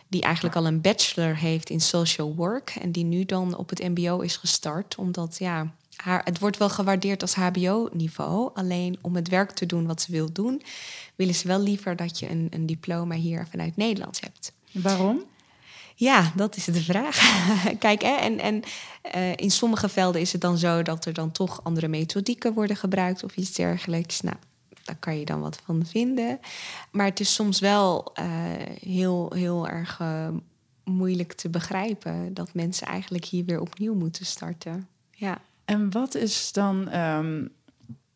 die 0.08 0.22
eigenlijk 0.22 0.56
al 0.56 0.68
een 0.68 0.82
bachelor 0.82 1.38
heeft 1.38 1.70
in 1.70 1.82
social 1.82 2.36
work, 2.36 2.76
en 2.82 2.92
die 2.92 3.06
nu 3.06 3.26
dan 3.26 3.58
op 3.58 3.70
het 3.70 3.80
MBO 3.80 4.20
is 4.20 4.38
gestart, 4.38 4.96
omdat 4.96 5.36
ja, 5.40 5.72
haar, 5.96 6.22
het 6.24 6.40
wordt 6.40 6.58
wel 6.58 6.70
gewaardeerd 6.70 7.22
als 7.22 7.34
HBO-niveau. 7.34 8.50
Alleen 8.54 8.98
om 9.02 9.16
het 9.16 9.28
werk 9.28 9.52
te 9.52 9.66
doen 9.66 9.86
wat 9.86 10.02
ze 10.02 10.12
wil 10.12 10.32
doen, 10.32 10.62
willen 11.20 11.36
ze 11.36 11.48
wel 11.48 11.60
liever 11.62 11.96
dat 11.96 12.20
je 12.20 12.30
een, 12.30 12.48
een 12.50 12.66
diploma 12.66 13.16
hier 13.16 13.48
vanuit 13.50 13.78
Nederland 13.78 14.20
hebt. 14.22 14.54
Waarom? 14.72 15.24
Ja, 15.96 16.32
dat 16.36 16.56
is 16.56 16.66
de 16.66 16.84
vraag. 16.84 17.18
Kijk, 17.80 18.02
hè, 18.02 18.16
en, 18.16 18.40
en 18.40 18.64
uh, 19.16 19.32
in 19.36 19.52
sommige 19.52 19.90
velden 19.90 20.22
is 20.22 20.32
het 20.32 20.42
dan 20.42 20.58
zo 20.58 20.82
dat 20.82 21.06
er 21.06 21.14
dan 21.14 21.32
toch 21.32 21.64
andere 21.64 21.88
methodieken 21.88 22.54
worden 22.54 22.76
gebruikt 22.76 23.24
of 23.24 23.36
iets 23.36 23.54
dergelijks. 23.54 24.22
Nou, 24.22 24.36
daar 24.84 24.96
kan 25.00 25.20
je 25.20 25.26
dan 25.26 25.42
wat 25.42 25.62
van 25.66 25.86
vinden. 25.86 26.40
Maar 26.92 27.06
het 27.06 27.20
is 27.20 27.34
soms 27.34 27.60
wel 27.60 28.14
uh, 28.20 28.26
heel, 28.82 29.32
heel 29.34 29.68
erg 29.68 30.00
uh, 30.02 30.28
moeilijk 30.84 31.34
te 31.34 31.50
begrijpen 31.50 32.34
dat 32.34 32.54
mensen 32.54 32.88
eigenlijk 32.88 33.26
hier 33.26 33.46
weer 33.46 33.62
opnieuw 33.62 33.94
moeten 33.94 34.26
starten. 34.26 34.88
Ja. 35.12 35.42
En 35.66 35.92
wat 35.92 36.16
is 36.16 36.52
dan 36.52 36.96
um, 36.96 37.52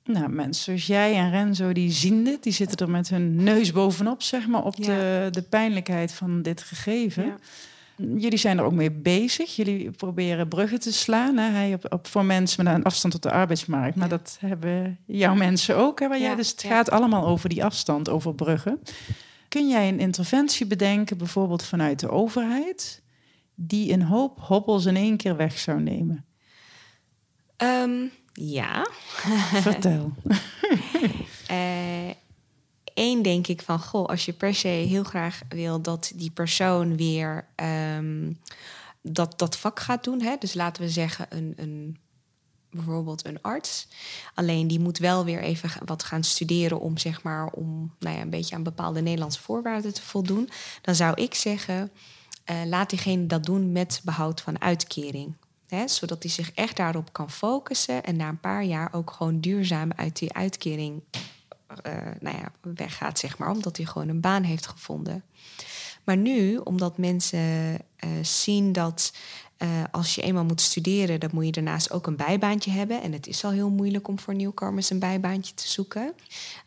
nou, 0.04 0.30
mensen 0.30 0.64
zoals 0.64 0.86
jij 0.86 1.16
en 1.16 1.30
Renzo, 1.30 1.74
die 1.74 1.92
zien 1.92 2.24
dit, 2.24 2.44
die 2.44 2.54
zitten 2.54 2.78
er 2.78 2.90
met 2.90 3.10
hun 3.10 3.36
neus 3.36 3.72
bovenop, 3.72 4.22
zeg 4.22 4.48
maar, 4.48 4.64
op 4.64 4.76
de, 4.76 5.28
de 5.32 5.42
pijnlijkheid 5.42 6.14
van 6.14 6.42
dit 6.42 6.62
gegeven. 6.62 7.26
Ja. 7.26 7.38
Jullie 7.96 8.38
zijn 8.38 8.58
er 8.58 8.64
ook 8.64 8.74
mee 8.74 8.92
bezig. 8.92 9.56
Jullie 9.56 9.92
proberen 9.92 10.48
bruggen 10.48 10.80
te 10.80 10.94
slaan 10.94 11.38
hè, 11.38 11.74
op, 11.74 11.94
op, 11.94 12.08
voor 12.08 12.26
mensen 12.26 12.64
met 12.64 12.74
een 12.74 12.84
afstand 12.84 13.14
tot 13.14 13.24
de 13.24 13.32
arbeidsmarkt. 13.32 13.96
Maar 13.96 14.10
dat 14.10 14.38
hebben 14.40 15.00
jouw 15.06 15.36
mensen 15.36 15.78
ook. 15.78 16.00
Hè, 16.00 16.08
waar 16.08 16.20
jij, 16.20 16.36
dus 16.36 16.50
het 16.50 16.64
gaat 16.64 16.90
allemaal 16.90 17.26
over 17.26 17.50
die 17.50 17.64
afstand, 17.64 18.10
over 18.10 18.36
bruggen. 18.36 18.80
Kun 19.48 19.68
jij 19.68 19.88
een 19.88 20.00
interventie 20.00 20.66
bedenken, 20.66 21.18
bijvoorbeeld 21.18 21.64
vanuit 21.64 22.00
de 22.00 22.10
overheid, 22.10 23.02
die 23.56 23.92
een 23.92 24.04
hoop 24.04 24.40
hobbels 24.40 24.86
in 24.86 24.96
één 24.96 25.18
keer 25.18 25.36
weg 25.36 25.60
zou 25.60 25.82
nemen? 25.82 26.26
Um, 27.58 28.12
ja. 28.34 28.88
Vertel. 29.62 30.14
Eén 32.94 33.18
uh, 33.18 33.24
denk 33.24 33.48
ik 33.48 33.62
van, 33.62 33.80
goh, 33.80 34.06
als 34.06 34.26
je 34.26 34.34
per 34.34 34.56
se 34.56 34.68
heel 34.68 35.04
graag 35.04 35.42
wil 35.50 35.82
dat 35.82 36.12
die 36.16 36.32
persoon 36.32 36.98
weer 36.98 37.48
um, 37.96 38.40
dat, 39.02 39.40
dat 39.40 39.58
vak 39.58 39.80
gaat 39.80 40.04
doen. 40.04 40.22
Hè? 40.22 40.36
Dus 40.40 40.54
laten 40.54 40.84
we 40.84 40.90
zeggen 40.90 41.26
een, 41.30 41.54
een 41.56 41.98
bijvoorbeeld 42.74 43.26
een 43.26 43.42
arts. 43.42 43.88
Alleen 44.34 44.68
die 44.68 44.80
moet 44.80 44.98
wel 44.98 45.26
weer 45.26 45.42
even 45.42 45.70
wat 45.86 46.04
gaan 46.04 46.24
studeren 46.24 46.80
om 46.80 46.98
zeg 46.98 47.24
maar 47.24 47.48
om 47.48 47.94
nou 48.00 48.16
ja, 48.16 48.22
een 48.22 48.30
beetje 48.30 48.56
aan 48.56 48.64
bepaalde 48.64 49.02
Nederlandse 49.02 49.42
voorwaarden 49.42 49.94
te 49.94 50.02
voldoen. 50.02 50.50
Dan 50.82 50.96
zou 50.96 51.22
ik 51.22 51.34
zeggen, 51.34 51.92
uh, 52.52 52.66
laat 52.66 52.90
diegene 52.90 53.26
dat 53.26 53.44
doen 53.44 53.72
met 53.72 54.02
behoud 54.04 54.42
van 54.42 54.62
uitkering. 54.62 55.36
Hè, 55.74 55.88
zodat 55.88 56.24
hij 56.24 56.32
zich 56.32 56.52
echt 56.52 56.78
daarop 56.78 57.14
kan 57.14 57.32
focussen 57.32 58.04
en 58.04 58.16
na 58.16 58.30
een 58.30 58.40
paar 58.40 58.64
jaar 58.64 58.94
ook 58.94 59.12
gewoon 59.12 59.40
duurzaam 59.40 59.92
uit 59.96 60.18
die 60.20 60.34
uitkering 60.34 61.02
uh, 61.88 61.94
nou 62.20 62.38
ja, 62.38 62.52
weggaat, 62.62 63.20
zeg 63.20 63.38
maar, 63.38 63.50
omdat 63.50 63.78
hij 63.78 63.86
gewoon 63.86 64.08
een 64.08 64.22
baan 64.22 64.44
heeft 64.44 64.68
gevonden. 64.68 65.24
Maar 66.04 66.18
nu, 66.18 66.58
omdat 66.58 66.98
mensen 66.98 67.40
uh, 67.40 68.10
zien 68.22 68.72
dat 68.72 69.14
uh, 69.58 69.70
als 69.92 70.16
je 70.16 70.22
eenmaal 70.22 70.46
moet 70.46 70.62
studeren, 70.62 71.20
dan 71.20 71.30
moet 71.34 71.46
je 71.46 71.52
daarnaast 71.52 71.92
ook 71.92 72.08
een 72.08 72.16
bijbaantje 72.16 72.72
hebben. 72.72 73.02
En 73.02 73.12
het 73.12 73.28
is 73.28 73.44
al 73.44 73.52
heel 73.52 73.70
moeilijk 73.70 74.08
om 74.08 74.20
voor 74.20 74.36
nieuwkomers 74.36 74.90
een 74.90 75.00
bijbaantje 75.00 75.54
te 75.54 75.68
zoeken. 75.68 76.14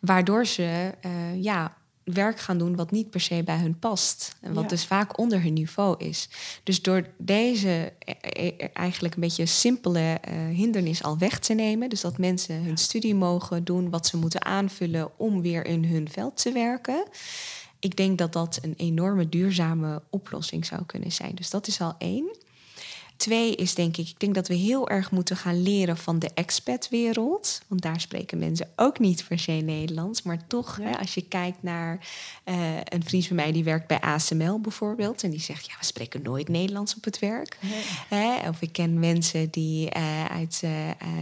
Waardoor 0.01 0.47
ze 0.47 0.95
ja, 1.35 1.77
werk 2.15 2.41
gaan 2.41 2.59
doen 2.59 2.77
wat 2.77 2.91
niet 2.91 3.11
per 3.11 3.21
se 3.21 3.43
bij 3.45 3.59
hun 3.59 3.79
past. 3.79 4.37
En 4.41 4.55
wat 4.55 4.63
ja. 4.63 4.69
dus 4.69 4.85
vaak 4.85 5.19
onder 5.19 5.43
hun 5.43 5.53
niveau 5.53 6.05
is. 6.05 6.29
Dus 6.63 6.83
door 6.83 7.07
deze 7.19 7.93
eigenlijk 8.73 9.15
een 9.15 9.21
beetje 9.21 9.47
simpele 9.47 10.01
uh, 10.29 10.57
hindernis 10.57 11.03
al 11.03 11.19
weg 11.19 11.39
te 11.39 11.55
nemen. 11.55 11.89
Dus 11.89 12.01
dat 12.01 12.19
mensen 12.19 12.65
hun 12.65 12.77
studie 12.77 13.15
mogen 13.15 13.65
doen 13.65 13.91
wat 13.91 14.07
ze 14.07 14.17
moeten 14.17 14.45
aanvullen 14.45 15.19
om 15.19 15.43
weer 15.43 15.67
in 15.67 15.85
hun 15.85 16.09
veld 16.09 16.43
te 16.43 16.53
werken. 16.53 17.05
Ik 17.79 17.97
denk 17.97 18.19
dat 18.19 18.33
dat 18.33 18.59
een 18.63 18.75
enorme 18.77 19.29
duurzame 19.29 20.03
oplossing 20.11 20.67
zou 20.67 20.85
kunnen 20.85 21.13
zijn. 21.13 21.35
Dus 21.35 21.51
dat 21.51 21.67
is 21.67 21.81
al 21.81 21.95
één. 21.99 22.37
Twee 23.27 23.55
is 23.55 23.75
denk 23.75 23.97
ik, 23.97 24.09
ik 24.09 24.21
denk 24.21 24.35
dat 24.35 24.49
we 24.49 24.55
heel 24.55 24.89
erg 24.89 25.11
moeten 25.11 25.37
gaan 25.37 25.63
leren 25.63 25.97
van 25.97 26.19
de 26.19 26.31
expatwereld. 26.35 27.61
Want 27.67 27.83
daar 27.83 28.01
spreken 28.01 28.39
mensen 28.39 28.69
ook 28.77 28.99
niet 28.99 29.25
per 29.29 29.39
se 29.39 29.53
Nederlands. 29.53 30.23
Maar 30.23 30.47
toch, 30.47 30.77
hè, 30.83 30.99
als 30.99 31.15
je 31.15 31.29
kijkt 31.29 31.63
naar 31.63 32.07
uh, 32.45 32.57
een 32.85 33.05
vriend 33.05 33.27
van 33.27 33.37
mij 33.37 33.53
die 33.53 33.65
werkt 33.65 33.87
bij 33.87 34.01
ASML 34.01 34.61
bijvoorbeeld. 34.61 35.23
En 35.23 35.31
die 35.31 35.41
zegt, 35.41 35.67
ja, 35.67 35.73
we 35.79 35.85
spreken 35.85 36.23
nooit 36.23 36.49
Nederlands 36.49 36.97
op 36.97 37.05
het 37.05 37.19
werk. 37.19 37.59
Nee. 38.11 38.49
Of 38.49 38.63
ik 38.63 38.73
ken 38.73 38.99
mensen 38.99 39.51
die 39.51 39.97
uh, 39.97 40.25
uit 40.25 40.61
uh, 40.65 40.71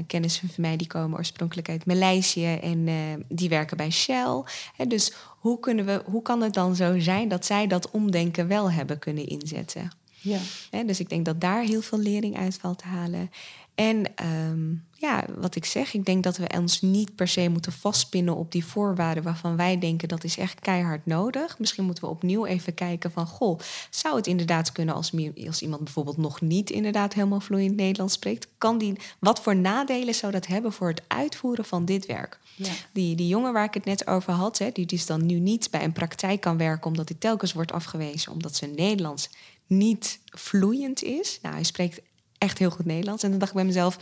kennissen 0.07 0.49
van 0.49 0.63
mij, 0.63 0.77
die 0.77 0.87
komen 0.87 1.19
oorspronkelijk 1.19 1.69
uit 1.69 1.87
Maleisië. 1.87 2.55
En 2.55 2.89
die 3.29 3.49
werken 3.49 3.77
bij 3.77 3.91
Shell. 3.91 4.43
Hè, 4.77 4.87
dus 4.87 5.13
hoe, 5.39 5.61
kunnen 5.61 5.85
we, 5.85 6.03
hoe 6.05 6.23
kan 6.23 6.43
het 6.43 6.55
dan 6.55 6.77
zo 6.77 6.99
zijn 6.99 7.29
dat 7.29 7.47
zij 7.47 7.67
dat 7.67 7.91
omdenken 7.91 8.49
wel 8.49 8.71
hebben 8.71 8.99
kunnen 8.99 9.27
inzetten? 9.27 10.03
Ja. 10.25 10.39
He, 10.71 10.85
dus 10.85 11.01
ik 11.01 11.09
denk 11.09 11.25
dat 11.25 11.41
daar 11.41 11.63
heel 11.63 11.83
veel 11.83 11.99
lering 11.99 12.37
uit 12.37 12.57
valt 12.57 12.79
te 12.79 12.87
halen. 12.87 13.31
En 13.75 14.13
um, 14.49 14.85
ja, 14.93 15.25
wat 15.37 15.57
ik 15.57 15.65
zeg, 15.65 15.95
ik 15.95 16.05
denk 16.05 16.23
dat 16.23 16.37
we 16.37 16.55
ons 16.57 16.81
niet 16.81 17.15
per 17.15 17.29
se 17.29 17.49
moeten 17.49 17.73
vastpinnen 17.73 18.37
op 18.37 18.53
die 18.53 18.65
voorwaarden 18.65 19.23
waarvan 19.23 19.57
wij 19.57 19.79
denken 19.79 20.09
dat 20.09 20.25
is 20.25 20.39
echt 20.39 20.61
keihard 20.61 21.07
nodig. 21.07 21.59
Misschien 21.59 21.85
moeten 21.85 22.05
we 22.05 22.11
opnieuw 22.11 22.47
even 22.47 22.75
kijken 22.75 23.11
van, 23.11 23.27
goh, 23.27 23.59
zou 23.91 24.17
het 24.17 24.27
inderdaad 24.27 24.73
kunnen 24.73 24.95
als, 24.95 25.13
als 25.47 25.63
iemand 25.63 25.85
bijvoorbeeld 25.85 26.17
nog 26.17 26.41
niet 26.41 26.71
inderdaad 26.71 27.13
helemaal 27.15 27.41
vloeiend 27.41 27.77
Nederlands 27.77 28.15
spreekt? 28.15 28.49
Kan 28.59 28.79
die, 28.79 28.97
wat 29.19 29.41
voor 29.41 29.57
nadelen 29.57 30.15
zou 30.15 30.33
dat 30.33 30.47
hebben 30.47 30.73
voor 30.73 30.89
het 30.89 31.03
uitvoeren 31.07 31.65
van 31.65 31.85
dit 31.85 32.07
werk? 32.07 32.39
Ja. 32.55 32.73
Die, 32.93 33.17
die 33.17 33.29
jongen 33.29 33.53
waar 33.53 33.65
ik 33.65 33.75
het 33.75 33.85
net 33.85 34.07
over 34.07 34.33
had, 34.33 34.59
hè, 34.59 34.71
die 34.73 34.87
dus 34.87 35.07
dan 35.07 35.27
nu 35.27 35.39
niet 35.39 35.71
bij 35.71 35.85
een 35.85 35.93
praktijk 35.93 36.41
kan 36.41 36.57
werken 36.57 36.87
omdat 36.87 37.09
hij 37.09 37.19
telkens 37.19 37.53
wordt 37.53 37.73
afgewezen 37.73 38.33
omdat 38.33 38.57
zijn 38.57 38.75
Nederlands 38.75 39.31
niet 39.67 40.21
vloeiend 40.25 41.03
is. 41.03 41.39
Nou, 41.43 41.55
hij 41.55 41.65
spreekt 41.65 42.01
echt 42.39 42.59
heel 42.59 42.71
goed 42.71 42.85
Nederlands. 42.85 43.23
En 43.23 43.31
dan 43.31 43.39
dacht 43.39 43.51
ik 43.51 43.57
bij 43.57 43.67
mezelf, 43.67 43.99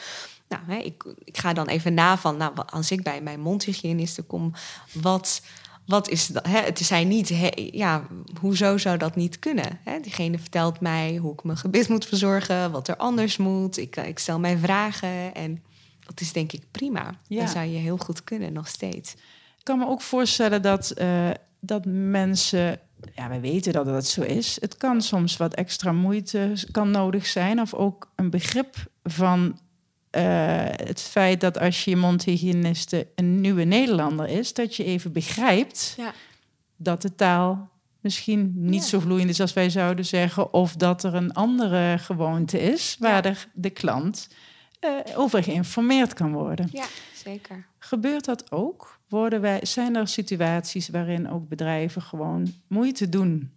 nou, 0.48 0.62
hè, 0.66 0.76
ik, 0.76 1.04
ik 1.24 1.38
ga 1.38 1.52
dan 1.52 1.66
even 1.66 1.94
na 1.94 2.18
van, 2.18 2.36
nou, 2.36 2.52
als 2.66 2.90
ik 2.90 3.02
bij 3.02 3.22
mijn 3.22 3.40
mondhygiëniste 3.40 4.22
kom, 4.22 4.52
wat, 4.92 5.42
wat 5.86 6.08
is 6.08 6.26
dat? 6.26 6.46
Hè? 6.46 6.58
Het 6.58 6.78
zijn 6.78 7.08
niet, 7.08 7.28
hè, 7.28 7.48
ja, 7.54 8.06
hoezo 8.40 8.78
zou 8.78 8.98
dat 8.98 9.16
niet 9.16 9.38
kunnen? 9.38 9.80
Hè? 9.84 10.00
Diegene 10.00 10.38
vertelt 10.38 10.80
mij 10.80 11.16
hoe 11.16 11.32
ik 11.32 11.42
mijn 11.44 11.58
gebit 11.58 11.88
moet 11.88 12.06
verzorgen, 12.06 12.70
wat 12.70 12.88
er 12.88 12.96
anders 12.96 13.36
moet. 13.36 13.76
Ik, 13.76 13.96
ik 13.96 14.18
stel 14.18 14.38
mij 14.38 14.58
vragen 14.58 15.34
en 15.34 15.62
dat 16.06 16.20
is 16.20 16.32
denk 16.32 16.52
ik 16.52 16.62
prima. 16.70 17.14
Ja. 17.26 17.40
Dat 17.40 17.50
zou 17.50 17.66
je 17.66 17.78
heel 17.78 17.96
goed 17.96 18.24
kunnen 18.24 18.52
nog 18.52 18.68
steeds. 18.68 19.12
Ik 19.58 19.68
kan 19.68 19.78
me 19.78 19.86
ook 19.86 20.02
voorstellen 20.02 20.62
dat, 20.62 20.92
uh, 20.98 21.30
dat 21.60 21.84
mensen 21.86 22.80
ja, 23.14 23.28
wij 23.28 23.40
weten 23.40 23.72
dat 23.72 23.86
het 23.86 24.06
zo 24.06 24.22
is. 24.22 24.60
Het 24.60 24.76
kan 24.76 25.02
soms 25.02 25.36
wat 25.36 25.54
extra 25.54 25.92
moeite 25.92 26.54
kan 26.70 26.90
nodig 26.90 27.26
zijn. 27.26 27.60
Of 27.60 27.74
ook 27.74 28.10
een 28.16 28.30
begrip 28.30 28.74
van 29.02 29.58
uh, 30.16 30.22
het 30.66 31.00
feit 31.00 31.40
dat 31.40 31.58
als 31.58 31.84
je 31.84 31.96
mondhygiëniste 31.96 33.06
een 33.14 33.40
nieuwe 33.40 33.64
Nederlander 33.64 34.28
is, 34.28 34.54
dat 34.54 34.76
je 34.76 34.84
even 34.84 35.12
begrijpt 35.12 35.94
ja. 35.96 36.12
dat 36.76 37.02
de 37.02 37.14
taal 37.14 37.70
misschien 38.00 38.52
niet 38.54 38.82
ja. 38.82 38.88
zo 38.88 39.00
vloeiend 39.00 39.30
is 39.30 39.40
als 39.40 39.52
wij 39.52 39.70
zouden 39.70 40.04
zeggen, 40.04 40.52
of 40.52 40.76
dat 40.76 41.04
er 41.04 41.14
een 41.14 41.32
andere 41.32 41.98
gewoonte 41.98 42.60
is 42.60 42.96
waar 42.98 43.12
ja. 43.12 43.20
de, 43.20 43.34
de 43.52 43.70
klant 43.70 44.28
uh, 44.80 45.18
over 45.18 45.42
geïnformeerd 45.42 46.14
kan 46.14 46.32
worden. 46.32 46.68
Ja, 46.72 46.86
zeker. 47.14 47.66
Gebeurt 47.78 48.24
dat 48.24 48.52
ook? 48.52 48.98
Worden 49.12 49.40
wij, 49.40 49.60
zijn 49.62 49.96
er 49.96 50.08
situaties 50.08 50.88
waarin 50.88 51.30
ook 51.30 51.48
bedrijven 51.48 52.02
gewoon 52.02 52.54
moeite 52.68 53.08
doen 53.08 53.50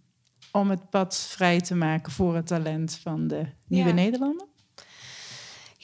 om 0.51 0.69
het 0.69 0.89
pad 0.89 1.17
vrij 1.17 1.61
te 1.61 1.75
maken 1.75 2.11
voor 2.11 2.35
het 2.35 2.47
talent 2.47 2.99
van 3.01 3.27
de 3.27 3.45
nieuwe 3.67 3.89
ja. 3.89 3.95
Nederlander? 3.95 4.47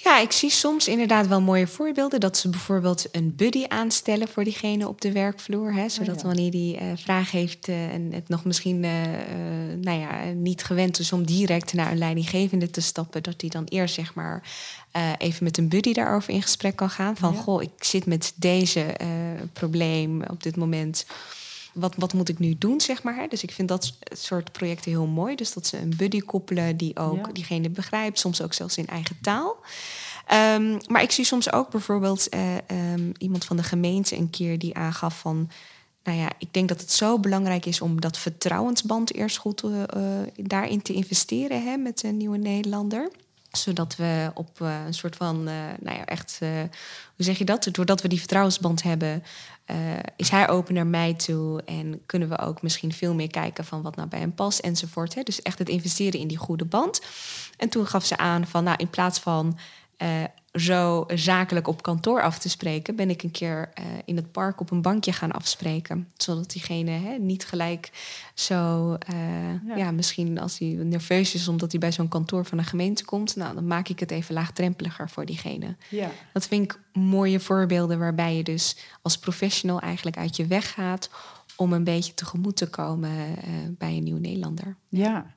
Ja, 0.03 0.19
ik 0.19 0.31
zie 0.31 0.49
soms 0.49 0.87
inderdaad 0.87 1.27
wel 1.27 1.41
mooie 1.41 1.67
voorbeelden. 1.67 2.19
Dat 2.19 2.37
ze 2.37 2.49
bijvoorbeeld 2.49 3.05
een 3.11 3.35
buddy 3.35 3.65
aanstellen 3.67 4.27
voor 4.27 4.43
diegene 4.43 4.87
op 4.87 5.01
de 5.01 5.11
werkvloer. 5.11 5.73
Hè, 5.73 5.89
zodat 5.89 6.15
oh 6.15 6.21
ja. 6.21 6.27
wanneer 6.27 6.51
die 6.51 6.75
uh, 6.75 6.81
vraag 6.95 7.31
heeft 7.31 7.67
uh, 7.67 7.93
en 7.93 8.11
het 8.13 8.29
nog 8.29 8.45
misschien 8.45 8.83
uh, 8.83 8.91
nou 9.81 9.99
ja, 9.99 10.23
niet 10.23 10.63
gewend 10.63 10.99
is 10.99 11.13
om 11.13 11.25
direct 11.25 11.73
naar 11.73 11.91
een 11.91 11.97
leidinggevende 11.97 12.69
te 12.69 12.81
stappen, 12.81 13.23
dat 13.23 13.39
die 13.39 13.49
dan 13.49 13.65
eerst 13.65 13.95
zeg 13.95 14.13
maar 14.13 14.43
even 15.17 15.43
met 15.43 15.57
een 15.57 15.69
buddy 15.69 15.93
daarover 15.93 16.33
in 16.33 16.41
gesprek 16.41 16.75
kan 16.75 16.89
gaan. 16.89 17.17
Van 17.17 17.33
ja. 17.33 17.39
goh, 17.39 17.61
ik 17.61 17.83
zit 17.83 18.05
met 18.05 18.33
deze 18.35 18.85
probleem 19.53 20.21
op 20.23 20.43
dit 20.43 20.55
moment 20.55 21.05
wat, 21.73 21.95
wat 21.97 22.13
moet 22.13 22.29
ik 22.29 22.39
nu 22.39 22.55
doen, 22.57 22.81
zeg 22.81 23.03
maar. 23.03 23.29
Dus 23.29 23.43
ik 23.43 23.51
vind 23.51 23.67
dat 23.67 23.93
soort 24.03 24.51
projecten 24.51 24.91
heel 24.91 25.05
mooi. 25.05 25.35
Dus 25.35 25.53
dat 25.53 25.67
ze 25.67 25.77
een 25.77 25.93
buddy 25.97 26.19
koppelen 26.19 26.77
die 26.77 26.97
ook 26.97 27.25
ja. 27.25 27.31
diegene 27.31 27.69
begrijpt. 27.69 28.19
Soms 28.19 28.41
ook 28.41 28.53
zelfs 28.53 28.77
in 28.77 28.87
eigen 28.87 29.17
taal. 29.21 29.57
Um, 30.55 30.77
maar 30.87 31.01
ik 31.01 31.11
zie 31.11 31.25
soms 31.25 31.51
ook 31.51 31.69
bijvoorbeeld 31.69 32.33
uh, 32.33 32.55
um, 32.93 33.11
iemand 33.17 33.45
van 33.45 33.57
de 33.57 33.63
gemeente 33.63 34.17
een 34.17 34.29
keer 34.29 34.59
die 34.59 34.75
aangaf 34.75 35.19
van... 35.19 35.49
Nou 36.03 36.17
ja, 36.17 36.29
ik 36.37 36.53
denk 36.53 36.67
dat 36.67 36.81
het 36.81 36.91
zo 36.91 37.19
belangrijk 37.19 37.65
is 37.65 37.81
om 37.81 38.01
dat 38.01 38.17
vertrouwensband 38.17 39.13
eerst 39.13 39.37
goed 39.37 39.63
uh, 39.63 39.81
daarin 40.35 40.81
te 40.81 40.93
investeren 40.93 41.63
hè, 41.63 41.77
met 41.77 42.03
een 42.03 42.17
nieuwe 42.17 42.37
Nederlander 42.37 43.11
zodat 43.51 43.95
we 43.95 44.31
op 44.33 44.59
uh, 44.61 44.85
een 44.85 44.93
soort 44.93 45.15
van, 45.15 45.35
uh, 45.35 45.53
nou 45.79 45.97
ja, 45.97 46.05
echt, 46.05 46.39
uh, 46.43 46.49
hoe 47.15 47.25
zeg 47.25 47.37
je 47.37 47.45
dat? 47.45 47.67
Doordat 47.71 48.01
we 48.01 48.07
die 48.07 48.19
vertrouwensband 48.19 48.83
hebben, 48.83 49.23
is 50.15 50.29
hij 50.29 50.49
open 50.49 50.73
naar 50.73 50.87
mij 50.87 51.13
toe 51.13 51.61
en 51.65 52.05
kunnen 52.05 52.29
we 52.29 52.37
ook 52.37 52.61
misschien 52.61 52.93
veel 52.93 53.13
meer 53.13 53.29
kijken 53.29 53.65
van 53.65 53.81
wat 53.81 53.95
nou 53.95 54.07
bij 54.07 54.19
hem 54.19 54.33
past 54.33 54.59
enzovoort. 54.59 55.15
Hè? 55.15 55.23
Dus 55.23 55.41
echt 55.41 55.59
het 55.59 55.69
investeren 55.69 56.19
in 56.19 56.27
die 56.27 56.37
goede 56.37 56.65
band. 56.65 57.01
En 57.57 57.69
toen 57.69 57.87
gaf 57.87 58.05
ze 58.05 58.17
aan 58.17 58.47
van, 58.47 58.63
nou, 58.63 58.77
in 58.77 58.89
plaats 58.89 59.19
van 59.19 59.57
zo 60.53 61.03
zakelijk 61.07 61.67
op 61.67 61.81
kantoor 61.81 62.21
af 62.21 62.39
te 62.39 62.49
spreken, 62.49 62.95
ben 62.95 63.09
ik 63.09 63.23
een 63.23 63.31
keer 63.31 63.71
uh, 63.79 63.85
in 64.05 64.15
het 64.15 64.31
park 64.31 64.59
op 64.59 64.71
een 64.71 64.81
bankje 64.81 65.13
gaan 65.13 65.31
afspreken. 65.31 66.09
Zodat 66.17 66.51
diegene 66.51 66.91
hè, 66.91 67.17
niet 67.17 67.45
gelijk 67.45 67.91
zo, 68.33 68.91
uh, 69.09 69.67
ja. 69.67 69.75
ja. 69.75 69.91
misschien 69.91 70.39
als 70.39 70.57
hij 70.59 70.67
nerveus 70.67 71.33
is 71.33 71.47
omdat 71.47 71.71
hij 71.71 71.79
bij 71.79 71.91
zo'n 71.91 72.07
kantoor 72.07 72.45
van 72.45 72.57
een 72.57 72.65
gemeente 72.65 73.05
komt, 73.05 73.35
nou, 73.35 73.55
dan 73.55 73.67
maak 73.67 73.87
ik 73.87 73.99
het 73.99 74.11
even 74.11 74.33
laagdrempeliger 74.33 75.09
voor 75.09 75.25
diegene. 75.25 75.75
Ja. 75.89 76.09
Dat 76.33 76.47
vind 76.47 76.63
ik 76.63 76.79
mooie 76.93 77.39
voorbeelden 77.39 77.99
waarbij 77.99 78.35
je 78.35 78.43
dus 78.43 78.77
als 79.01 79.17
professional 79.17 79.79
eigenlijk 79.79 80.17
uit 80.17 80.35
je 80.35 80.47
weg 80.47 80.73
gaat 80.73 81.09
om 81.55 81.73
een 81.73 81.83
beetje 81.83 82.13
tegemoet 82.13 82.55
te 82.55 82.69
komen 82.69 83.09
uh, 83.09 83.35
bij 83.69 83.97
een 83.97 84.03
nieuw 84.03 84.19
Nederlander. 84.19 84.75
Ja. 84.89 85.33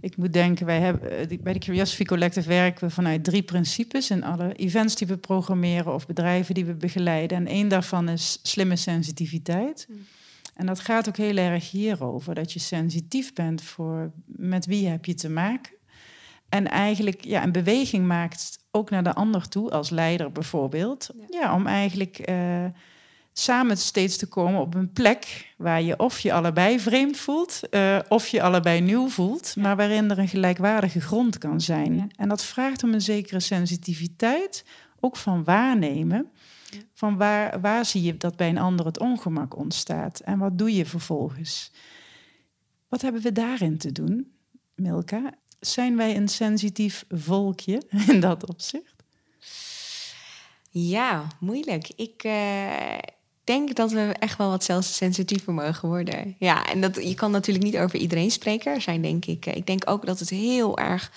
Ik 0.00 0.16
moet 0.16 0.32
denken, 0.32 0.66
wij 0.66 0.80
hebben, 0.80 1.30
eh, 1.30 1.38
bij 1.40 1.52
de 1.52 1.58
Curiosity 1.58 2.04
Collective 2.04 2.48
werken 2.48 2.88
we 2.88 2.94
vanuit 2.94 3.24
drie 3.24 3.42
principes 3.42 4.10
in 4.10 4.24
alle 4.24 4.54
events 4.54 4.96
die 4.96 5.06
we 5.06 5.16
programmeren 5.16 5.94
of 5.94 6.06
bedrijven 6.06 6.54
die 6.54 6.64
we 6.64 6.74
begeleiden. 6.74 7.36
En 7.36 7.46
één 7.46 7.68
daarvan 7.68 8.08
is 8.08 8.38
slimme 8.42 8.76
sensitiviteit. 8.76 9.86
Mm. 9.88 10.06
En 10.54 10.66
dat 10.66 10.80
gaat 10.80 11.08
ook 11.08 11.16
heel 11.16 11.36
erg 11.36 11.70
hierover, 11.70 12.34
dat 12.34 12.52
je 12.52 12.58
sensitief 12.58 13.32
bent 13.32 13.62
voor 13.62 14.12
met 14.26 14.66
wie 14.66 14.88
heb 14.88 15.04
je 15.04 15.14
te 15.14 15.28
maken. 15.28 15.72
En 16.48 16.68
eigenlijk 16.68 17.24
ja, 17.24 17.42
een 17.42 17.52
beweging 17.52 18.06
maakt 18.06 18.58
ook 18.70 18.90
naar 18.90 19.02
de 19.02 19.14
ander 19.14 19.48
toe, 19.48 19.70
als 19.70 19.90
leider 19.90 20.32
bijvoorbeeld. 20.32 21.10
Ja, 21.30 21.54
om 21.54 21.66
eigenlijk 21.66 22.28
uh, 22.28 22.64
samen 23.36 23.76
steeds 23.76 24.16
te 24.16 24.26
komen 24.26 24.60
op 24.60 24.74
een 24.74 24.92
plek 24.92 25.52
waar 25.56 25.82
je 25.82 25.98
of 25.98 26.18
je 26.18 26.32
allebei 26.32 26.80
vreemd 26.80 27.16
voelt, 27.16 27.60
uh, 27.70 27.98
of 28.08 28.26
je 28.26 28.42
allebei 28.42 28.80
nieuw 28.80 29.08
voelt, 29.08 29.56
maar 29.56 29.76
waarin 29.76 30.10
er 30.10 30.18
een 30.18 30.28
gelijkwaardige 30.28 31.00
grond 31.00 31.38
kan 31.38 31.60
zijn. 31.60 32.10
En 32.16 32.28
dat 32.28 32.44
vraagt 32.44 32.82
om 32.82 32.92
een 32.92 33.00
zekere 33.00 33.40
sensitiviteit, 33.40 34.64
ook 35.00 35.16
van 35.16 35.44
waarnemen. 35.44 36.30
Van 36.92 37.16
waar, 37.16 37.60
waar 37.60 37.84
zie 37.84 38.02
je 38.02 38.16
dat 38.16 38.36
bij 38.36 38.48
een 38.48 38.58
ander 38.58 38.86
het 38.86 38.98
ongemak 38.98 39.56
ontstaat 39.56 40.20
en 40.20 40.38
wat 40.38 40.58
doe 40.58 40.74
je 40.74 40.86
vervolgens? 40.86 41.70
Wat 42.88 43.02
hebben 43.02 43.22
we 43.22 43.32
daarin 43.32 43.78
te 43.78 43.92
doen, 43.92 44.32
Milka? 44.74 45.34
Zijn 45.60 45.96
wij 45.96 46.16
een 46.16 46.28
sensitief 46.28 47.04
volkje 47.08 47.82
in 48.08 48.20
dat 48.20 48.48
opzicht? 48.48 48.94
Ja, 50.70 51.26
moeilijk. 51.40 51.90
Ik 51.96 52.24
uh, 52.24 52.98
denk 53.44 53.74
dat 53.74 53.92
we 53.92 54.14
echt 54.18 54.38
wel 54.38 54.50
wat 54.50 54.70
sensitiever 54.80 55.52
mogen 55.52 55.88
worden. 55.88 56.36
Ja, 56.38 56.66
en 56.66 56.80
dat, 56.80 57.08
je 57.08 57.14
kan 57.14 57.30
natuurlijk 57.30 57.64
niet 57.64 57.78
over 57.78 57.98
iedereen 57.98 58.30
spreken. 58.30 58.72
Er 58.72 58.80
zijn 58.80 59.02
denk 59.02 59.24
ik, 59.24 59.46
eh, 59.46 59.56
ik 59.56 59.66
denk 59.66 59.90
ook 59.90 60.06
dat 60.06 60.18
het 60.18 60.30
heel 60.30 60.78
erg 60.78 61.10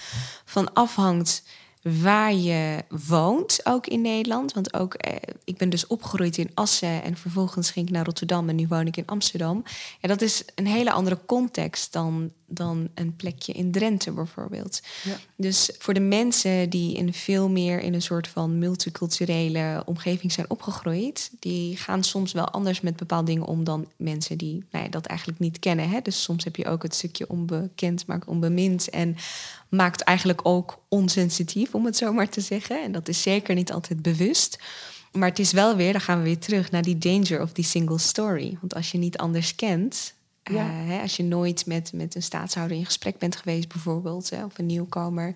van 0.45 0.73
afhangt 0.73 1.43
waar 1.81 2.33
je 2.33 2.83
woont, 3.07 3.59
ook 3.63 3.87
in 3.87 4.01
Nederland. 4.01 4.53
Want 4.53 4.73
ook, 4.73 4.93
eh, 4.93 5.15
ik 5.43 5.57
ben 5.57 5.69
dus 5.69 5.87
opgegroeid 5.87 6.37
in 6.37 6.51
Assen 6.53 7.03
en 7.03 7.17
vervolgens 7.17 7.71
ging 7.71 7.87
ik 7.87 7.93
naar 7.93 8.05
Rotterdam 8.05 8.49
en 8.49 8.55
nu 8.55 8.67
woon 8.67 8.87
ik 8.87 8.97
in 8.97 9.05
Amsterdam. 9.05 9.63
Ja, 10.01 10.07
dat 10.07 10.21
is 10.21 10.43
een 10.55 10.67
hele 10.67 10.91
andere 10.91 11.19
context 11.25 11.93
dan 11.93 12.31
dan 12.47 12.89
een 12.93 13.15
plekje 13.15 13.53
in 13.53 13.71
Drenthe 13.71 14.11
bijvoorbeeld. 14.11 14.81
Ja. 15.03 15.17
Dus 15.35 15.71
voor 15.77 15.93
de 15.93 15.99
mensen 15.99 16.69
die 16.69 16.95
in 16.95 17.13
veel 17.13 17.49
meer 17.49 17.79
in 17.79 17.93
een 17.93 18.01
soort 18.01 18.27
van 18.27 18.59
multiculturele 18.59 19.83
omgeving 19.85 20.31
zijn 20.31 20.49
opgegroeid, 20.49 21.31
die 21.39 21.77
gaan 21.77 22.03
soms 22.03 22.31
wel 22.31 22.49
anders 22.49 22.81
met 22.81 22.95
bepaalde 22.95 23.31
dingen 23.31 23.45
om 23.45 23.63
dan 23.63 23.87
mensen 23.95 24.37
die 24.37 24.65
nou 24.71 24.83
ja, 24.83 24.89
dat 24.89 25.05
eigenlijk 25.05 25.39
niet 25.39 25.59
kennen. 25.59 25.89
Hè? 25.89 25.99
Dus 26.01 26.23
soms 26.23 26.43
heb 26.43 26.55
je 26.55 26.65
ook 26.65 26.83
het 26.83 26.95
stukje 26.95 27.29
onbekend, 27.29 28.05
maar 28.05 28.21
onbemind 28.25 28.89
en 28.89 29.15
maakt 29.69 30.01
eigenlijk 30.01 30.39
ook 30.43 30.79
onsensitief, 30.87 31.75
om 31.75 31.85
het 31.85 31.97
zo 31.97 32.13
maar 32.13 32.29
te 32.29 32.41
zeggen. 32.41 32.83
En 32.83 32.91
dat 32.91 33.07
is 33.07 33.21
zeker 33.21 33.55
niet 33.55 33.71
altijd 33.71 34.01
bewust. 34.01 34.59
Maar 35.11 35.29
het 35.29 35.39
is 35.39 35.51
wel 35.51 35.75
weer, 35.75 35.91
dan 35.91 36.01
gaan 36.01 36.17
we 36.17 36.23
weer 36.23 36.39
terug 36.39 36.71
naar 36.71 36.81
die 36.81 36.97
danger 36.97 37.41
of 37.41 37.51
die 37.51 37.65
single 37.65 37.97
story. 37.97 38.57
Want 38.59 38.75
als 38.75 38.91
je 38.91 38.97
niet 38.97 39.17
anders 39.17 39.55
kent, 39.55 40.13
ja. 40.49 40.69
Eh, 40.69 40.87
hè, 40.87 41.01
als 41.01 41.15
je 41.15 41.23
nooit 41.23 41.65
met, 41.65 41.93
met 41.93 42.15
een 42.15 42.23
staatshouder 42.23 42.77
in 42.77 42.85
gesprek 42.85 43.17
bent 43.17 43.35
geweest, 43.35 43.67
bijvoorbeeld, 43.67 44.29
hè, 44.29 44.45
of 44.45 44.57
een 44.57 44.65
nieuwkomer. 44.65 45.33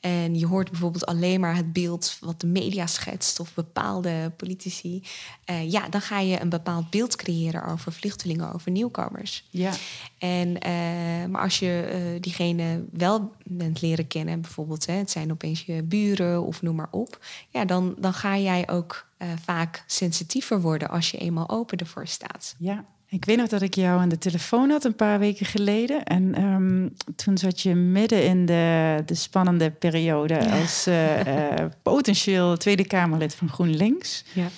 En 0.00 0.38
je 0.38 0.46
hoort 0.46 0.70
bijvoorbeeld 0.70 1.06
alleen 1.06 1.40
maar 1.40 1.56
het 1.56 1.72
beeld 1.72 2.16
wat 2.20 2.40
de 2.40 2.46
media 2.46 2.86
schetst 2.86 3.40
of 3.40 3.54
bepaalde 3.54 4.32
politici. 4.36 5.02
Uh, 5.50 5.70
ja, 5.70 5.88
dan 5.88 6.00
ga 6.00 6.20
je 6.20 6.40
een 6.40 6.48
bepaald 6.48 6.90
beeld 6.90 7.16
creëren 7.16 7.64
over 7.64 7.92
vluchtelingen, 7.92 8.52
over 8.54 8.70
nieuwkomers. 8.70 9.48
Ja. 9.50 9.72
En, 10.18 10.48
uh, 10.48 11.30
maar 11.30 11.42
als 11.42 11.58
je 11.58 12.16
diegene 12.20 12.84
wel 12.92 13.32
bent 13.44 13.80
leren 13.80 14.06
kennen, 14.06 14.40
bijvoorbeeld, 14.40 14.86
hè, 14.86 14.92
het 14.92 15.10
zijn 15.10 15.32
opeens 15.32 15.62
je 15.62 15.82
buren 15.82 16.42
of 16.42 16.62
noem 16.62 16.76
maar 16.76 16.88
op. 16.90 17.26
Ja, 17.48 17.64
dan, 17.64 17.94
dan 17.98 18.14
ga 18.14 18.38
jij 18.38 18.68
ook 18.68 19.06
vaak 19.44 19.84
sensitiever 19.86 20.60
worden 20.60 20.88
als 20.88 21.10
je 21.10 21.18
eenmaal 21.18 21.48
open 21.48 21.78
ervoor 21.78 22.06
staat. 22.06 22.54
Ja. 22.58 22.84
Ik 23.10 23.24
weet 23.24 23.36
nog 23.36 23.48
dat 23.48 23.62
ik 23.62 23.74
jou 23.74 24.00
aan 24.00 24.08
de 24.08 24.18
telefoon 24.18 24.70
had 24.70 24.84
een 24.84 24.94
paar 24.94 25.18
weken 25.18 25.46
geleden. 25.46 26.04
En 26.04 26.34
ehm, 26.34 26.88
toen 27.16 27.38
zat 27.38 27.60
je 27.60 27.74
midden 27.74 28.24
in 28.24 28.46
de, 28.46 28.96
de 29.06 29.14
spannende 29.14 29.70
periode 29.70 30.50
als 30.50 30.88
uh, 30.88 31.64
potentieel 31.82 32.56
Tweede 32.56 32.86
Kamerlid 32.86 33.34
van 33.34 33.48
GroenLinks. 33.48 34.24
Ja. 34.32 34.48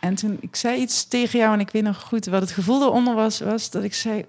En 0.00 0.14
toen 0.14 0.38
ik 0.40 0.56
zei 0.56 0.80
iets 0.80 1.08
tegen 1.08 1.38
jou 1.38 1.52
en 1.52 1.60
ik 1.60 1.70
weet 1.70 1.82
nog 1.82 2.00
goed 2.02 2.26
wat 2.26 2.40
het 2.40 2.50
gevoel 2.50 2.82
eronder 2.82 3.14
was, 3.14 3.40
was 3.40 3.70
dat 3.70 3.82
ik 3.82 3.94
zei: 3.94 4.24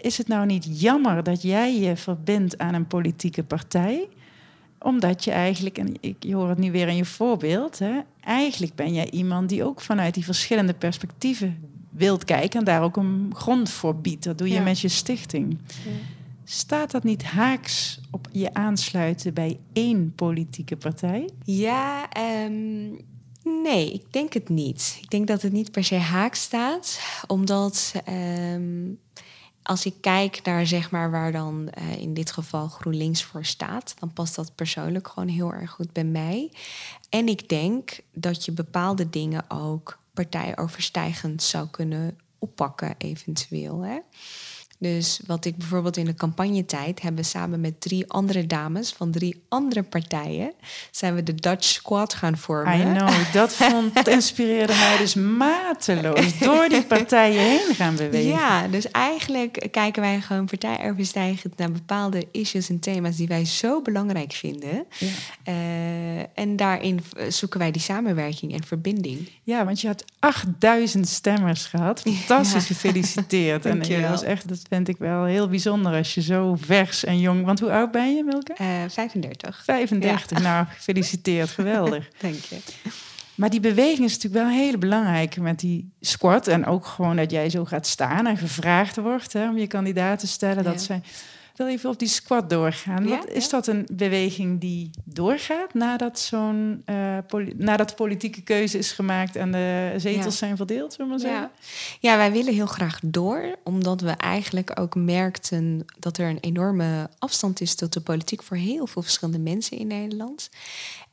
Is 0.00 0.18
het 0.18 0.28
nou 0.28 0.46
niet 0.46 0.80
jammer 0.80 1.22
dat 1.22 1.42
jij 1.42 1.78
je 1.80 1.96
verbindt 1.96 2.58
aan 2.58 2.74
een 2.74 2.86
politieke 2.86 3.42
partij? 3.42 4.08
Omdat 4.78 5.24
je 5.24 5.30
eigenlijk, 5.30 5.78
en 5.78 5.94
ik, 6.00 6.16
je 6.18 6.34
hoort 6.34 6.48
het 6.48 6.58
nu 6.58 6.72
weer 6.72 6.88
in 6.88 6.96
je 6.96 7.04
voorbeeld, 7.04 7.78
hè, 7.78 8.00
eigenlijk 8.20 8.74
ben 8.74 8.94
jij 8.94 9.10
iemand 9.10 9.48
die 9.48 9.64
ook 9.64 9.80
vanuit 9.80 10.14
die 10.14 10.24
verschillende 10.24 10.74
perspectieven 10.74 11.71
wilt 11.92 12.24
kijken 12.24 12.58
en 12.58 12.64
daar 12.64 12.82
ook 12.82 12.96
een 12.96 13.32
grond 13.34 13.70
voor 13.70 13.96
biedt. 13.96 14.24
Dat 14.24 14.38
doe 14.38 14.48
je 14.48 14.60
met 14.60 14.80
je 14.80 14.88
stichting. 14.88 15.58
Staat 16.44 16.90
dat 16.90 17.04
niet 17.04 17.22
haaks 17.22 18.00
op 18.10 18.28
je 18.32 18.54
aansluiten 18.54 19.34
bij 19.34 19.58
één 19.72 20.14
politieke 20.14 20.76
partij? 20.76 21.28
Ja, 21.44 22.08
um, 22.44 22.98
nee, 23.62 23.92
ik 23.92 24.12
denk 24.12 24.32
het 24.32 24.48
niet. 24.48 24.98
Ik 25.00 25.10
denk 25.10 25.26
dat 25.26 25.42
het 25.42 25.52
niet 25.52 25.70
per 25.70 25.84
se 25.84 25.96
haaks 25.96 26.42
staat, 26.42 27.00
omdat 27.26 27.92
um, 28.08 28.98
als 29.62 29.86
ik 29.86 29.94
kijk 30.00 30.40
naar 30.42 30.66
zeg 30.66 30.90
maar 30.90 31.10
waar 31.10 31.32
dan 31.32 31.68
uh, 31.78 31.96
in 31.96 32.14
dit 32.14 32.32
geval 32.32 32.68
GroenLinks 32.68 33.22
voor 33.22 33.44
staat, 33.44 33.94
dan 33.98 34.12
past 34.12 34.34
dat 34.34 34.54
persoonlijk 34.54 35.08
gewoon 35.08 35.28
heel 35.28 35.52
erg 35.52 35.70
goed 35.70 35.92
bij 35.92 36.04
mij. 36.04 36.50
En 37.08 37.28
ik 37.28 37.48
denk 37.48 38.00
dat 38.12 38.44
je 38.44 38.52
bepaalde 38.52 39.10
dingen 39.10 39.44
ook 39.50 39.98
partijoverstijgend 40.14 41.42
zou 41.42 41.68
kunnen 41.68 42.18
oppakken, 42.38 42.94
eventueel. 42.98 43.80
Hè? 43.80 43.98
Dus 44.82 45.20
wat 45.26 45.44
ik 45.44 45.56
bijvoorbeeld 45.56 45.96
in 45.96 46.04
de 46.04 46.14
campagnetijd 46.14 47.02
hebben 47.02 47.24
samen 47.24 47.60
met 47.60 47.80
drie 47.80 48.10
andere 48.12 48.46
dames 48.46 48.92
van 48.92 49.10
drie 49.10 49.42
andere 49.48 49.82
partijen, 49.82 50.52
zijn 50.90 51.14
we 51.14 51.22
de 51.22 51.34
Dutch 51.34 51.64
Squad 51.64 52.14
gaan 52.14 52.36
vormen. 52.36 52.80
I 52.80 52.98
know, 52.98 53.10
dat, 53.32 53.54
vond, 53.54 53.94
dat 53.94 54.08
inspireerde 54.08 54.72
mij 54.74 54.96
dus 54.98 55.14
mateloos. 55.14 56.38
Door 56.38 56.68
die 56.68 56.82
partijen 56.82 57.40
heen 57.40 57.74
gaan 57.74 57.96
bewegen. 57.96 58.30
Ja, 58.30 58.68
dus 58.68 58.90
eigenlijk 58.90 59.68
kijken 59.70 60.02
wij 60.02 60.20
gewoon 60.20 60.46
partijoverstijgend 60.46 61.56
naar 61.56 61.72
bepaalde 61.72 62.26
issues 62.30 62.68
en 62.68 62.80
thema's 62.80 63.16
die 63.16 63.28
wij 63.28 63.44
zo 63.44 63.82
belangrijk 63.82 64.32
vinden. 64.32 64.86
Ja. 64.98 65.06
Uh, 65.48 66.20
en 66.34 66.56
daarin 66.56 67.00
zoeken 67.28 67.58
wij 67.58 67.70
die 67.70 67.82
samenwerking 67.82 68.54
en 68.54 68.64
verbinding. 68.64 69.28
Ja, 69.42 69.64
want 69.64 69.80
je 69.80 69.86
had 69.86 70.04
8000 70.18 71.08
stemmers 71.08 71.64
gehad. 71.64 72.00
Fantastisch 72.00 72.68
ja. 72.68 72.74
gefeliciteerd. 72.74 73.66
en 73.66 73.80
je 73.84 74.00
was 74.00 74.22
echt 74.22 74.48
vind 74.72 74.88
ik 74.88 74.96
wel 74.98 75.24
heel 75.24 75.48
bijzonder 75.48 75.94
als 75.94 76.14
je 76.14 76.22
zo 76.22 76.56
vers 76.60 77.04
en 77.04 77.20
jong... 77.20 77.44
Want 77.44 77.60
hoe 77.60 77.72
oud 77.72 77.90
ben 77.90 78.16
je, 78.16 78.24
Milke? 78.24 78.54
Uh, 78.60 78.66
35. 78.88 79.62
35, 79.64 80.42
nou, 80.42 80.66
gefeliciteerd, 80.68 81.50
geweldig. 81.60 82.08
Dank 82.18 82.34
je. 82.34 82.56
Maar 83.34 83.50
die 83.50 83.60
beweging 83.60 84.04
is 84.04 84.14
natuurlijk 84.14 84.44
wel 84.44 84.54
heel 84.54 84.78
belangrijk 84.78 85.36
met 85.36 85.58
die 85.60 85.92
squat. 86.00 86.46
En 86.46 86.66
ook 86.66 86.86
gewoon 86.86 87.16
dat 87.16 87.30
jij 87.30 87.50
zo 87.50 87.64
gaat 87.64 87.86
staan 87.86 88.26
en 88.26 88.36
gevraagd 88.36 88.96
wordt 88.96 89.32
hè, 89.32 89.48
om 89.48 89.58
je 89.58 89.66
kandidaat 89.66 90.18
te 90.18 90.26
stellen. 90.26 90.64
Dat 90.64 90.82
zijn 90.82 91.04
wil 91.56 91.66
even 91.66 91.90
op 91.90 91.98
die 91.98 92.08
squat 92.08 92.50
doorgaan. 92.50 93.08
Wat, 93.08 93.28
is 93.28 93.48
dat 93.48 93.66
een 93.66 93.86
beweging 93.92 94.60
die 94.60 94.90
doorgaat 95.04 95.74
nadat 95.74 96.18
zo'n 96.18 96.82
uh, 96.86 97.18
nadat 97.56 97.96
politieke 97.96 98.42
keuze 98.42 98.78
is 98.78 98.92
gemaakt 98.92 99.36
en 99.36 99.52
de 99.52 99.94
zetels 99.96 100.38
zijn 100.38 100.56
verdeeld, 100.56 100.92
zullen 100.92 101.06
we 101.06 101.12
maar 101.12 101.30
zeggen? 101.30 101.50
Ja. 102.00 102.10
ja, 102.10 102.16
wij 102.16 102.32
willen 102.32 102.54
heel 102.54 102.66
graag 102.66 102.98
door, 103.02 103.56
omdat 103.64 104.00
we 104.00 104.10
eigenlijk 104.10 104.80
ook 104.80 104.94
merkten 104.94 105.84
dat 105.98 106.18
er 106.18 106.28
een 106.28 106.40
enorme 106.40 107.10
afstand 107.18 107.60
is 107.60 107.74
tot 107.74 107.92
de 107.92 108.00
politiek 108.00 108.42
voor 108.42 108.56
heel 108.56 108.86
veel 108.86 109.02
verschillende 109.02 109.38
mensen 109.38 109.78
in 109.78 109.86
Nederland. 109.86 110.50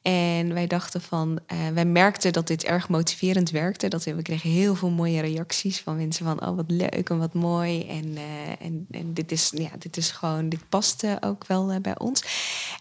En 0.01 0.53
wij 0.53 0.67
dachten 0.67 1.01
van, 1.01 1.39
uh, 1.51 1.67
wij 1.73 1.85
merkten 1.85 2.33
dat 2.33 2.47
dit 2.47 2.63
erg 2.63 2.89
motiverend 2.89 3.49
werkte. 3.49 3.87
Dat 3.87 4.03
we, 4.03 4.21
kregen 4.21 4.49
heel 4.49 4.75
veel 4.75 4.89
mooie 4.89 5.21
reacties 5.21 5.79
van 5.79 5.95
mensen 5.95 6.25
van, 6.25 6.47
oh 6.47 6.55
wat 6.55 6.71
leuk 6.71 7.09
en 7.09 7.17
wat 7.17 7.33
mooi. 7.33 7.87
En, 7.87 8.05
uh, 8.05 8.21
en, 8.59 8.87
en 8.91 9.13
dit, 9.13 9.31
is, 9.31 9.51
ja, 9.55 9.69
dit 9.79 9.97
is 9.97 10.11
gewoon, 10.11 10.49
dit 10.49 10.69
past 10.69 11.03
ook 11.21 11.47
wel 11.47 11.79
bij 11.81 11.99
ons. 11.99 12.23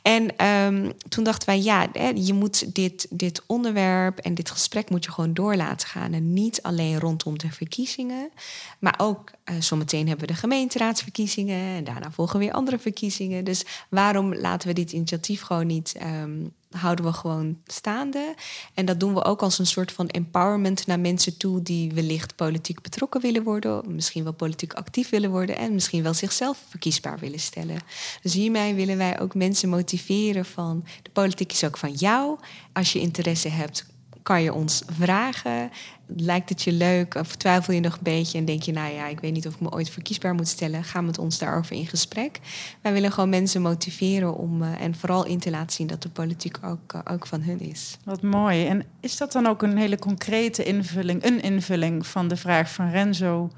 En 0.03 0.47
um, 0.47 0.93
toen 1.09 1.25
dachten 1.25 1.49
wij, 1.49 1.61
ja, 1.61 1.89
je 2.15 2.35
moet 2.35 2.75
dit, 2.75 3.07
dit 3.11 3.43
onderwerp 3.47 4.19
en 4.19 4.35
dit 4.35 4.51
gesprek 4.51 4.91
moet 4.91 5.05
je 5.05 5.11
gewoon 5.11 5.35
door 5.35 5.57
laten 5.57 5.89
gaan. 5.89 6.13
En 6.13 6.33
niet 6.33 6.63
alleen 6.63 7.01
rondom 7.01 7.39
de 7.39 7.51
verkiezingen, 7.51 8.31
maar 8.79 8.95
ook 8.97 9.31
zometeen 9.59 10.09
hebben 10.09 10.27
we 10.27 10.33
de 10.33 10.39
gemeenteraadsverkiezingen. 10.39 11.77
En 11.77 11.85
daarna 11.85 12.11
volgen 12.11 12.39
weer 12.39 12.53
andere 12.53 12.79
verkiezingen. 12.79 13.45
Dus 13.45 13.65
waarom 13.89 14.35
laten 14.35 14.69
we 14.69 14.75
dit 14.75 14.93
initiatief 14.93 15.41
gewoon 15.43 15.67
niet... 15.67 15.95
Um, 16.23 16.57
houden 16.71 17.05
we 17.05 17.13
gewoon 17.13 17.59
staande. 17.67 18.35
En 18.75 18.85
dat 18.85 19.01
doen 19.01 19.15
we 19.15 19.25
ook 19.25 19.43
als 19.43 19.59
een 19.59 19.67
soort 19.67 19.93
van 19.93 20.09
empowerment 20.09 20.87
naar 20.87 21.01
mensen 21.01 21.37
toe 21.37 21.63
die 21.63 21.93
wellicht 21.93 22.37
politiek 22.37 22.83
betrokken 22.83 23.21
willen 23.21 23.43
worden, 23.43 23.95
misschien 23.95 24.25
wel 24.25 24.33
politiek 24.33 24.73
actief 24.73 25.09
willen 25.09 25.31
worden 25.31 25.57
en 25.57 25.75
misschien 25.75 26.03
wel 26.03 26.15
zichzelf 26.15 26.59
verkiesbaar 26.69 27.19
willen 27.19 27.41
stellen. 27.41 27.79
Dus 28.23 28.33
hiermee 28.35 28.75
willen 28.75 28.97
wij 28.97 29.21
ook 29.21 29.35
mensen 29.35 29.69
motiveren 29.69 30.45
van 30.45 30.85
de 31.03 31.11
politiek 31.11 31.53
is 31.53 31.65
ook 31.65 31.77
van 31.77 31.93
jou. 31.93 32.39
Als 32.73 32.93
je 32.93 33.01
interesse 33.01 33.49
hebt, 33.49 33.87
kan 34.29 34.43
je 34.43 34.55
ons 34.55 34.83
vragen. 34.91 35.71
Lijkt 36.17 36.49
het 36.49 36.63
je 36.63 36.73
leuk 36.73 37.15
of 37.15 37.37
twijfel 37.37 37.75
je 37.75 37.81
nog 37.81 37.95
een 37.95 38.03
beetje 38.03 38.39
en 38.39 38.45
denk 38.45 38.63
je, 38.63 38.73
nou 38.73 38.95
ja, 38.95 39.07
ik 39.07 39.21
weet 39.21 39.33
niet 39.33 39.47
of 39.47 39.55
ik 39.55 39.61
me 39.61 39.71
ooit 39.71 39.91
verkiesbaar 39.91 40.35
moet 40.35 40.49
stellen, 40.49 40.85
ga 40.85 41.01
met 41.01 41.19
ons 41.19 41.39
daarover 41.39 41.77
in 41.77 41.87
gesprek. 41.87 42.41
Wij 42.83 42.93
willen 42.93 43.13
gewoon 43.13 43.29
mensen 43.29 43.63
motiveren 43.63 44.37
om 44.37 44.63
uh, 44.63 44.81
en 44.81 44.95
vooral 44.95 45.27
in 45.27 45.39
te 45.39 45.51
laten 45.51 45.73
zien 45.73 45.87
dat 45.87 46.03
de 46.03 46.09
politiek 46.09 46.59
ook, 46.65 46.93
uh, 46.93 47.01
ook 47.11 47.27
van 47.27 47.41
hun 47.41 47.61
is. 47.61 47.97
Wat 48.05 48.23
mooi. 48.23 48.67
En 48.67 48.85
is 49.01 49.17
dat 49.17 49.33
dan 49.33 49.47
ook 49.47 49.63
een 49.63 49.77
hele 49.77 49.99
concrete 49.99 50.65
invulling, 50.65 51.25
een 51.25 51.43
invulling 51.43 52.07
van 52.07 52.29
de 52.29 52.37
vraag 52.37 52.73
van 52.73 52.91
Renzo? 52.91 53.51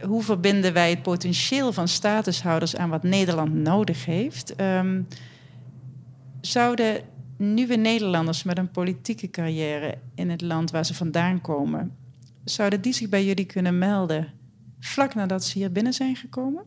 Hoe 0.00 0.22
verbinden 0.22 0.72
wij 0.72 0.90
het 0.90 1.02
potentieel 1.02 1.72
van 1.72 1.88
statushouders 1.88 2.76
aan 2.76 2.90
wat 2.90 3.02
Nederland 3.02 3.54
nodig 3.54 4.04
heeft? 4.04 4.60
Um, 4.60 5.06
zouden 6.40 7.13
nieuwe 7.36 7.76
Nederlanders 7.76 8.42
met 8.42 8.58
een 8.58 8.70
politieke 8.70 9.30
carrière 9.30 9.98
in 10.14 10.30
het 10.30 10.40
land 10.40 10.70
waar 10.70 10.86
ze 10.86 10.94
vandaan 10.94 11.40
komen, 11.40 11.96
zouden 12.44 12.80
die 12.80 12.92
zich 12.92 13.08
bij 13.08 13.24
jullie 13.24 13.44
kunnen 13.44 13.78
melden 13.78 14.32
vlak 14.84 15.14
nadat 15.14 15.44
ze 15.44 15.58
hier 15.58 15.72
binnen 15.72 15.92
zijn 15.92 16.16
gekomen? 16.16 16.62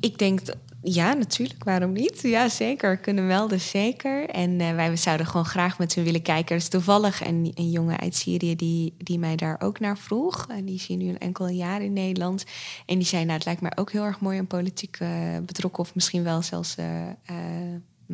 Ik 0.00 0.18
denk, 0.18 0.40
ja, 0.82 1.12
natuurlijk, 1.12 1.64
waarom 1.64 1.92
niet? 1.92 2.20
Ja, 2.22 2.48
zeker, 2.48 2.96
kunnen 2.96 3.26
melden, 3.26 3.60
zeker. 3.60 4.28
En 4.28 4.50
uh, 4.50 4.74
wij 4.74 4.96
zouden 4.96 5.26
gewoon 5.26 5.46
graag 5.46 5.78
met 5.78 5.94
hun 5.94 6.04
willen 6.04 6.22
kijken. 6.22 6.50
Er 6.50 6.62
is 6.62 6.68
toevallig 6.68 7.26
een, 7.26 7.52
een 7.54 7.70
jongen 7.70 7.98
uit 7.98 8.14
Syrië 8.14 8.56
die, 8.56 8.94
die 8.98 9.18
mij 9.18 9.36
daar 9.36 9.60
ook 9.60 9.80
naar 9.80 9.98
vroeg. 9.98 10.46
En 10.48 10.64
die 10.64 10.82
hier 10.86 10.96
nu 10.96 11.08
een 11.08 11.18
enkel 11.18 11.48
jaar 11.48 11.82
in 11.82 11.92
Nederland. 11.92 12.44
En 12.86 12.98
die 12.98 13.06
zei, 13.06 13.22
nou, 13.24 13.36
het 13.36 13.44
lijkt 13.44 13.60
mij 13.60 13.72
ook 13.74 13.92
heel 13.92 14.04
erg 14.04 14.20
mooi 14.20 14.40
om 14.40 14.46
politiek 14.46 14.98
uh, 15.00 15.08
betrokken... 15.46 15.82
of 15.82 15.94
misschien 15.94 16.22
wel 16.22 16.42
zelfs 16.42 16.76
uh, 16.78 16.86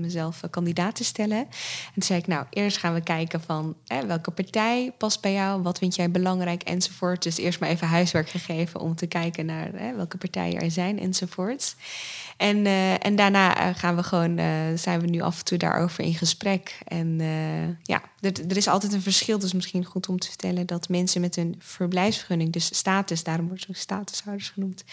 mezelf 0.01 0.41
kandidaat 0.51 0.95
te 0.95 1.05
stellen. 1.05 1.39
En 1.39 1.93
toen 1.95 2.03
zei 2.03 2.19
ik, 2.19 2.27
nou, 2.27 2.47
eerst 2.51 2.77
gaan 2.77 2.95
we 2.95 3.03
kijken 3.03 3.41
van 3.41 3.77
hè, 3.87 4.07
welke 4.07 4.31
partij 4.31 4.93
past 4.99 5.21
bij 5.21 5.33
jou, 5.33 5.63
wat 5.63 5.79
vind 5.79 5.95
jij 5.95 6.11
belangrijk 6.11 6.63
enzovoort. 6.63 7.23
Dus 7.23 7.37
eerst 7.37 7.61
maar 7.61 7.69
even 7.69 7.87
huiswerk 7.87 8.29
gegeven 8.29 8.81
om 8.81 8.95
te 8.95 9.07
kijken 9.07 9.47
naar 9.47 9.71
hè, 9.75 9.95
welke 9.95 10.17
partijen 10.17 10.61
er 10.61 10.71
zijn 10.71 10.99
enzovoort. 10.99 11.77
En, 12.37 12.57
uh, 12.57 13.05
en 13.05 13.17
daarna 13.17 13.73
gaan 13.73 13.97
we 13.97 14.03
gewoon, 14.03 14.39
uh, 14.39 14.47
zijn 14.75 15.01
we 15.01 15.07
nu 15.07 15.21
af 15.21 15.39
en 15.39 15.45
toe 15.45 15.59
daarover 15.59 16.05
in 16.05 16.15
gesprek. 16.15 16.79
En 16.85 17.21
ja, 17.83 18.03
er, 18.21 18.33
er, 18.49 18.57
is 18.57 18.69
altijd 18.69 18.93
een 18.93 19.03
verschil. 19.03 19.39
Dus 19.39 19.53
misschien 19.53 19.85
goed 19.85 20.09
om 20.09 20.19
te 20.19 20.29
vertellen 20.29 20.67
dat 20.67 20.89
mensen 20.89 21.21
met 21.21 21.37
een 21.37 21.55
verblijfsvergunning, 21.59 22.53
dus 22.53 22.77
status, 22.77 23.25
daarom 23.25 23.47
wordt 23.47 23.63
ze 23.63 23.69
ook 23.69 23.77
statushouders 23.77 24.49
genoemd, 24.51 24.85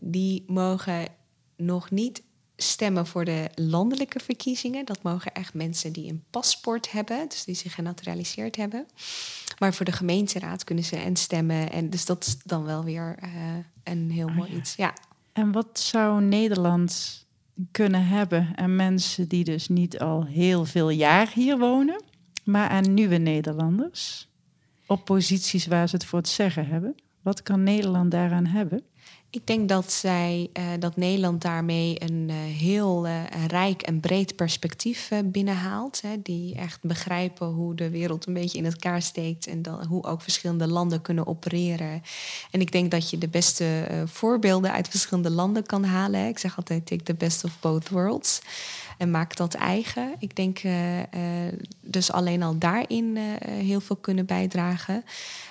die 0.00 0.44
mogen 0.46 1.06
nog 1.56 1.90
niet 1.90 2.22
stemmen 2.62 3.06
voor 3.06 3.24
de 3.24 3.50
landelijke 3.54 4.18
verkiezingen. 4.18 4.84
Dat 4.84 5.02
mogen 5.02 5.32
echt 5.32 5.54
mensen 5.54 5.92
die 5.92 6.10
een 6.10 6.24
paspoort 6.30 6.90
hebben, 6.90 7.28
dus 7.28 7.44
die 7.44 7.54
zich 7.54 7.74
genaturaliseerd 7.74 8.56
hebben. 8.56 8.86
Maar 9.58 9.74
voor 9.74 9.84
de 9.84 9.92
gemeenteraad 9.92 10.64
kunnen 10.64 10.84
ze 10.84 10.96
en 10.96 11.16
stemmen. 11.16 11.72
En 11.72 11.90
dus 11.90 12.04
dat 12.04 12.26
is 12.26 12.36
dan 12.44 12.64
wel 12.64 12.84
weer 12.84 13.18
uh, 13.22 13.30
een 13.84 14.10
heel 14.10 14.26
oh, 14.26 14.36
mooi 14.36 14.50
ja. 14.50 14.56
iets. 14.56 14.74
Ja. 14.74 14.94
En 15.32 15.52
wat 15.52 15.80
zou 15.80 16.22
Nederland 16.22 17.24
kunnen 17.70 18.06
hebben 18.06 18.52
aan 18.54 18.76
mensen 18.76 19.28
die 19.28 19.44
dus 19.44 19.68
niet 19.68 19.98
al 19.98 20.24
heel 20.24 20.64
veel 20.64 20.90
jaar 20.90 21.30
hier 21.34 21.58
wonen, 21.58 22.02
maar 22.44 22.68
aan 22.68 22.94
nieuwe 22.94 23.16
Nederlanders 23.16 24.28
op 24.86 25.04
posities 25.04 25.66
waar 25.66 25.88
ze 25.88 25.94
het 25.96 26.04
voor 26.04 26.18
het 26.18 26.28
zeggen 26.28 26.66
hebben? 26.66 26.94
Wat 27.22 27.42
kan 27.42 27.62
Nederland 27.62 28.10
daaraan 28.10 28.46
hebben? 28.46 28.82
Ik 29.32 29.46
denk 29.46 29.68
dat, 29.68 29.92
zij, 29.92 30.50
uh, 30.58 30.64
dat 30.78 30.96
Nederland 30.96 31.42
daarmee 31.42 32.02
een 32.02 32.28
uh, 32.28 32.36
heel 32.36 33.06
uh, 33.06 33.22
rijk 33.46 33.82
en 33.82 34.00
breed 34.00 34.36
perspectief 34.36 35.10
binnenhaalt. 35.24 36.00
Hè, 36.00 36.22
die 36.22 36.54
echt 36.54 36.82
begrijpen 36.82 37.46
hoe 37.46 37.74
de 37.74 37.90
wereld 37.90 38.26
een 38.26 38.34
beetje 38.34 38.58
in 38.58 38.64
elkaar 38.64 39.02
steekt 39.02 39.46
en 39.46 39.62
dan, 39.62 39.84
hoe 39.84 40.04
ook 40.04 40.22
verschillende 40.22 40.66
landen 40.66 41.02
kunnen 41.02 41.26
opereren. 41.26 42.02
En 42.50 42.60
ik 42.60 42.72
denk 42.72 42.90
dat 42.90 43.10
je 43.10 43.18
de 43.18 43.28
beste 43.28 43.86
voorbeelden 44.04 44.72
uit 44.72 44.88
verschillende 44.88 45.30
landen 45.30 45.66
kan 45.66 45.84
halen. 45.84 46.28
Ik 46.28 46.38
zeg 46.38 46.56
altijd: 46.56 46.86
take 46.86 47.02
the 47.02 47.14
best 47.14 47.44
of 47.44 47.60
both 47.60 47.88
worlds. 47.88 48.40
En 48.98 49.10
maak 49.10 49.36
dat 49.36 49.54
eigen. 49.54 50.14
Ik 50.18 50.36
denk 50.36 50.60
dus 51.80 52.12
alleen 52.12 52.42
al 52.42 52.58
daarin 52.58 53.16
heel 53.44 53.80
veel 53.80 53.96
kunnen 53.96 54.26
bijdragen. 54.26 55.04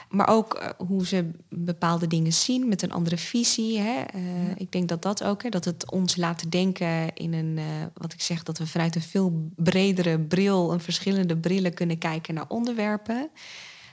Maar 0.10 0.28
ook 0.28 0.62
uh, 0.62 0.88
hoe 0.88 1.08
ze 1.08 1.32
bepaalde 1.50 2.08
dingen 2.08 2.34
zien 2.34 2.68
met 2.68 2.82
een 2.82 2.92
andere 2.92 3.18
visie. 3.18 3.80
Hè. 3.80 4.04
Uh, 4.16 4.48
ja. 4.48 4.54
Ik 4.58 4.72
denk 4.72 4.90
dat 4.90 5.02
dat 5.02 5.24
ook, 5.24 5.44
hè, 5.44 5.50
dat 5.50 5.66
het 5.66 5.92
ons 5.92 6.16
laat 6.16 6.52
denken 6.52 7.14
in 7.16 7.34
een, 7.34 7.58
uh, 7.58 7.64
wat 7.94 8.14
ik 8.14 8.22
zeg, 8.22 8.44
dat 8.44 8.58
we 8.58 8.68
vanuit 8.68 8.96
een 8.96 9.02
veel 9.02 9.52
bredere 9.56 10.20
bril, 10.20 10.74
een 10.74 10.80
verschillende 10.80 11.38
brillen 11.38 11.74
kunnen 11.74 11.98
kijken 11.98 12.34
naar 12.34 12.46
onderwerpen. 12.48 13.30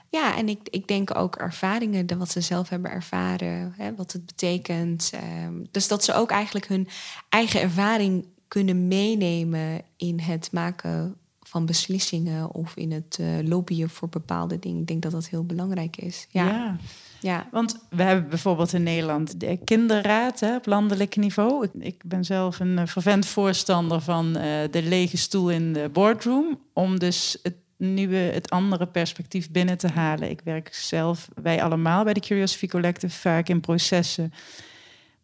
Ja, 0.08 0.36
en 0.36 0.48
ik, 0.48 0.68
ik 0.70 0.88
denk 0.88 1.16
ook 1.16 1.36
ervaringen, 1.36 2.06
de, 2.06 2.16
wat 2.16 2.30
ze 2.30 2.40
zelf 2.40 2.68
hebben 2.68 2.90
ervaren, 2.90 3.74
hè, 3.76 3.94
wat 3.94 4.12
het 4.12 4.26
betekent. 4.26 5.12
Um, 5.44 5.66
dus 5.70 5.88
dat 5.88 6.04
ze 6.04 6.14
ook 6.14 6.30
eigenlijk 6.30 6.68
hun 6.68 6.88
eigen 7.28 7.60
ervaring 7.60 8.26
kunnen 8.48 8.88
meenemen 8.88 9.82
in 9.96 10.20
het 10.20 10.48
maken 10.52 11.16
van 11.56 11.66
beslissingen 11.66 12.54
of 12.54 12.76
in 12.76 12.92
het 12.92 13.18
uh, 13.20 13.26
lobbyen 13.42 13.90
voor 13.90 14.08
bepaalde 14.08 14.58
dingen. 14.58 14.80
Ik 14.80 14.86
denk 14.86 15.02
dat 15.02 15.12
dat 15.12 15.28
heel 15.28 15.44
belangrijk 15.44 15.96
is. 15.96 16.26
Ja. 16.30 16.46
ja. 16.46 16.76
ja. 17.20 17.48
want 17.50 17.78
we 17.90 18.02
hebben 18.02 18.28
bijvoorbeeld 18.28 18.72
in 18.72 18.82
Nederland 18.82 19.40
de 19.40 19.58
kinderraad 19.64 20.40
hè, 20.40 20.56
op 20.56 20.66
landelijk 20.66 21.16
niveau. 21.16 21.68
Ik, 21.78 22.02
ben 22.04 22.24
zelf 22.24 22.60
een 22.60 22.78
uh, 22.78 22.86
vervent 22.86 23.26
voorstander 23.26 24.00
van 24.00 24.26
uh, 24.26 24.42
de 24.70 24.82
lege 24.82 25.16
stoel 25.16 25.50
in 25.50 25.72
de 25.72 25.88
boardroom. 25.92 26.58
Om 26.72 26.98
dus 26.98 27.38
het 27.42 27.56
nieuwe, 27.76 28.16
het 28.16 28.50
andere 28.50 28.86
perspectief 28.86 29.50
binnen 29.50 29.78
te 29.78 29.88
halen. 29.88 30.30
Ik 30.30 30.40
werk 30.44 30.74
zelf, 30.74 31.28
wij 31.42 31.62
allemaal 31.62 32.04
bij 32.04 32.14
de 32.14 32.20
Curiosity 32.20 32.66
Collective, 32.66 33.16
vaak 33.16 33.48
in 33.48 33.60
processen 33.60 34.32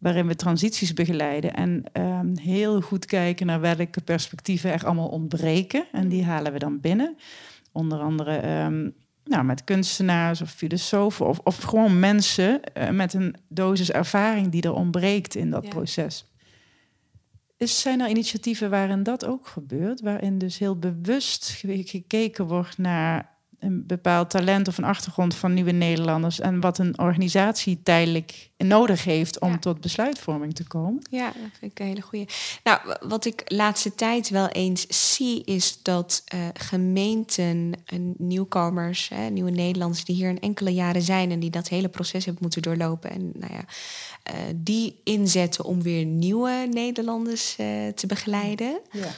waarin 0.03 0.27
we 0.27 0.35
transities 0.35 0.93
begeleiden 0.93 1.53
en 1.53 1.83
um, 1.93 2.37
heel 2.37 2.81
goed 2.81 3.05
kijken 3.05 3.45
naar 3.45 3.59
welke 3.59 4.01
perspectieven 4.01 4.71
er 4.71 4.85
allemaal 4.85 5.07
ontbreken. 5.07 5.85
En 5.91 6.07
die 6.07 6.25
halen 6.25 6.53
we 6.53 6.59
dan 6.59 6.79
binnen. 6.79 7.17
Onder 7.71 7.99
andere 7.99 8.63
um, 8.65 8.93
nou, 9.23 9.43
met 9.43 9.63
kunstenaars 9.63 10.41
of 10.41 10.51
filosofen 10.51 11.27
of, 11.27 11.39
of 11.39 11.61
gewoon 11.61 11.99
mensen 11.99 12.59
uh, 12.77 12.89
met 12.89 13.13
een 13.13 13.35
dosis 13.47 13.91
ervaring 13.91 14.51
die 14.51 14.61
er 14.61 14.73
ontbreekt 14.73 15.35
in 15.35 15.49
dat 15.49 15.63
ja. 15.63 15.69
proces. 15.69 16.25
Is, 17.57 17.81
zijn 17.81 18.01
er 18.01 18.09
initiatieven 18.09 18.69
waarin 18.69 19.03
dat 19.03 19.25
ook 19.25 19.47
gebeurt, 19.47 20.01
waarin 20.01 20.37
dus 20.37 20.57
heel 20.57 20.79
bewust 20.79 21.63
gekeken 21.65 22.45
wordt 22.45 22.77
naar 22.77 23.32
een 23.63 23.83
bepaald 23.87 24.29
talent 24.29 24.67
of 24.67 24.77
een 24.77 24.83
achtergrond 24.83 25.35
van 25.35 25.53
nieuwe 25.53 25.71
Nederlanders 25.71 26.39
en 26.39 26.59
wat 26.59 26.77
een 26.77 26.99
organisatie 26.99 27.79
tijdelijk 27.83 28.49
nodig 28.57 29.03
heeft 29.03 29.39
om 29.39 29.51
ja. 29.51 29.57
tot 29.57 29.81
besluitvorming 29.81 30.55
te 30.55 30.63
komen? 30.63 31.01
Ja, 31.09 31.25
dat 31.25 31.51
vind 31.59 31.71
ik 31.71 31.79
een 31.79 31.85
hele 31.85 32.01
goede. 32.01 32.27
Nou, 32.63 32.79
wat 32.99 33.25
ik 33.25 33.41
laatste 33.45 33.95
tijd 33.95 34.29
wel 34.29 34.47
eens 34.47 35.13
zie, 35.15 35.43
is 35.43 35.79
dat 35.81 36.23
uh, 36.33 36.39
gemeenten 36.53 37.71
en 37.85 38.13
nieuwkomers, 38.17 39.09
hè, 39.09 39.29
nieuwe 39.29 39.51
Nederlanders 39.51 40.05
die 40.05 40.15
hier 40.15 40.29
een 40.29 40.39
enkele 40.39 40.73
jaren 40.73 41.01
zijn 41.01 41.31
en 41.31 41.39
die 41.39 41.49
dat 41.49 41.67
hele 41.67 41.89
proces 41.89 42.25
hebben 42.25 42.43
moeten 42.43 42.61
doorlopen 42.61 43.11
en 43.11 43.31
nou 43.33 43.53
ja, 43.53 43.65
uh, 44.33 44.39
die 44.55 45.01
inzetten 45.03 45.65
om 45.65 45.81
weer 45.81 46.05
nieuwe 46.05 46.67
Nederlanders 46.71 47.55
uh, 47.59 47.87
te 47.87 48.07
begeleiden. 48.07 48.79
Ja. 48.91 49.11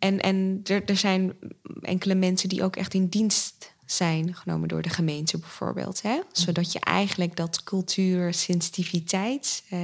En, 0.00 0.20
en 0.20 0.60
er, 0.64 0.84
er 0.84 0.96
zijn 0.96 1.32
enkele 1.80 2.14
mensen 2.14 2.48
die 2.48 2.62
ook 2.62 2.76
echt 2.76 2.94
in 2.94 3.06
dienst 3.06 3.74
zijn 3.86 4.34
genomen 4.34 4.68
door 4.68 4.82
de 4.82 4.88
gemeente 4.88 5.38
bijvoorbeeld. 5.38 6.02
Hè? 6.02 6.20
Zodat 6.32 6.72
je 6.72 6.80
eigenlijk 6.80 7.36
dat 7.36 7.62
cultuur, 7.62 8.34
sensitiviteit 8.34 9.62
uh, 9.72 9.78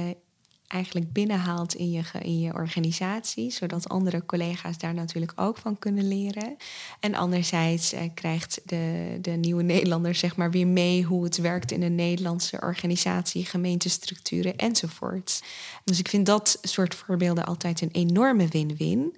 eigenlijk 0.67 1.13
binnenhaalt 1.13 1.75
in 1.75 1.91
je, 1.91 2.01
in 2.21 2.39
je 2.39 2.53
organisatie, 2.53 3.51
zodat 3.51 3.89
andere 3.89 4.25
collega's 4.25 4.77
daar 4.77 4.93
natuurlijk 4.93 5.31
ook 5.35 5.57
van 5.57 5.79
kunnen 5.79 6.07
leren. 6.07 6.57
En 6.99 7.15
anderzijds 7.15 7.93
eh, 7.93 8.01
krijgt 8.13 8.61
de, 8.65 9.17
de 9.21 9.31
nieuwe 9.31 9.63
Nederlander 9.63 10.15
zeg 10.15 10.35
maar 10.35 10.51
weer 10.51 10.67
mee 10.67 11.03
hoe 11.03 11.23
het 11.23 11.37
werkt 11.37 11.71
in 11.71 11.81
een 11.81 11.95
Nederlandse 11.95 12.59
organisatie, 12.61 13.45
gemeentestructuren 13.45 14.55
enzovoort. 14.55 15.43
Dus 15.83 15.99
ik 15.99 16.07
vind 16.07 16.25
dat 16.25 16.57
soort 16.61 16.95
voorbeelden 16.95 17.45
altijd 17.45 17.81
een 17.81 17.91
enorme 17.91 18.47
win-win. 18.47 19.15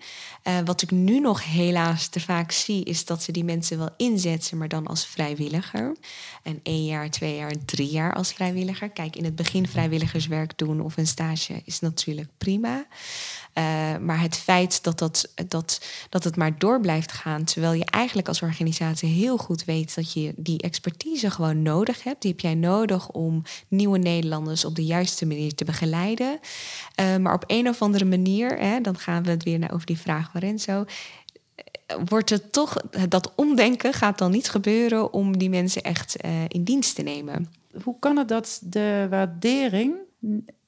Uh, 0.50 0.58
wat 0.66 0.82
ik 0.82 0.92
nu 0.92 1.20
nog 1.20 1.44
helaas 1.46 2.08
te 2.08 2.20
vaak 2.20 2.52
zie, 2.52 2.84
is 2.84 3.06
dat 3.06 3.24
ze 3.24 3.32
die 3.32 3.44
mensen 3.44 3.78
wel 3.78 3.90
inzetten, 3.98 4.58
maar 4.58 4.68
dan 4.68 4.88
als 4.88 5.06
vrijwilliger. 5.06 5.96
En 6.44 6.60
één 6.64 6.86
jaar, 6.86 7.10
twee 7.10 7.36
jaar, 7.36 7.54
drie 7.66 7.90
jaar 7.90 8.14
als 8.14 8.34
vrijwilliger. 8.34 8.90
Kijk, 8.90 9.16
in 9.16 9.24
het 9.24 9.36
begin 9.36 9.68
vrijwilligerswerk 9.68 10.58
doen 10.58 10.82
of 10.82 10.98
een 10.98 11.08
stage 11.08 11.62
is 11.66 11.80
natuurlijk 11.80 12.30
prima. 12.38 12.86
Eh, 13.54 13.98
maar 13.98 14.22
het 14.22 14.36
feit 14.36 14.84
dat, 14.84 15.00
dat, 15.00 15.34
dat, 15.48 15.86
dat 16.10 16.24
het 16.24 16.36
maar 16.36 16.60
door 16.60 16.82
blijft 16.82 17.12
gaan, 17.12 17.44
terwijl 17.44 17.74
je 17.74 17.86
eigenlijk 17.86 18.28
als 18.28 18.42
organisatie 18.42 19.10
heel 19.10 19.38
goed 19.38 19.66
weet 19.66 19.96
dat 19.96 20.14
je 20.14 20.34
die 20.36 20.62
expertise 20.62 21.32
gewoon 21.32 21.62
nodig 21.62 22.04
hebt. 22.04 22.22
Die 22.22 22.32
heb 22.32 22.40
jij 22.40 22.56
nodig 22.56 23.10
om 23.10 23.44
nieuwe 23.68 23.98
Nederlanders 23.98 24.66
op 24.66 24.76
de 24.76 24.86
juiste 24.86 25.26
manier 25.26 25.56
te 25.56 25.66
begeleiden. 25.66 26.40
Uh, 27.00 27.18
maar 27.18 27.34
op 27.34 27.44
een 27.48 27.68
of 27.68 27.82
andere 27.82 28.06
manier, 28.06 28.58
hè, 28.58 28.82
dan 28.82 28.98
gaan 28.98 29.24
we 29.24 29.30
het 29.30 29.44
weer 29.44 29.60
naar 29.60 29.74
over 29.74 29.86
die 29.86 30.00
vraag 30.00 30.32
waarin 30.32 30.60
zo 30.60 30.86
wordt 32.06 32.30
het 32.30 32.52
toch, 32.52 32.74
dat 33.10 33.32
omdenken 33.36 33.94
gaat 33.94 34.18
dan 34.18 34.32
niet 34.32 34.50
gebeuren 34.50 35.14
om 35.14 35.38
die 35.38 35.50
mensen 35.50 35.82
echt 35.82 36.26
uh, 36.26 36.32
in 36.48 36.64
dienst 36.64 36.96
te 36.96 37.02
nemen. 37.02 37.52
Hoe 37.84 37.96
kan 38.00 38.18
het 38.18 38.28
dat 38.28 38.60
de 38.64 39.08
waardering 39.10 39.94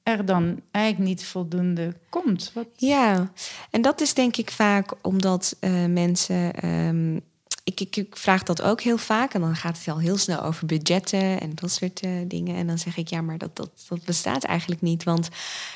er 0.02 0.24
dan 0.24 0.60
eigenlijk 0.70 1.08
niet 1.08 1.24
voldoende 1.24 1.94
komt? 2.08 2.50
Wat... 2.54 2.66
Ja, 2.76 3.32
en 3.70 3.82
dat 3.82 4.00
is 4.00 4.14
denk 4.14 4.36
ik 4.36 4.50
vaak 4.50 4.92
omdat 5.02 5.56
uh, 5.60 5.86
mensen 5.86 6.68
um, 6.68 7.22
ik, 7.64 7.80
ik, 7.80 7.96
ik, 7.96 8.16
vraag 8.16 8.42
dat 8.42 8.62
ook 8.62 8.80
heel 8.80 8.98
vaak. 8.98 9.34
En 9.34 9.40
dan 9.40 9.56
gaat 9.56 9.78
het 9.78 9.88
al 9.88 9.98
heel 9.98 10.16
snel 10.16 10.42
over 10.42 10.66
budgetten 10.66 11.40
en 11.40 11.54
dat 11.54 11.70
soort 11.70 12.04
uh, 12.04 12.10
dingen. 12.26 12.56
En 12.56 12.66
dan 12.66 12.78
zeg 12.78 12.96
ik, 12.96 13.08
ja, 13.08 13.20
maar 13.20 13.38
dat, 13.38 13.56
dat, 13.56 13.70
dat 13.88 14.04
bestaat 14.04 14.44
eigenlijk 14.44 14.80
niet. 14.80 15.04
Want 15.04 15.28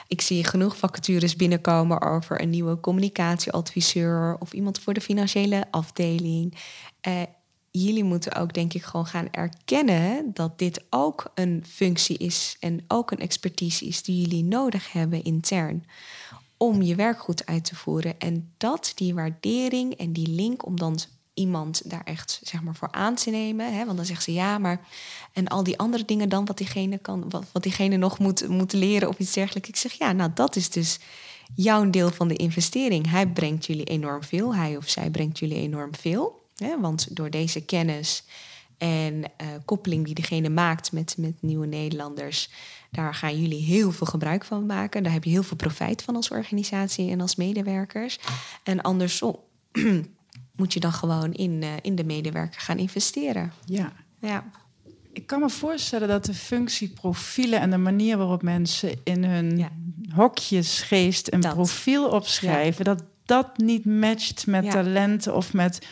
ik 0.07 0.21
zie 0.21 0.45
genoeg 0.45 0.77
vacatures 0.77 1.37
binnenkomen 1.37 2.03
over 2.03 2.41
een 2.41 2.51
nieuwe 2.51 2.81
communicatieadviseur 2.81 4.37
of 4.39 4.53
iemand 4.53 4.81
voor 4.81 4.95
de 4.95 5.01
financiële 5.01 5.65
afdeling. 5.71 6.55
Uh, 7.09 7.23
jullie 7.85 8.05
moeten 8.05 8.35
ook, 8.35 8.55
denk 8.55 8.75
ik, 8.75 8.83
gewoon 8.83 9.07
gaan 9.07 9.29
erkennen 9.31 10.31
dat 10.35 10.59
dit 10.59 10.85
ook 10.91 11.31
een 11.35 11.65
functie 11.69 12.19
is 12.19 12.57
en 12.61 12.85
ook 12.89 13.11
een 13.11 13.19
expertise 13.19 13.85
is 13.85 14.03
die 14.03 14.21
jullie 14.21 14.45
nodig 14.45 14.93
hebben 14.93 15.25
intern 15.25 15.85
om 16.57 16.83
je 16.83 16.95
werk 16.95 17.19
goed 17.19 17.47
uit 17.47 17.65
te 17.65 17.77
voeren. 17.77 18.19
En 18.19 18.53
dat, 18.57 18.93
die 18.95 19.15
waardering 19.15 19.95
en 19.95 20.13
die 20.13 20.29
link 20.29 20.67
om 20.67 20.79
dan 20.79 20.99
iemand 21.35 21.91
daar 21.91 22.05
echt 22.05 22.41
zeg 22.43 22.63
maar, 22.63 22.75
voor 22.75 22.93
aan 22.93 23.15
te 23.15 23.31
nemen. 23.31 23.75
Hè? 23.75 23.85
Want 23.85 23.97
dan 23.97 24.07
zegt 24.07 24.23
ze 24.23 24.33
ja, 24.33 24.59
maar 24.59 24.89
en 25.33 25.49
al 25.49 25.63
die 25.63 25.79
andere 25.79 26.05
dingen 26.05 26.29
dan 26.29 26.45
wat 26.45 26.59
diegene 26.59 26.99
kan, 26.99 27.31
wat, 27.31 27.45
wat 27.53 27.63
diegene 27.63 27.97
nog 27.97 28.19
moet, 28.19 28.49
moet 28.49 28.73
leren 28.73 29.09
of 29.09 29.19
iets 29.19 29.33
dergelijks. 29.33 29.69
Ik 29.69 29.77
zeg 29.77 29.93
ja, 29.93 30.13
nou 30.13 30.31
dat 30.35 30.57
is 30.57 30.71
dus 30.71 30.99
jouw 31.55 31.91
deel 31.91 32.11
van 32.11 32.29
de 32.29 32.37
investering. 32.37 33.11
Hij 33.11 33.27
brengt 33.27 33.67
jullie 33.67 33.85
enorm 33.85 34.23
veel, 34.23 34.55
hij 34.55 34.77
of 34.77 34.89
zij 34.89 35.11
brengt 35.11 35.39
jullie 35.39 35.57
enorm 35.57 35.95
veel. 35.95 36.46
Hè? 36.57 36.81
Want 36.81 37.17
door 37.17 37.31
deze 37.31 37.65
kennis 37.65 38.25
en 38.79 39.15
uh, 39.15 39.47
koppeling 39.65 40.05
die 40.05 40.15
degene 40.15 40.49
maakt 40.49 40.93
met, 40.93 41.15
met 41.19 41.35
nieuwe 41.41 41.67
Nederlanders, 41.67 42.51
daar 42.91 43.15
gaan 43.15 43.41
jullie 43.41 43.63
heel 43.63 43.93
veel 43.93 44.07
gebruik 44.07 44.45
van 44.45 44.67
maken. 44.67 45.03
Daar 45.03 45.13
heb 45.13 45.25
je 45.25 45.31
heel 45.31 45.43
veel 45.43 45.57
profijt 45.57 46.03
van 46.03 46.17
als 46.17 46.31
organisatie 46.31 47.11
en 47.11 47.21
als 47.21 47.37
medewerkers. 47.37 48.19
En 48.63 48.83
andersom 48.83 49.39
moet 50.57 50.73
je 50.73 50.81
dan 50.81 50.93
gewoon 50.93 51.33
in, 51.33 51.63
uh, 51.63 51.69
in 51.83 51.95
de 51.95 52.05
medewerker 52.05 52.61
gaan 52.61 52.79
investeren. 52.79 53.53
Ja. 53.65 53.93
ja. 54.21 54.45
Ik 55.13 55.27
kan 55.27 55.41
me 55.41 55.51
voorstellen 55.51 56.09
dat 56.09 56.25
de 56.25 56.35
functieprofielen 56.35 57.61
en 57.61 57.71
de 57.71 57.77
manier 57.77 58.17
waarop 58.17 58.43
mensen 58.43 59.01
in 59.05 59.25
hun 59.25 59.59
ja. 59.59 59.71
hokjesgeest 60.15 61.33
een 61.33 61.41
profiel 61.41 62.09
opschrijven, 62.09 62.85
ja. 62.85 62.95
dat 62.95 63.05
dat 63.25 63.57
niet 63.57 63.85
matcht 63.85 64.47
met 64.47 64.71
talenten 64.71 65.35
of 65.35 65.53
met 65.53 65.87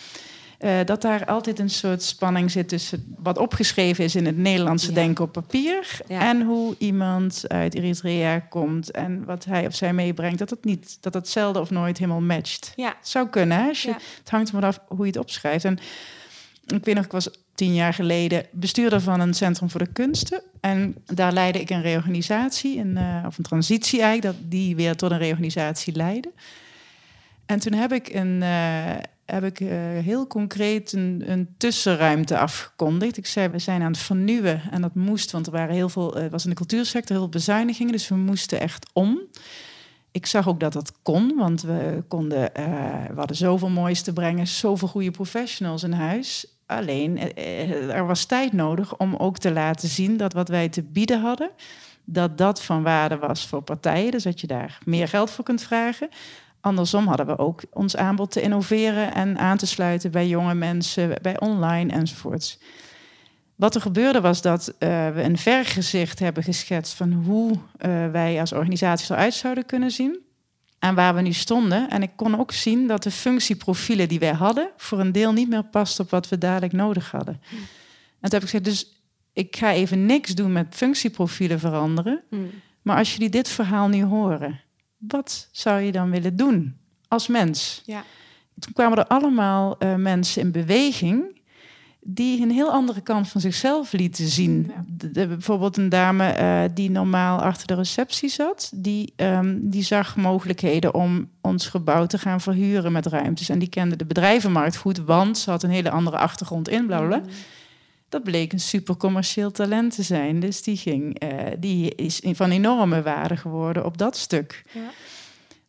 uh, 0.64 0.70
dat 0.84 1.02
daar 1.02 1.24
altijd 1.24 1.58
een 1.58 1.70
soort 1.70 2.02
spanning 2.02 2.50
zit 2.50 2.68
tussen 2.68 3.14
wat 3.18 3.38
opgeschreven 3.38 4.04
is 4.04 4.14
in 4.14 4.26
het 4.26 4.36
Nederlandse 4.36 4.88
ja. 4.88 4.94
denken 4.94 5.24
op 5.24 5.32
papier 5.32 6.00
en 6.08 6.42
hoe 6.42 6.74
iemand 6.78 7.44
uit 7.48 7.74
Eritrea 7.74 8.38
komt 8.38 8.90
en 8.90 9.24
wat 9.24 9.44
hij 9.44 9.66
of 9.66 9.74
zij 9.74 9.92
meebrengt, 9.92 10.38
dat 10.38 10.50
het 10.50 10.64
niet, 10.64 10.98
dat 11.00 11.14
het 11.14 11.28
zelden 11.28 11.62
of 11.62 11.70
nooit 11.70 11.98
helemaal 11.98 12.20
matcht. 12.20 12.72
Ja. 12.76 12.96
Zou 13.02 13.28
kunnen, 13.28 13.58
hè? 13.58 13.68
Als 13.68 13.82
je, 13.82 13.94
het 14.18 14.30
hangt 14.30 14.48
er 14.48 14.54
maar 14.54 14.64
af 14.64 14.80
hoe 14.88 15.06
je 15.06 15.12
het 15.12 15.20
opschrijft. 15.20 15.64
En 15.64 15.78
ik 16.66 16.84
weet 16.84 16.94
nog, 16.94 17.04
ik 17.04 17.12
was 17.12 17.30
tien 17.54 17.74
jaar 17.74 17.94
geleden 17.94 18.46
bestuurder 18.50 19.00
van 19.00 19.20
een 19.20 19.34
centrum 19.34 19.70
voor 19.70 19.80
de 19.84 19.92
kunsten. 19.92 20.42
En 20.60 20.96
daar 21.06 21.32
leidde 21.32 21.60
ik 21.60 21.70
een 21.70 21.82
reorganisatie, 21.82 22.78
een, 22.78 22.96
uh, 22.96 23.24
of 23.26 23.38
een 23.38 23.44
transitie 23.44 24.02
eigenlijk, 24.02 24.36
dat 24.36 24.50
die 24.50 24.76
weer 24.76 24.96
tot 24.96 25.10
een 25.10 25.18
reorganisatie 25.18 25.94
leidde. 25.96 26.32
En 27.46 27.58
toen 27.58 27.72
heb 27.72 27.92
ik 27.92 28.08
een, 28.08 28.40
uh, 28.42 28.90
heb 29.24 29.44
ik 29.44 29.60
uh, 29.60 29.68
heel 29.98 30.26
concreet 30.26 30.92
een, 30.92 31.22
een, 31.26 31.54
tussenruimte 31.58 32.38
afgekondigd. 32.38 33.16
Ik 33.16 33.26
zei, 33.26 33.48
we 33.48 33.58
zijn 33.58 33.82
aan 33.82 33.92
het 33.92 34.00
vernieuwen 34.00 34.62
en 34.70 34.80
dat 34.80 34.94
moest, 34.94 35.30
want 35.30 35.46
er 35.46 35.52
waren 35.52 35.74
heel 35.74 35.88
veel, 35.88 36.14
het 36.14 36.30
was 36.30 36.44
in 36.44 36.50
de 36.50 36.56
cultuursector 36.56 37.10
heel 37.10 37.24
veel 37.24 37.28
bezuinigingen, 37.28 37.92
dus 37.92 38.08
we 38.08 38.14
moesten 38.14 38.60
echt 38.60 38.86
om. 38.92 39.20
Ik 40.12 40.26
zag 40.26 40.48
ook 40.48 40.60
dat 40.60 40.72
dat 40.72 40.92
kon, 41.02 41.36
want 41.36 41.62
we 41.62 42.02
konden, 42.08 42.50
uh, 42.58 42.66
we 43.08 43.16
hadden 43.16 43.36
zoveel 43.36 43.68
moois 43.68 44.02
te 44.02 44.12
brengen, 44.12 44.46
zoveel 44.46 44.88
goede 44.88 45.10
professionals 45.10 45.82
in 45.82 45.92
huis. 45.92 46.46
Alleen, 46.66 47.36
er 47.90 48.06
was 48.06 48.24
tijd 48.24 48.52
nodig 48.52 48.96
om 48.96 49.16
ook 49.16 49.38
te 49.38 49.52
laten 49.52 49.88
zien 49.88 50.16
dat 50.16 50.32
wat 50.32 50.48
wij 50.48 50.68
te 50.68 50.82
bieden 50.82 51.20
hadden, 51.20 51.50
dat 52.04 52.38
dat 52.38 52.62
van 52.62 52.82
waarde 52.82 53.16
was 53.16 53.46
voor 53.46 53.62
partijen. 53.62 54.10
Dus 54.10 54.22
dat 54.22 54.40
je 54.40 54.46
daar 54.46 54.78
meer 54.84 55.08
geld 55.08 55.30
voor 55.30 55.44
kunt 55.44 55.62
vragen. 55.62 56.08
Andersom 56.64 57.06
hadden 57.06 57.26
we 57.26 57.38
ook 57.38 57.62
ons 57.70 57.96
aanbod 57.96 58.30
te 58.30 58.40
innoveren 58.40 59.14
en 59.14 59.38
aan 59.38 59.56
te 59.56 59.66
sluiten 59.66 60.10
bij 60.10 60.28
jonge 60.28 60.54
mensen, 60.54 61.18
bij 61.22 61.40
online 61.40 61.92
enzovoorts. 61.92 62.58
Wat 63.54 63.74
er 63.74 63.80
gebeurde 63.80 64.20
was 64.20 64.42
dat 64.42 64.68
uh, 64.68 64.78
we 65.08 65.22
een 65.22 65.38
vergezicht 65.38 66.18
hebben 66.18 66.42
geschetst 66.42 66.94
van 66.94 67.12
hoe 67.12 67.52
uh, 67.52 67.58
wij 68.10 68.40
als 68.40 68.52
organisatie 68.52 69.14
eruit 69.14 69.34
zouden 69.34 69.66
kunnen 69.66 69.90
zien 69.90 70.18
en 70.78 70.94
waar 70.94 71.14
we 71.14 71.20
nu 71.20 71.32
stonden. 71.32 71.90
En 71.90 72.02
ik 72.02 72.10
kon 72.16 72.38
ook 72.38 72.52
zien 72.52 72.86
dat 72.86 73.02
de 73.02 73.10
functieprofielen 73.10 74.08
die 74.08 74.18
wij 74.18 74.32
hadden 74.32 74.70
voor 74.76 75.00
een 75.00 75.12
deel 75.12 75.32
niet 75.32 75.48
meer 75.48 75.64
past 75.64 76.00
op 76.00 76.10
wat 76.10 76.28
we 76.28 76.38
dadelijk 76.38 76.72
nodig 76.72 77.10
hadden. 77.10 77.40
Mm. 77.50 77.58
En 77.58 78.30
toen 78.30 78.40
heb 78.40 78.42
ik 78.42 78.48
gezegd, 78.48 78.64
dus 78.64 79.02
ik 79.32 79.56
ga 79.56 79.72
even 79.72 80.06
niks 80.06 80.34
doen 80.34 80.52
met 80.52 80.66
functieprofielen 80.70 81.58
veranderen. 81.58 82.22
Mm. 82.30 82.50
Maar 82.82 82.96
als 82.96 83.12
jullie 83.12 83.30
dit 83.30 83.48
verhaal 83.48 83.88
nu 83.88 84.04
horen, 84.04 84.60
wat 85.08 85.48
zou 85.52 85.80
je 85.80 85.92
dan 85.92 86.10
willen 86.10 86.36
doen 86.36 86.76
als 87.08 87.26
mens? 87.26 87.82
Ja. 87.84 88.04
Toen 88.58 88.72
kwamen 88.72 88.98
er 88.98 89.06
allemaal 89.06 89.76
uh, 89.78 89.94
mensen 89.94 90.42
in 90.42 90.52
beweging 90.52 91.42
die 92.06 92.42
een 92.42 92.50
heel 92.50 92.70
andere 92.70 93.00
kant 93.00 93.28
van 93.28 93.40
zichzelf 93.40 93.92
lieten 93.92 94.28
zien. 94.28 94.66
Ja. 94.68 94.84
De, 94.86 95.10
de, 95.10 95.26
bijvoorbeeld 95.26 95.76
een 95.76 95.88
dame 95.88 96.36
uh, 96.38 96.74
die 96.74 96.90
normaal 96.90 97.38
achter 97.42 97.66
de 97.66 97.74
receptie 97.74 98.28
zat, 98.28 98.70
die, 98.74 99.12
um, 99.16 99.70
die 99.70 99.82
zag 99.82 100.16
mogelijkheden 100.16 100.94
om 100.94 101.30
ons 101.40 101.66
gebouw 101.66 102.06
te 102.06 102.18
gaan 102.18 102.40
verhuren 102.40 102.92
met 102.92 103.06
ruimtes. 103.06 103.48
En 103.48 103.58
die 103.58 103.68
kende 103.68 103.96
de 103.96 104.04
bedrijvenmarkt 104.04 104.76
goed, 104.76 104.98
want 104.98 105.38
ze 105.38 105.50
had 105.50 105.62
een 105.62 105.70
hele 105.70 105.90
andere 105.90 106.18
achtergrond 106.18 106.68
in, 106.68 106.86
bla 106.86 107.06
bla. 107.06 107.16
Mm. 107.16 107.24
Dat 108.14 108.22
bleek 108.22 108.52
een 108.52 108.60
super 108.60 108.96
commercieel 108.96 109.50
talent 109.50 109.94
te 109.94 110.02
zijn. 110.02 110.40
Dus 110.40 110.62
die, 110.62 110.76
ging, 110.76 111.22
uh, 111.22 111.30
die 111.58 111.94
is 111.94 112.20
van 112.22 112.50
enorme 112.50 113.02
waarde 113.02 113.36
geworden 113.36 113.84
op 113.84 113.98
dat 113.98 114.16
stuk. 114.16 114.62
Ja. 114.72 114.90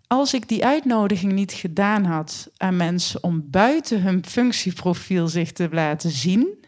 Als 0.08 0.34
ik 0.34 0.48
die 0.48 0.66
uitnodiging 0.66 1.32
niet 1.32 1.54
gedaan 1.54 2.04
had 2.04 2.50
aan 2.58 2.76
mensen 2.76 3.24
om 3.24 3.50
buiten 3.50 4.02
hun 4.02 4.26
functieprofiel 4.26 5.28
zich 5.28 5.52
te 5.52 5.70
laten 5.72 6.10
zien, 6.10 6.66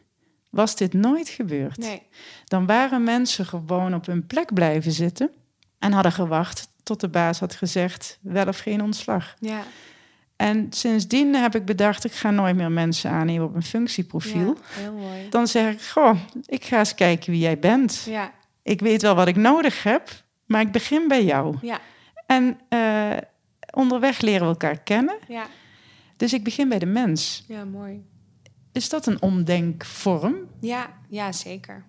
was 0.49 0.75
dit 0.75 0.93
nooit 0.93 1.29
gebeurd. 1.29 1.77
Nee. 1.77 2.01
Dan 2.45 2.65
waren 2.65 3.03
mensen 3.03 3.45
gewoon 3.45 3.93
op 3.93 4.05
hun 4.05 4.27
plek 4.27 4.53
blijven 4.53 4.91
zitten 4.91 5.31
en 5.79 5.91
hadden 5.91 6.11
gewacht 6.11 6.69
tot 6.83 6.99
de 6.99 7.09
baas 7.09 7.39
had 7.39 7.55
gezegd: 7.55 8.19
wel 8.21 8.47
of 8.47 8.59
geen 8.59 8.81
ontslag. 8.81 9.35
Ja. 9.39 9.63
En 10.37 10.67
sindsdien 10.69 11.35
heb 11.35 11.55
ik 11.55 11.65
bedacht, 11.65 12.05
ik 12.05 12.11
ga 12.11 12.31
nooit 12.31 12.55
meer 12.55 12.71
mensen 12.71 13.11
aannemen 13.11 13.47
op 13.47 13.55
een 13.55 13.63
functieprofiel. 13.63 14.55
Ja, 14.55 14.81
heel 14.81 14.93
mooi. 14.93 15.29
Dan 15.29 15.47
zeg 15.47 15.73
ik, 15.73 15.81
goh, 15.81 16.19
ik 16.45 16.65
ga 16.65 16.79
eens 16.79 16.95
kijken 16.95 17.31
wie 17.31 17.41
jij 17.41 17.59
bent. 17.59 18.03
Ja. 18.09 18.31
Ik 18.63 18.79
weet 18.79 19.01
wel 19.01 19.15
wat 19.15 19.27
ik 19.27 19.35
nodig 19.35 19.83
heb, 19.83 20.23
maar 20.45 20.61
ik 20.61 20.71
begin 20.71 21.07
bij 21.07 21.23
jou. 21.23 21.57
Ja. 21.61 21.79
En 22.25 22.59
uh, 22.69 23.17
onderweg 23.73 24.21
leren 24.21 24.41
we 24.41 24.47
elkaar 24.47 24.79
kennen. 24.79 25.17
Ja. 25.27 25.45
Dus 26.17 26.33
ik 26.33 26.43
begin 26.43 26.69
bij 26.69 26.79
de 26.79 26.85
mens. 26.85 27.43
Ja, 27.47 27.65
mooi. 27.65 28.05
Is 28.71 28.89
dat 28.89 29.05
een 29.05 29.21
omdenkvorm? 29.21 30.35
Ja, 30.59 30.89
ja 31.09 31.31
zeker. 31.31 31.85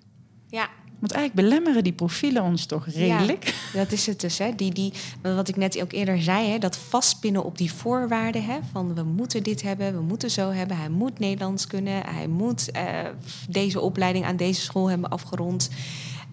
Ja, 0.46 0.68
want 0.99 1.12
eigenlijk 1.12 1.49
belemmeren 1.49 1.84
die 1.84 1.92
profielen 1.92 2.42
ons 2.42 2.66
toch 2.66 2.86
redelijk. 2.86 3.55
Ja, 3.72 3.78
dat 3.78 3.92
is 3.92 4.07
het 4.07 4.20
dus. 4.20 4.38
Hè. 4.38 4.55
Die, 4.55 4.72
die, 4.72 4.92
wat 5.22 5.49
ik 5.49 5.57
net 5.57 5.80
ook 5.80 5.92
eerder 5.92 6.22
zei, 6.22 6.49
hè, 6.49 6.59
dat 6.59 6.76
vastpinnen 6.76 7.44
op 7.44 7.59
die 7.59 7.72
voorwaarden. 7.72 8.44
Hè, 8.44 8.59
van 8.72 8.94
we 8.94 9.03
moeten 9.03 9.42
dit 9.42 9.62
hebben, 9.62 9.94
we 9.94 10.01
moeten 10.01 10.30
zo 10.30 10.51
hebben. 10.51 10.76
Hij 10.76 10.88
moet 10.88 11.18
Nederlands 11.18 11.66
kunnen, 11.66 12.03
hij 12.07 12.26
moet 12.26 12.68
uh, 12.76 12.82
deze 13.49 13.80
opleiding 13.80 14.24
aan 14.24 14.36
deze 14.36 14.61
school 14.61 14.90
hebben 14.90 15.11
afgerond. 15.11 15.68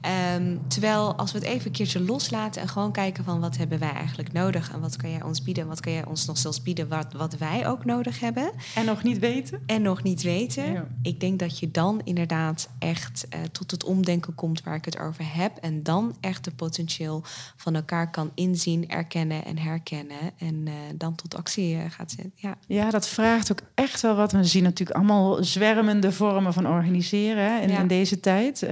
Ehm, 0.06 0.58
terwijl 0.68 1.16
als 1.16 1.32
we 1.32 1.38
het 1.38 1.48
even 1.48 1.66
een 1.66 1.72
keertje 1.72 2.02
loslaten 2.02 2.62
en 2.62 2.68
gewoon 2.68 2.92
kijken 2.92 3.24
van 3.24 3.40
wat 3.40 3.58
hebben 3.58 3.80
wij 3.80 3.92
eigenlijk 3.92 4.34
nodig 4.34 4.72
en 4.74 4.80
wat 4.80 4.96
kan 4.96 5.10
jij 5.10 5.24
ons 5.24 5.44
bieden, 5.44 5.68
wat 5.68 5.80
kan 5.80 5.92
jij 5.92 6.06
ons 6.06 6.26
nog 6.26 6.38
zelfs 6.38 6.62
bieden 6.62 6.88
wat, 6.88 7.14
wat 7.14 7.38
wij 7.38 7.68
ook 7.68 7.86
nodig 7.86 8.20
hebben. 8.20 8.52
En 8.76 8.86
nog 8.86 9.04
niet 9.04 9.20
weten. 9.20 9.62
En 9.66 9.82
nog 9.82 10.04
niet 10.04 10.22
weten. 10.22 10.72
Ja. 10.74 10.88
Ik 11.02 11.20
denk 11.20 11.40
dat 11.40 11.60
je 11.60 11.72
dan 11.72 12.02
inderdaad 12.04 12.70
echt 12.80 13.26
eh, 13.30 13.40
tot 13.52 13.72
het 13.72 13.84
omdenken 13.84 14.36
komt 14.36 14.64
waar 14.64 14.76
ik 14.76 14.86
het 14.86 15.00
over 15.00 15.26
heb. 15.28 15.58
En 15.58 15.84
dan 15.84 16.16
echt 16.20 16.46
het 16.46 16.56
potentieel 16.56 17.22
van 17.56 17.76
elkaar 17.76 18.12
kan 18.12 18.32
inzien, 18.36 18.90
erkennen 18.90 19.46
en 19.46 19.58
herkennen. 19.58 20.18
En 20.38 20.62
eh, 20.66 20.74
dan 20.96 21.16
tot 21.16 21.36
actie 21.36 21.76
eh, 21.76 21.82
gaat 21.90 22.12
zetten. 22.12 22.34
Ja. 22.36 22.58
Ja, 22.68 22.90
dat 22.90 23.08
vraagt 23.08 23.52
ook 23.52 23.62
echt 23.74 24.02
wel 24.02 24.16
wat. 24.16 24.32
We 24.32 24.44
zien 24.44 24.64
natuurlijk 24.64 24.98
allemaal 24.98 25.44
zwermende 25.44 26.12
vormen 26.12 26.54
van 26.54 26.68
organiseren 26.68 27.44
hè, 27.44 27.60
in, 27.62 27.70
Ja. 27.70 27.80
in 27.80 27.88
deze 27.88 28.20
tijd. 28.20 28.66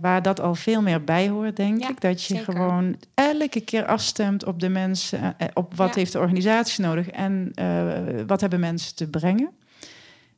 waar 0.00 0.22
dat 0.22 0.40
al 0.40 0.54
veel 0.64 0.82
meer 0.82 1.04
bij 1.04 1.28
hoort, 1.28 1.56
denk 1.56 1.82
Ja, 1.82 1.88
ik. 1.88 2.00
Dat 2.00 2.22
je 2.24 2.34
zeker. 2.36 2.52
gewoon 2.52 2.96
elke 3.14 3.60
keer 3.60 3.86
afstemt 3.86 4.44
op 4.44 4.60
de 4.60 4.68
mensen. 4.68 5.20
eh, 5.20 5.28
eh, 5.46 5.48
op 5.54 5.74
wat 5.74 5.88
Ja. 5.88 5.94
heeft 6.00 6.12
de 6.12 6.18
organisatie 6.18 6.84
nodig 6.84 7.08
en 7.08 7.50
eh, 7.54 7.92
wat 8.26 8.40
hebben 8.40 8.60
mensen 8.60 8.94
te 8.96 9.08
brengen. 9.10 9.50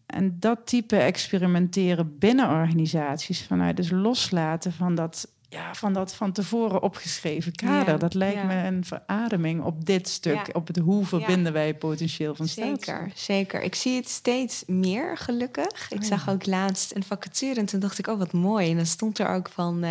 En 0.06 0.36
dat 0.40 0.58
type 0.64 0.96
experimenteren 0.96 2.18
binnen 2.18 2.48
organisaties, 2.50 3.42
vanuit 3.46 3.76
dus 3.76 3.90
loslaten 3.90 4.72
van 4.72 4.94
dat, 4.94 5.28
ja, 5.56 5.74
van 5.74 5.92
dat 5.92 6.14
van 6.14 6.32
tevoren 6.32 6.82
opgeschreven 6.82 7.52
kader. 7.52 7.92
Ja, 7.92 7.98
dat 7.98 8.14
lijkt 8.14 8.36
ja. 8.40 8.44
me 8.44 8.54
een 8.54 8.84
verademing 8.84 9.62
op 9.62 9.84
dit 9.84 10.08
stuk, 10.08 10.34
Ja. 10.34 10.46
op 10.52 10.66
het 10.66 10.76
hoe 10.76 11.04
verbinden 11.04 11.52
wij 11.52 11.74
potentieel 11.74 12.34
van 12.34 12.48
staat. 12.48 12.64
Zeker, 12.66 13.10
zeker. 13.14 13.62
Ik 13.62 13.74
zie 13.74 13.96
het 13.96 14.08
steeds 14.08 14.62
meer, 14.66 15.16
gelukkig. 15.16 15.90
Ik 15.90 15.96
Oh 15.96 16.02
ja. 16.02 16.08
zag 16.08 16.28
ook 16.28 16.46
laatst 16.46 16.94
een 16.94 17.04
vacature 17.04 17.60
en 17.60 17.66
toen 17.66 17.80
dacht 17.80 17.98
ik, 17.98 18.06
oh 18.06 18.18
wat 18.18 18.32
mooi. 18.32 18.70
En 18.70 18.76
dan 18.76 18.86
stond 18.86 19.18
er 19.18 19.28
ook 19.28 19.48
van, 19.48 19.82
eh, 19.82 19.90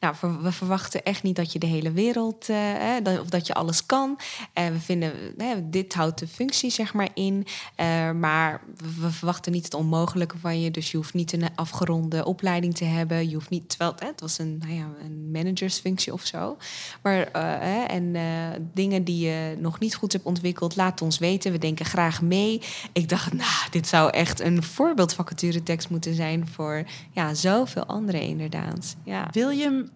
nou, 0.00 0.14
we 0.42 0.52
verwachten 0.52 1.02
echt 1.02 1.22
niet 1.22 1.36
dat 1.36 1.52
je 1.52 1.58
de 1.58 1.66
hele 1.66 1.92
wereld, 1.92 2.48
eh, 2.48 3.20
of 3.20 3.28
dat 3.28 3.46
je 3.46 3.54
alles 3.54 3.86
kan. 3.86 4.18
En 4.52 4.72
we 4.72 4.80
vinden, 4.80 5.12
dit 5.70 5.94
houdt 5.94 6.18
de 6.18 6.28
functie 6.28 6.70
zeg 6.70 6.94
maar 6.94 7.08
in. 7.14 7.46
Eh, 7.74 8.10
maar 8.10 8.62
we, 8.98 9.10
verwachten 9.10 9.52
niet 9.52 9.64
het 9.64 9.74
onmogelijke 9.74 10.38
van 10.38 10.60
je. 10.60 10.70
Dus 10.70 10.90
je 10.90 10.96
hoeft 10.96 11.14
niet 11.14 11.32
een 11.32 11.48
afgeronde 11.54 12.24
opleiding 12.24 12.74
te 12.74 12.84
hebben. 12.84 13.28
Je 13.28 13.34
hoeft 13.34 13.50
niet, 13.50 13.68
terwijl 13.68 13.94
het 13.98 14.20
was 14.20 14.38
een, 14.38 14.58
nou 14.58 14.72
ja, 14.72 14.86
een 15.04 15.30
managersfunctie 15.30 16.12
of 16.12 16.26
zo. 16.26 16.56
Maar, 17.02 17.20
eh, 17.20 17.42
hè, 17.42 17.82
en 17.82 18.16
eh, 18.16 18.22
dingen 18.74 19.04
die 19.04 19.26
je 19.26 19.56
nog 19.58 19.78
niet 19.78 19.94
goed 19.94 20.12
hebt 20.12 20.24
ontwikkeld, 20.24 20.76
laat 20.76 21.02
ons 21.02 21.18
weten. 21.18 21.52
We 21.52 21.58
denken 21.58 21.84
graag 21.84 22.22
mee. 22.22 22.60
Ik 22.92 23.08
dacht, 23.08 23.32
nou, 23.32 23.70
dit 23.70 23.86
zou 23.86 24.10
echt 24.10 24.40
een 24.40 24.62
voorbeeldvacaturetekst 24.62 25.90
moeten 25.90 26.14
zijn 26.14 26.48
voor 26.48 26.84
ja, 27.10 27.34
zoveel 27.34 27.84
anderen 27.84 28.22
inderdaad. 28.22 28.96
Ja, 29.04 29.28
Wil 29.32 29.50
je 29.50 29.62
hem, 29.62 29.90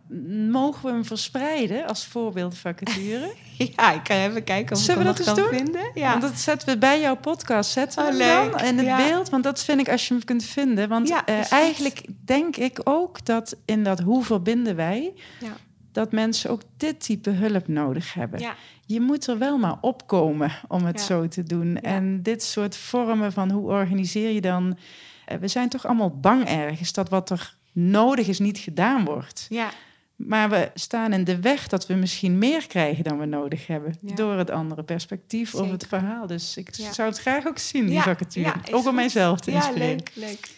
mogen 0.51 0.87
we 0.87 0.93
hem 0.93 1.05
verspreiden 1.05 1.87
als 1.87 2.07
voorbeeldvacature? 2.07 3.35
ja 3.77 3.93
ik 3.93 4.01
ga 4.07 4.15
even 4.15 4.45
kijken 4.45 4.77
of 4.77 4.83
Zullen 4.83 5.01
ik 5.01 5.07
we 5.07 5.13
dat 5.13 5.19
eens 5.19 5.27
kan 5.27 5.51
doen? 5.51 5.59
vinden. 5.65 5.91
Ja. 5.95 6.11
Want 6.11 6.23
dat 6.23 6.39
zetten 6.41 6.69
we 6.69 6.79
bij 6.79 7.01
jouw 7.01 7.17
podcast. 7.17 7.71
Zetten 7.71 8.05
we 8.05 8.11
Oh, 8.11 8.17
leuk. 8.17 8.53
dan 8.59 8.61
in 8.69 8.77
het 8.77 8.87
Ja. 8.87 8.97
beeld? 8.97 9.29
Want 9.31 9.45
dat 9.45 9.65
vind 9.65 9.81
ik 9.81 9.89
als 9.89 10.09
je 10.09 10.15
hem 10.15 10.25
kunt 10.25 10.45
vinden. 10.45 10.89
Want 10.89 11.09
Ja, 11.09 11.27
eh, 11.27 11.53
eigenlijk 11.53 12.03
denk 12.25 12.57
ik 12.57 12.81
ook 12.85 13.25
dat 13.25 13.57
in 13.65 13.85
dat 13.85 14.01
hoe 14.01 14.25
verbinden 14.25 14.77
wij... 14.77 15.13
Ja. 15.41 15.53
dat 15.93 16.13
mensen 16.13 16.51
ook 16.51 16.61
dit 16.77 17.01
type 17.01 17.31
hulp 17.31 17.69
nodig 17.69 18.15
hebben. 18.15 18.55
Je 18.87 19.01
moet 19.01 19.27
er 19.27 19.39
wel 19.39 19.59
maar 19.59 19.77
opkomen 19.81 20.53
om 20.69 20.85
het 20.85 21.01
zo 21.01 21.29
te 21.29 21.43
doen. 21.43 21.77
En 21.81 22.23
dit 22.23 22.43
soort 22.43 22.77
vormen 22.77 23.33
van 23.33 23.51
hoe 23.51 23.71
organiseer 23.71 24.31
je 24.31 24.41
dan... 24.41 24.79
eh, 25.27 25.39
We 25.39 25.49
zijn 25.49 25.69
toch 25.69 25.87
allemaal 25.87 26.19
bang 26.21 26.45
ergens 26.49 26.93
dat 26.93 27.09
wat 27.09 27.31
er 27.31 27.57
nodig 27.73 28.27
is 28.29 28.39
niet 28.39 28.59
gedaan 28.59 29.05
wordt. 29.05 29.47
Ja. 29.49 29.71
Maar 30.17 30.51
we 30.51 30.71
staan 30.75 31.13
in 31.13 31.25
de 31.25 31.41
weg 31.41 31.69
dat 31.69 31.87
we 31.87 31.95
misschien 31.95 32.39
meer 32.39 32.67
krijgen 32.67 33.05
dan 33.05 33.19
we 33.19 33.25
nodig 33.27 33.67
hebben. 33.67 33.95
Ja. 34.01 34.15
Door 34.15 34.33
het 34.39 34.51
andere 34.51 34.83
perspectief 34.83 35.55
of 35.55 35.61
het 35.71 35.83
Zeker. 35.83 35.89
verhaal. 35.99 36.27
Dus 36.27 36.57
ik 36.57 36.75
Ja. 36.75 36.93
zou 36.93 37.09
het 37.09 37.19
graag 37.19 37.47
ook 37.47 37.59
zien, 37.59 37.85
die 37.85 37.95
Ja, 37.95 38.03
vacature. 38.03 38.47
ja, 38.47 38.55
ook 38.71 38.75
om 38.77 38.83
goed. 38.83 38.95
mijzelf 38.95 39.41
te 39.41 39.51
Ja, 39.51 39.57
inspireren. 39.57 39.89
leuk, 39.97 40.11
leuk. 40.15 40.51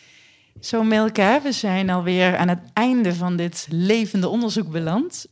Zo 0.61 0.83
Milka, 0.83 1.43
we 1.43 1.53
zijn 1.53 1.91
alweer 1.91 2.37
aan 2.37 2.49
het 2.49 2.61
einde 2.73 3.15
van 3.15 3.37
dit 3.37 3.67
levende 3.71 4.29
onderzoek 4.29 4.71
beland. 4.71 5.27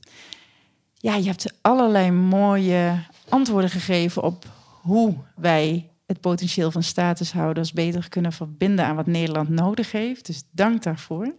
Ja, 0.95 1.15
je 1.17 1.25
hebt 1.27 1.55
allerlei 1.61 2.11
mooie 2.11 2.99
antwoorden 3.29 3.71
gegeven 3.71 4.23
op 4.23 4.45
hoe 4.83 5.15
wij 5.37 5.91
het 6.07 6.21
potentieel 6.21 6.71
van 6.71 6.83
statushouders 6.83 7.73
beter 7.73 8.09
kunnen 8.09 8.33
verbinden 8.33 8.85
aan 8.85 8.97
wat 8.97 9.07
Nederland 9.07 9.49
nodig 9.49 9.93
heeft. 9.93 10.27
Dus 10.27 10.43
dank 10.51 10.83
daarvoor. 10.83 11.35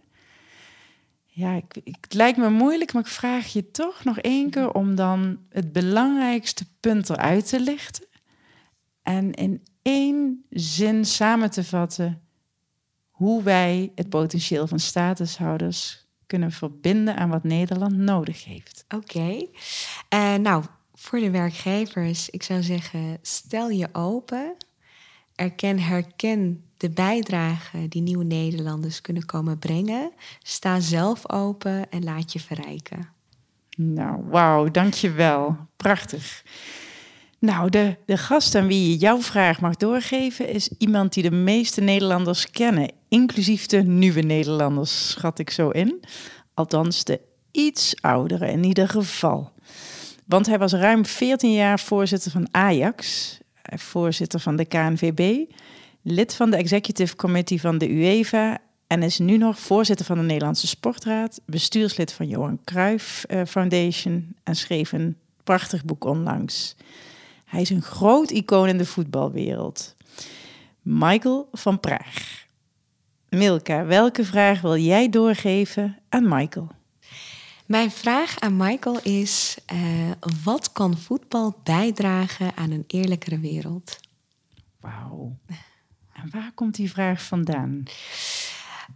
Ja, 1.36 1.52
ik, 1.54 1.76
ik- 1.84 1.96
het 2.00 2.14
lijkt 2.14 2.38
me 2.38 2.50
moeilijk, 2.50 2.92
maar 2.92 3.02
ik 3.02 3.08
vraag 3.08 3.46
je 3.52 3.70
toch 3.70 4.04
nog 4.04 4.18
één 4.18 4.50
keer 4.50 4.72
om 4.72 4.94
dan 4.94 5.38
het 5.48 5.72
belangrijkste 5.72 6.64
punt 6.80 7.10
eruit 7.10 7.48
te 7.48 7.60
lichten. 7.60 8.06
En 9.02 9.32
in 9.32 9.62
één 9.82 10.44
zin 10.50 11.04
samen 11.04 11.50
te 11.50 11.64
vatten 11.64 12.22
hoe 13.10 13.42
wij 13.42 13.92
het 13.94 14.08
potentieel 14.08 14.66
van 14.66 14.78
statushouders 14.78 16.06
kunnen 16.26 16.50
verbinden 16.52 17.16
aan 17.16 17.28
wat 17.28 17.44
Nederland 17.44 17.96
nodig 17.96 18.44
heeft. 18.44 18.84
Oké. 18.94 19.46
Eh, 20.08 20.34
nou, 20.34 20.64
voor 20.94 21.18
de 21.18 21.30
werkgevers, 21.30 22.30
ik 22.30 22.42
zou 22.42 22.62
zeggen, 22.62 23.18
stel 23.22 23.68
je 23.70 23.88
open. 23.92 24.56
Erken, 25.36 25.78
herken 25.78 26.64
de 26.76 26.90
bijdrage 26.90 27.88
die 27.88 28.02
nieuwe 28.02 28.24
Nederlanders 28.24 29.00
kunnen 29.00 29.26
komen 29.26 29.58
brengen. 29.58 30.12
Sta 30.42 30.80
zelf 30.80 31.30
open 31.30 31.90
en 31.90 32.04
laat 32.04 32.32
je 32.32 32.40
verrijken. 32.40 33.08
Nou, 33.76 34.22
wauw, 34.28 34.70
dankjewel. 34.70 35.56
Prachtig. 35.76 36.44
Nou, 37.38 37.70
de, 37.70 37.96
de 38.06 38.16
gast 38.16 38.54
aan 38.54 38.66
wie 38.66 38.90
je 38.90 38.96
jouw 38.96 39.20
vraag 39.20 39.60
mag 39.60 39.76
doorgeven 39.76 40.48
is 40.48 40.68
iemand 40.78 41.12
die 41.12 41.22
de 41.22 41.30
meeste 41.30 41.80
Nederlanders 41.80 42.50
kennen, 42.50 42.92
inclusief 43.08 43.66
de 43.66 43.82
nieuwe 43.82 44.20
Nederlanders, 44.20 45.10
schat 45.10 45.38
ik 45.38 45.50
zo 45.50 45.70
in. 45.70 46.04
Althans, 46.54 47.04
de 47.04 47.20
iets 47.50 47.94
oudere 48.00 48.50
in 48.50 48.64
ieder 48.64 48.88
geval. 48.88 49.52
Want 50.26 50.46
hij 50.46 50.58
was 50.58 50.72
ruim 50.72 51.06
14 51.06 51.52
jaar 51.52 51.80
voorzitter 51.80 52.30
van 52.30 52.48
Ajax, 52.50 53.38
voorzitter 53.74 54.40
van 54.40 54.56
de 54.56 54.64
KNVB, 54.64 55.50
lid 56.02 56.34
van 56.34 56.50
de 56.50 56.56
executive 56.56 57.16
committee 57.16 57.60
van 57.60 57.78
de 57.78 57.90
UEFA 57.90 58.58
en 58.86 59.02
is 59.02 59.18
nu 59.18 59.36
nog 59.36 59.58
voorzitter 59.58 60.06
van 60.06 60.16
de 60.16 60.22
Nederlandse 60.22 60.66
Sportraad, 60.66 61.40
bestuurslid 61.46 62.12
van 62.12 62.28
Johan 62.28 62.60
Cruijff 62.64 63.24
eh, 63.24 63.40
Foundation 63.46 64.34
en 64.42 64.56
schreef 64.56 64.92
een 64.92 65.16
prachtig 65.44 65.84
boek 65.84 66.04
onlangs. 66.04 66.76
Hij 67.44 67.60
is 67.60 67.70
een 67.70 67.82
groot 67.82 68.30
icoon 68.30 68.68
in 68.68 68.78
de 68.78 68.86
voetbalwereld. 68.86 69.94
Michael 70.82 71.48
van 71.52 71.80
Praag. 71.80 72.44
Milka, 73.28 73.84
welke 73.84 74.24
vraag 74.24 74.60
wil 74.60 74.76
jij 74.76 75.08
doorgeven 75.08 75.98
aan 76.08 76.28
Michael? 76.28 76.68
Mijn 77.66 77.90
vraag 77.90 78.40
aan 78.40 78.56
Michael 78.56 79.00
is: 79.02 79.56
eh, 79.66 79.78
wat 80.44 80.72
kan 80.72 80.98
voetbal 80.98 81.60
bijdragen 81.62 82.56
aan 82.56 82.70
een 82.70 82.84
eerlijkere 82.86 83.38
wereld? 83.38 84.00
Wauw. 84.80 85.36
En 86.12 86.30
waar 86.30 86.52
komt 86.54 86.74
die 86.74 86.90
vraag 86.90 87.22
vandaan? 87.22 87.82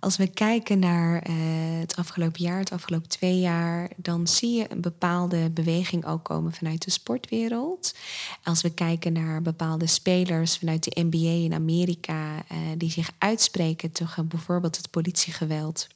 Als 0.01 0.17
we 0.17 0.27
kijken 0.27 0.79
naar 0.79 1.23
eh, 1.23 1.35
het 1.81 1.97
afgelopen 1.97 2.43
jaar, 2.43 2.59
het 2.59 2.73
afgelopen 2.73 3.09
twee 3.09 3.41
jaar, 3.41 3.91
dan 3.97 4.27
zie 4.27 4.53
je 4.53 4.73
een 4.73 4.81
bepaalde 4.81 5.51
beweging 5.51 6.07
ook 6.07 6.25
komen 6.25 6.53
vanuit 6.53 6.85
de 6.85 6.91
sportwereld. 6.91 7.95
Als 8.43 8.63
we 8.63 8.75
kijken 8.75 9.13
naar 9.13 9.43
bepaalde 9.43 9.87
spelers 9.87 10.59
vanuit 10.59 10.85
de 10.85 11.03
NBA 11.03 11.45
in 11.45 11.55
Amerika, 11.55 12.37
eh, 12.49 12.57
die 12.77 12.91
zich 12.91 13.11
uitspreken 13.19 13.93
tegen 13.93 14.29
bijvoorbeeld 14.29 14.77
het 14.77 14.91
politiegeweld 14.91 15.89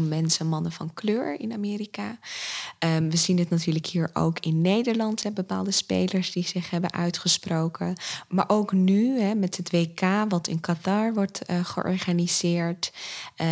mensen, 0.00 0.46
mannen 0.46 0.72
van 0.72 0.94
kleur 0.94 1.40
in 1.40 1.52
Amerika. 1.52 2.18
Ehm, 2.78 3.08
we 3.08 3.16
zien 3.16 3.38
het 3.38 3.50
natuurlijk 3.50 3.86
hier 3.86 4.10
ook 4.12 4.38
in 4.38 4.60
Nederland, 4.60 5.22
hè, 5.22 5.30
bepaalde 5.30 5.70
spelers 5.70 6.32
die 6.32 6.46
zich 6.46 6.70
hebben 6.70 6.92
uitgesproken. 6.92 7.94
Maar 8.28 8.44
ook 8.48 8.72
nu 8.72 9.20
hè, 9.20 9.34
met 9.34 9.56
het 9.56 9.70
WK, 9.70 10.00
wat 10.28 10.48
in 10.48 10.60
Qatar 10.60 11.14
wordt 11.14 11.42
eh, 11.42 11.64
georganiseerd. 11.64 12.92
eh, 13.36 13.48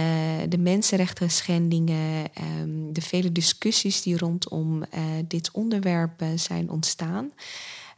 de 0.48 0.58
mensenrechten 0.58 1.30
schendingen, 1.30 2.34
ehm, 2.34 2.92
de 2.92 3.00
vele 3.00 3.32
discussies 3.32 4.02
die 4.02 4.18
rondom 4.18 4.82
eh, 4.82 5.02
dit 5.28 5.50
onderwerp 5.52 6.24
zijn 6.34 6.70
ontstaan. 6.70 7.32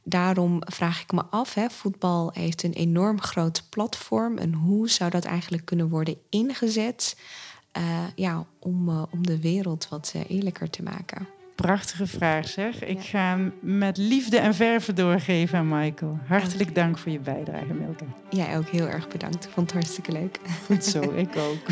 Daarom 0.05 0.63
vraag 0.65 1.03
ik 1.03 1.13
me 1.13 1.23
af, 1.31 1.57
voetbal 1.69 2.31
heeft 2.35 2.63
een 2.63 2.73
enorm 2.73 3.21
groot 3.21 3.63
platform. 3.69 4.39
En 4.39 4.53
hoe 4.53 4.91
zou 4.91 5.11
dat 5.11 5.25
eigenlijk 5.25 5.65
kunnen 5.65 5.89
worden 5.89 6.17
ingezet 6.29 7.17
eh, 7.73 7.83
ja, 8.15 8.47
om, 8.59 8.89
eh, 8.89 9.03
om 9.11 9.27
de 9.27 9.41
wereld 9.41 9.89
wat 9.89 10.13
eh, 10.15 10.37
eerlijker 10.37 10.71
te 10.71 10.83
maken? 10.83 11.29
Prachtige 11.55 12.07
vraag 12.07 12.49
zeg. 12.49 12.85
Ik 12.85 13.01
ga 13.01 13.19
hem 13.19 13.53
met 13.61 13.97
liefde 13.97 14.39
en 14.39 14.55
verve 14.55 14.93
doorgeven 14.93 15.59
aan 15.59 15.69
Michael. 15.69 16.19
Hartelijk 16.27 16.75
dank 16.75 16.99
voor 16.99 17.13
je 17.13 17.21
bijdrage, 17.21 17.73
Milka. 17.73 18.05
Jij 18.31 18.57
ook 18.57 18.69
heel 18.69 18.89
erg 18.89 19.09
bedankt. 19.09 19.45
Ik 19.45 19.51
vond 19.51 19.67
het 19.67 19.81
hartstikke 19.81 20.13
leuk. 20.13 20.39
Goed 20.67 20.85
zo, 20.85 21.01
ik 21.27 21.37
ook. 21.37 21.67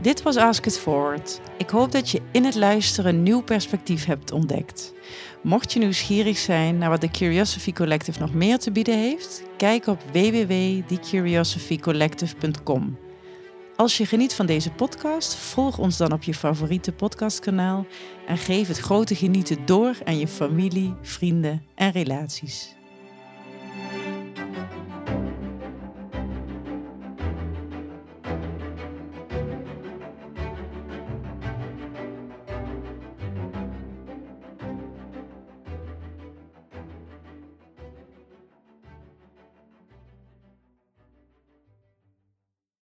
Dit 0.00 0.22
was 0.22 0.36
Ask 0.36 0.66
It 0.66 0.78
Forward. 0.78 1.40
Ik 1.58 1.70
hoop 1.70 1.92
dat 1.92 2.10
je 2.10 2.20
in 2.32 2.44
het 2.44 2.54
luisteren 2.54 3.14
een 3.14 3.22
nieuw 3.22 3.42
perspectief 3.42 4.04
hebt 4.04 4.32
ontdekt. 4.32 4.92
Mocht 5.44 5.72
je 5.72 5.78
nieuwsgierig 5.78 6.38
zijn 6.38 6.78
naar 6.78 6.90
wat 6.90 7.00
de 7.00 7.10
Curiosity 7.10 7.72
Collective 7.72 8.20
nog 8.20 8.34
meer 8.34 8.58
te 8.58 8.72
bieden 8.72 8.98
heeft, 8.98 9.42
kijk 9.56 9.86
op 9.86 10.02
www.thecuriosophycollective.com. 10.12 12.98
Als 13.76 13.96
je 13.96 14.06
geniet 14.06 14.34
van 14.34 14.46
deze 14.46 14.70
podcast, 14.70 15.34
volg 15.34 15.78
ons 15.78 15.96
dan 15.96 16.12
op 16.12 16.22
je 16.22 16.34
favoriete 16.34 16.92
podcastkanaal 16.92 17.86
en 18.26 18.38
geef 18.38 18.68
het 18.68 18.78
grote 18.78 19.14
genieten 19.14 19.66
door 19.66 19.96
aan 20.04 20.18
je 20.18 20.28
familie, 20.28 20.94
vrienden 21.02 21.62
en 21.74 21.90
relaties. 21.90 22.76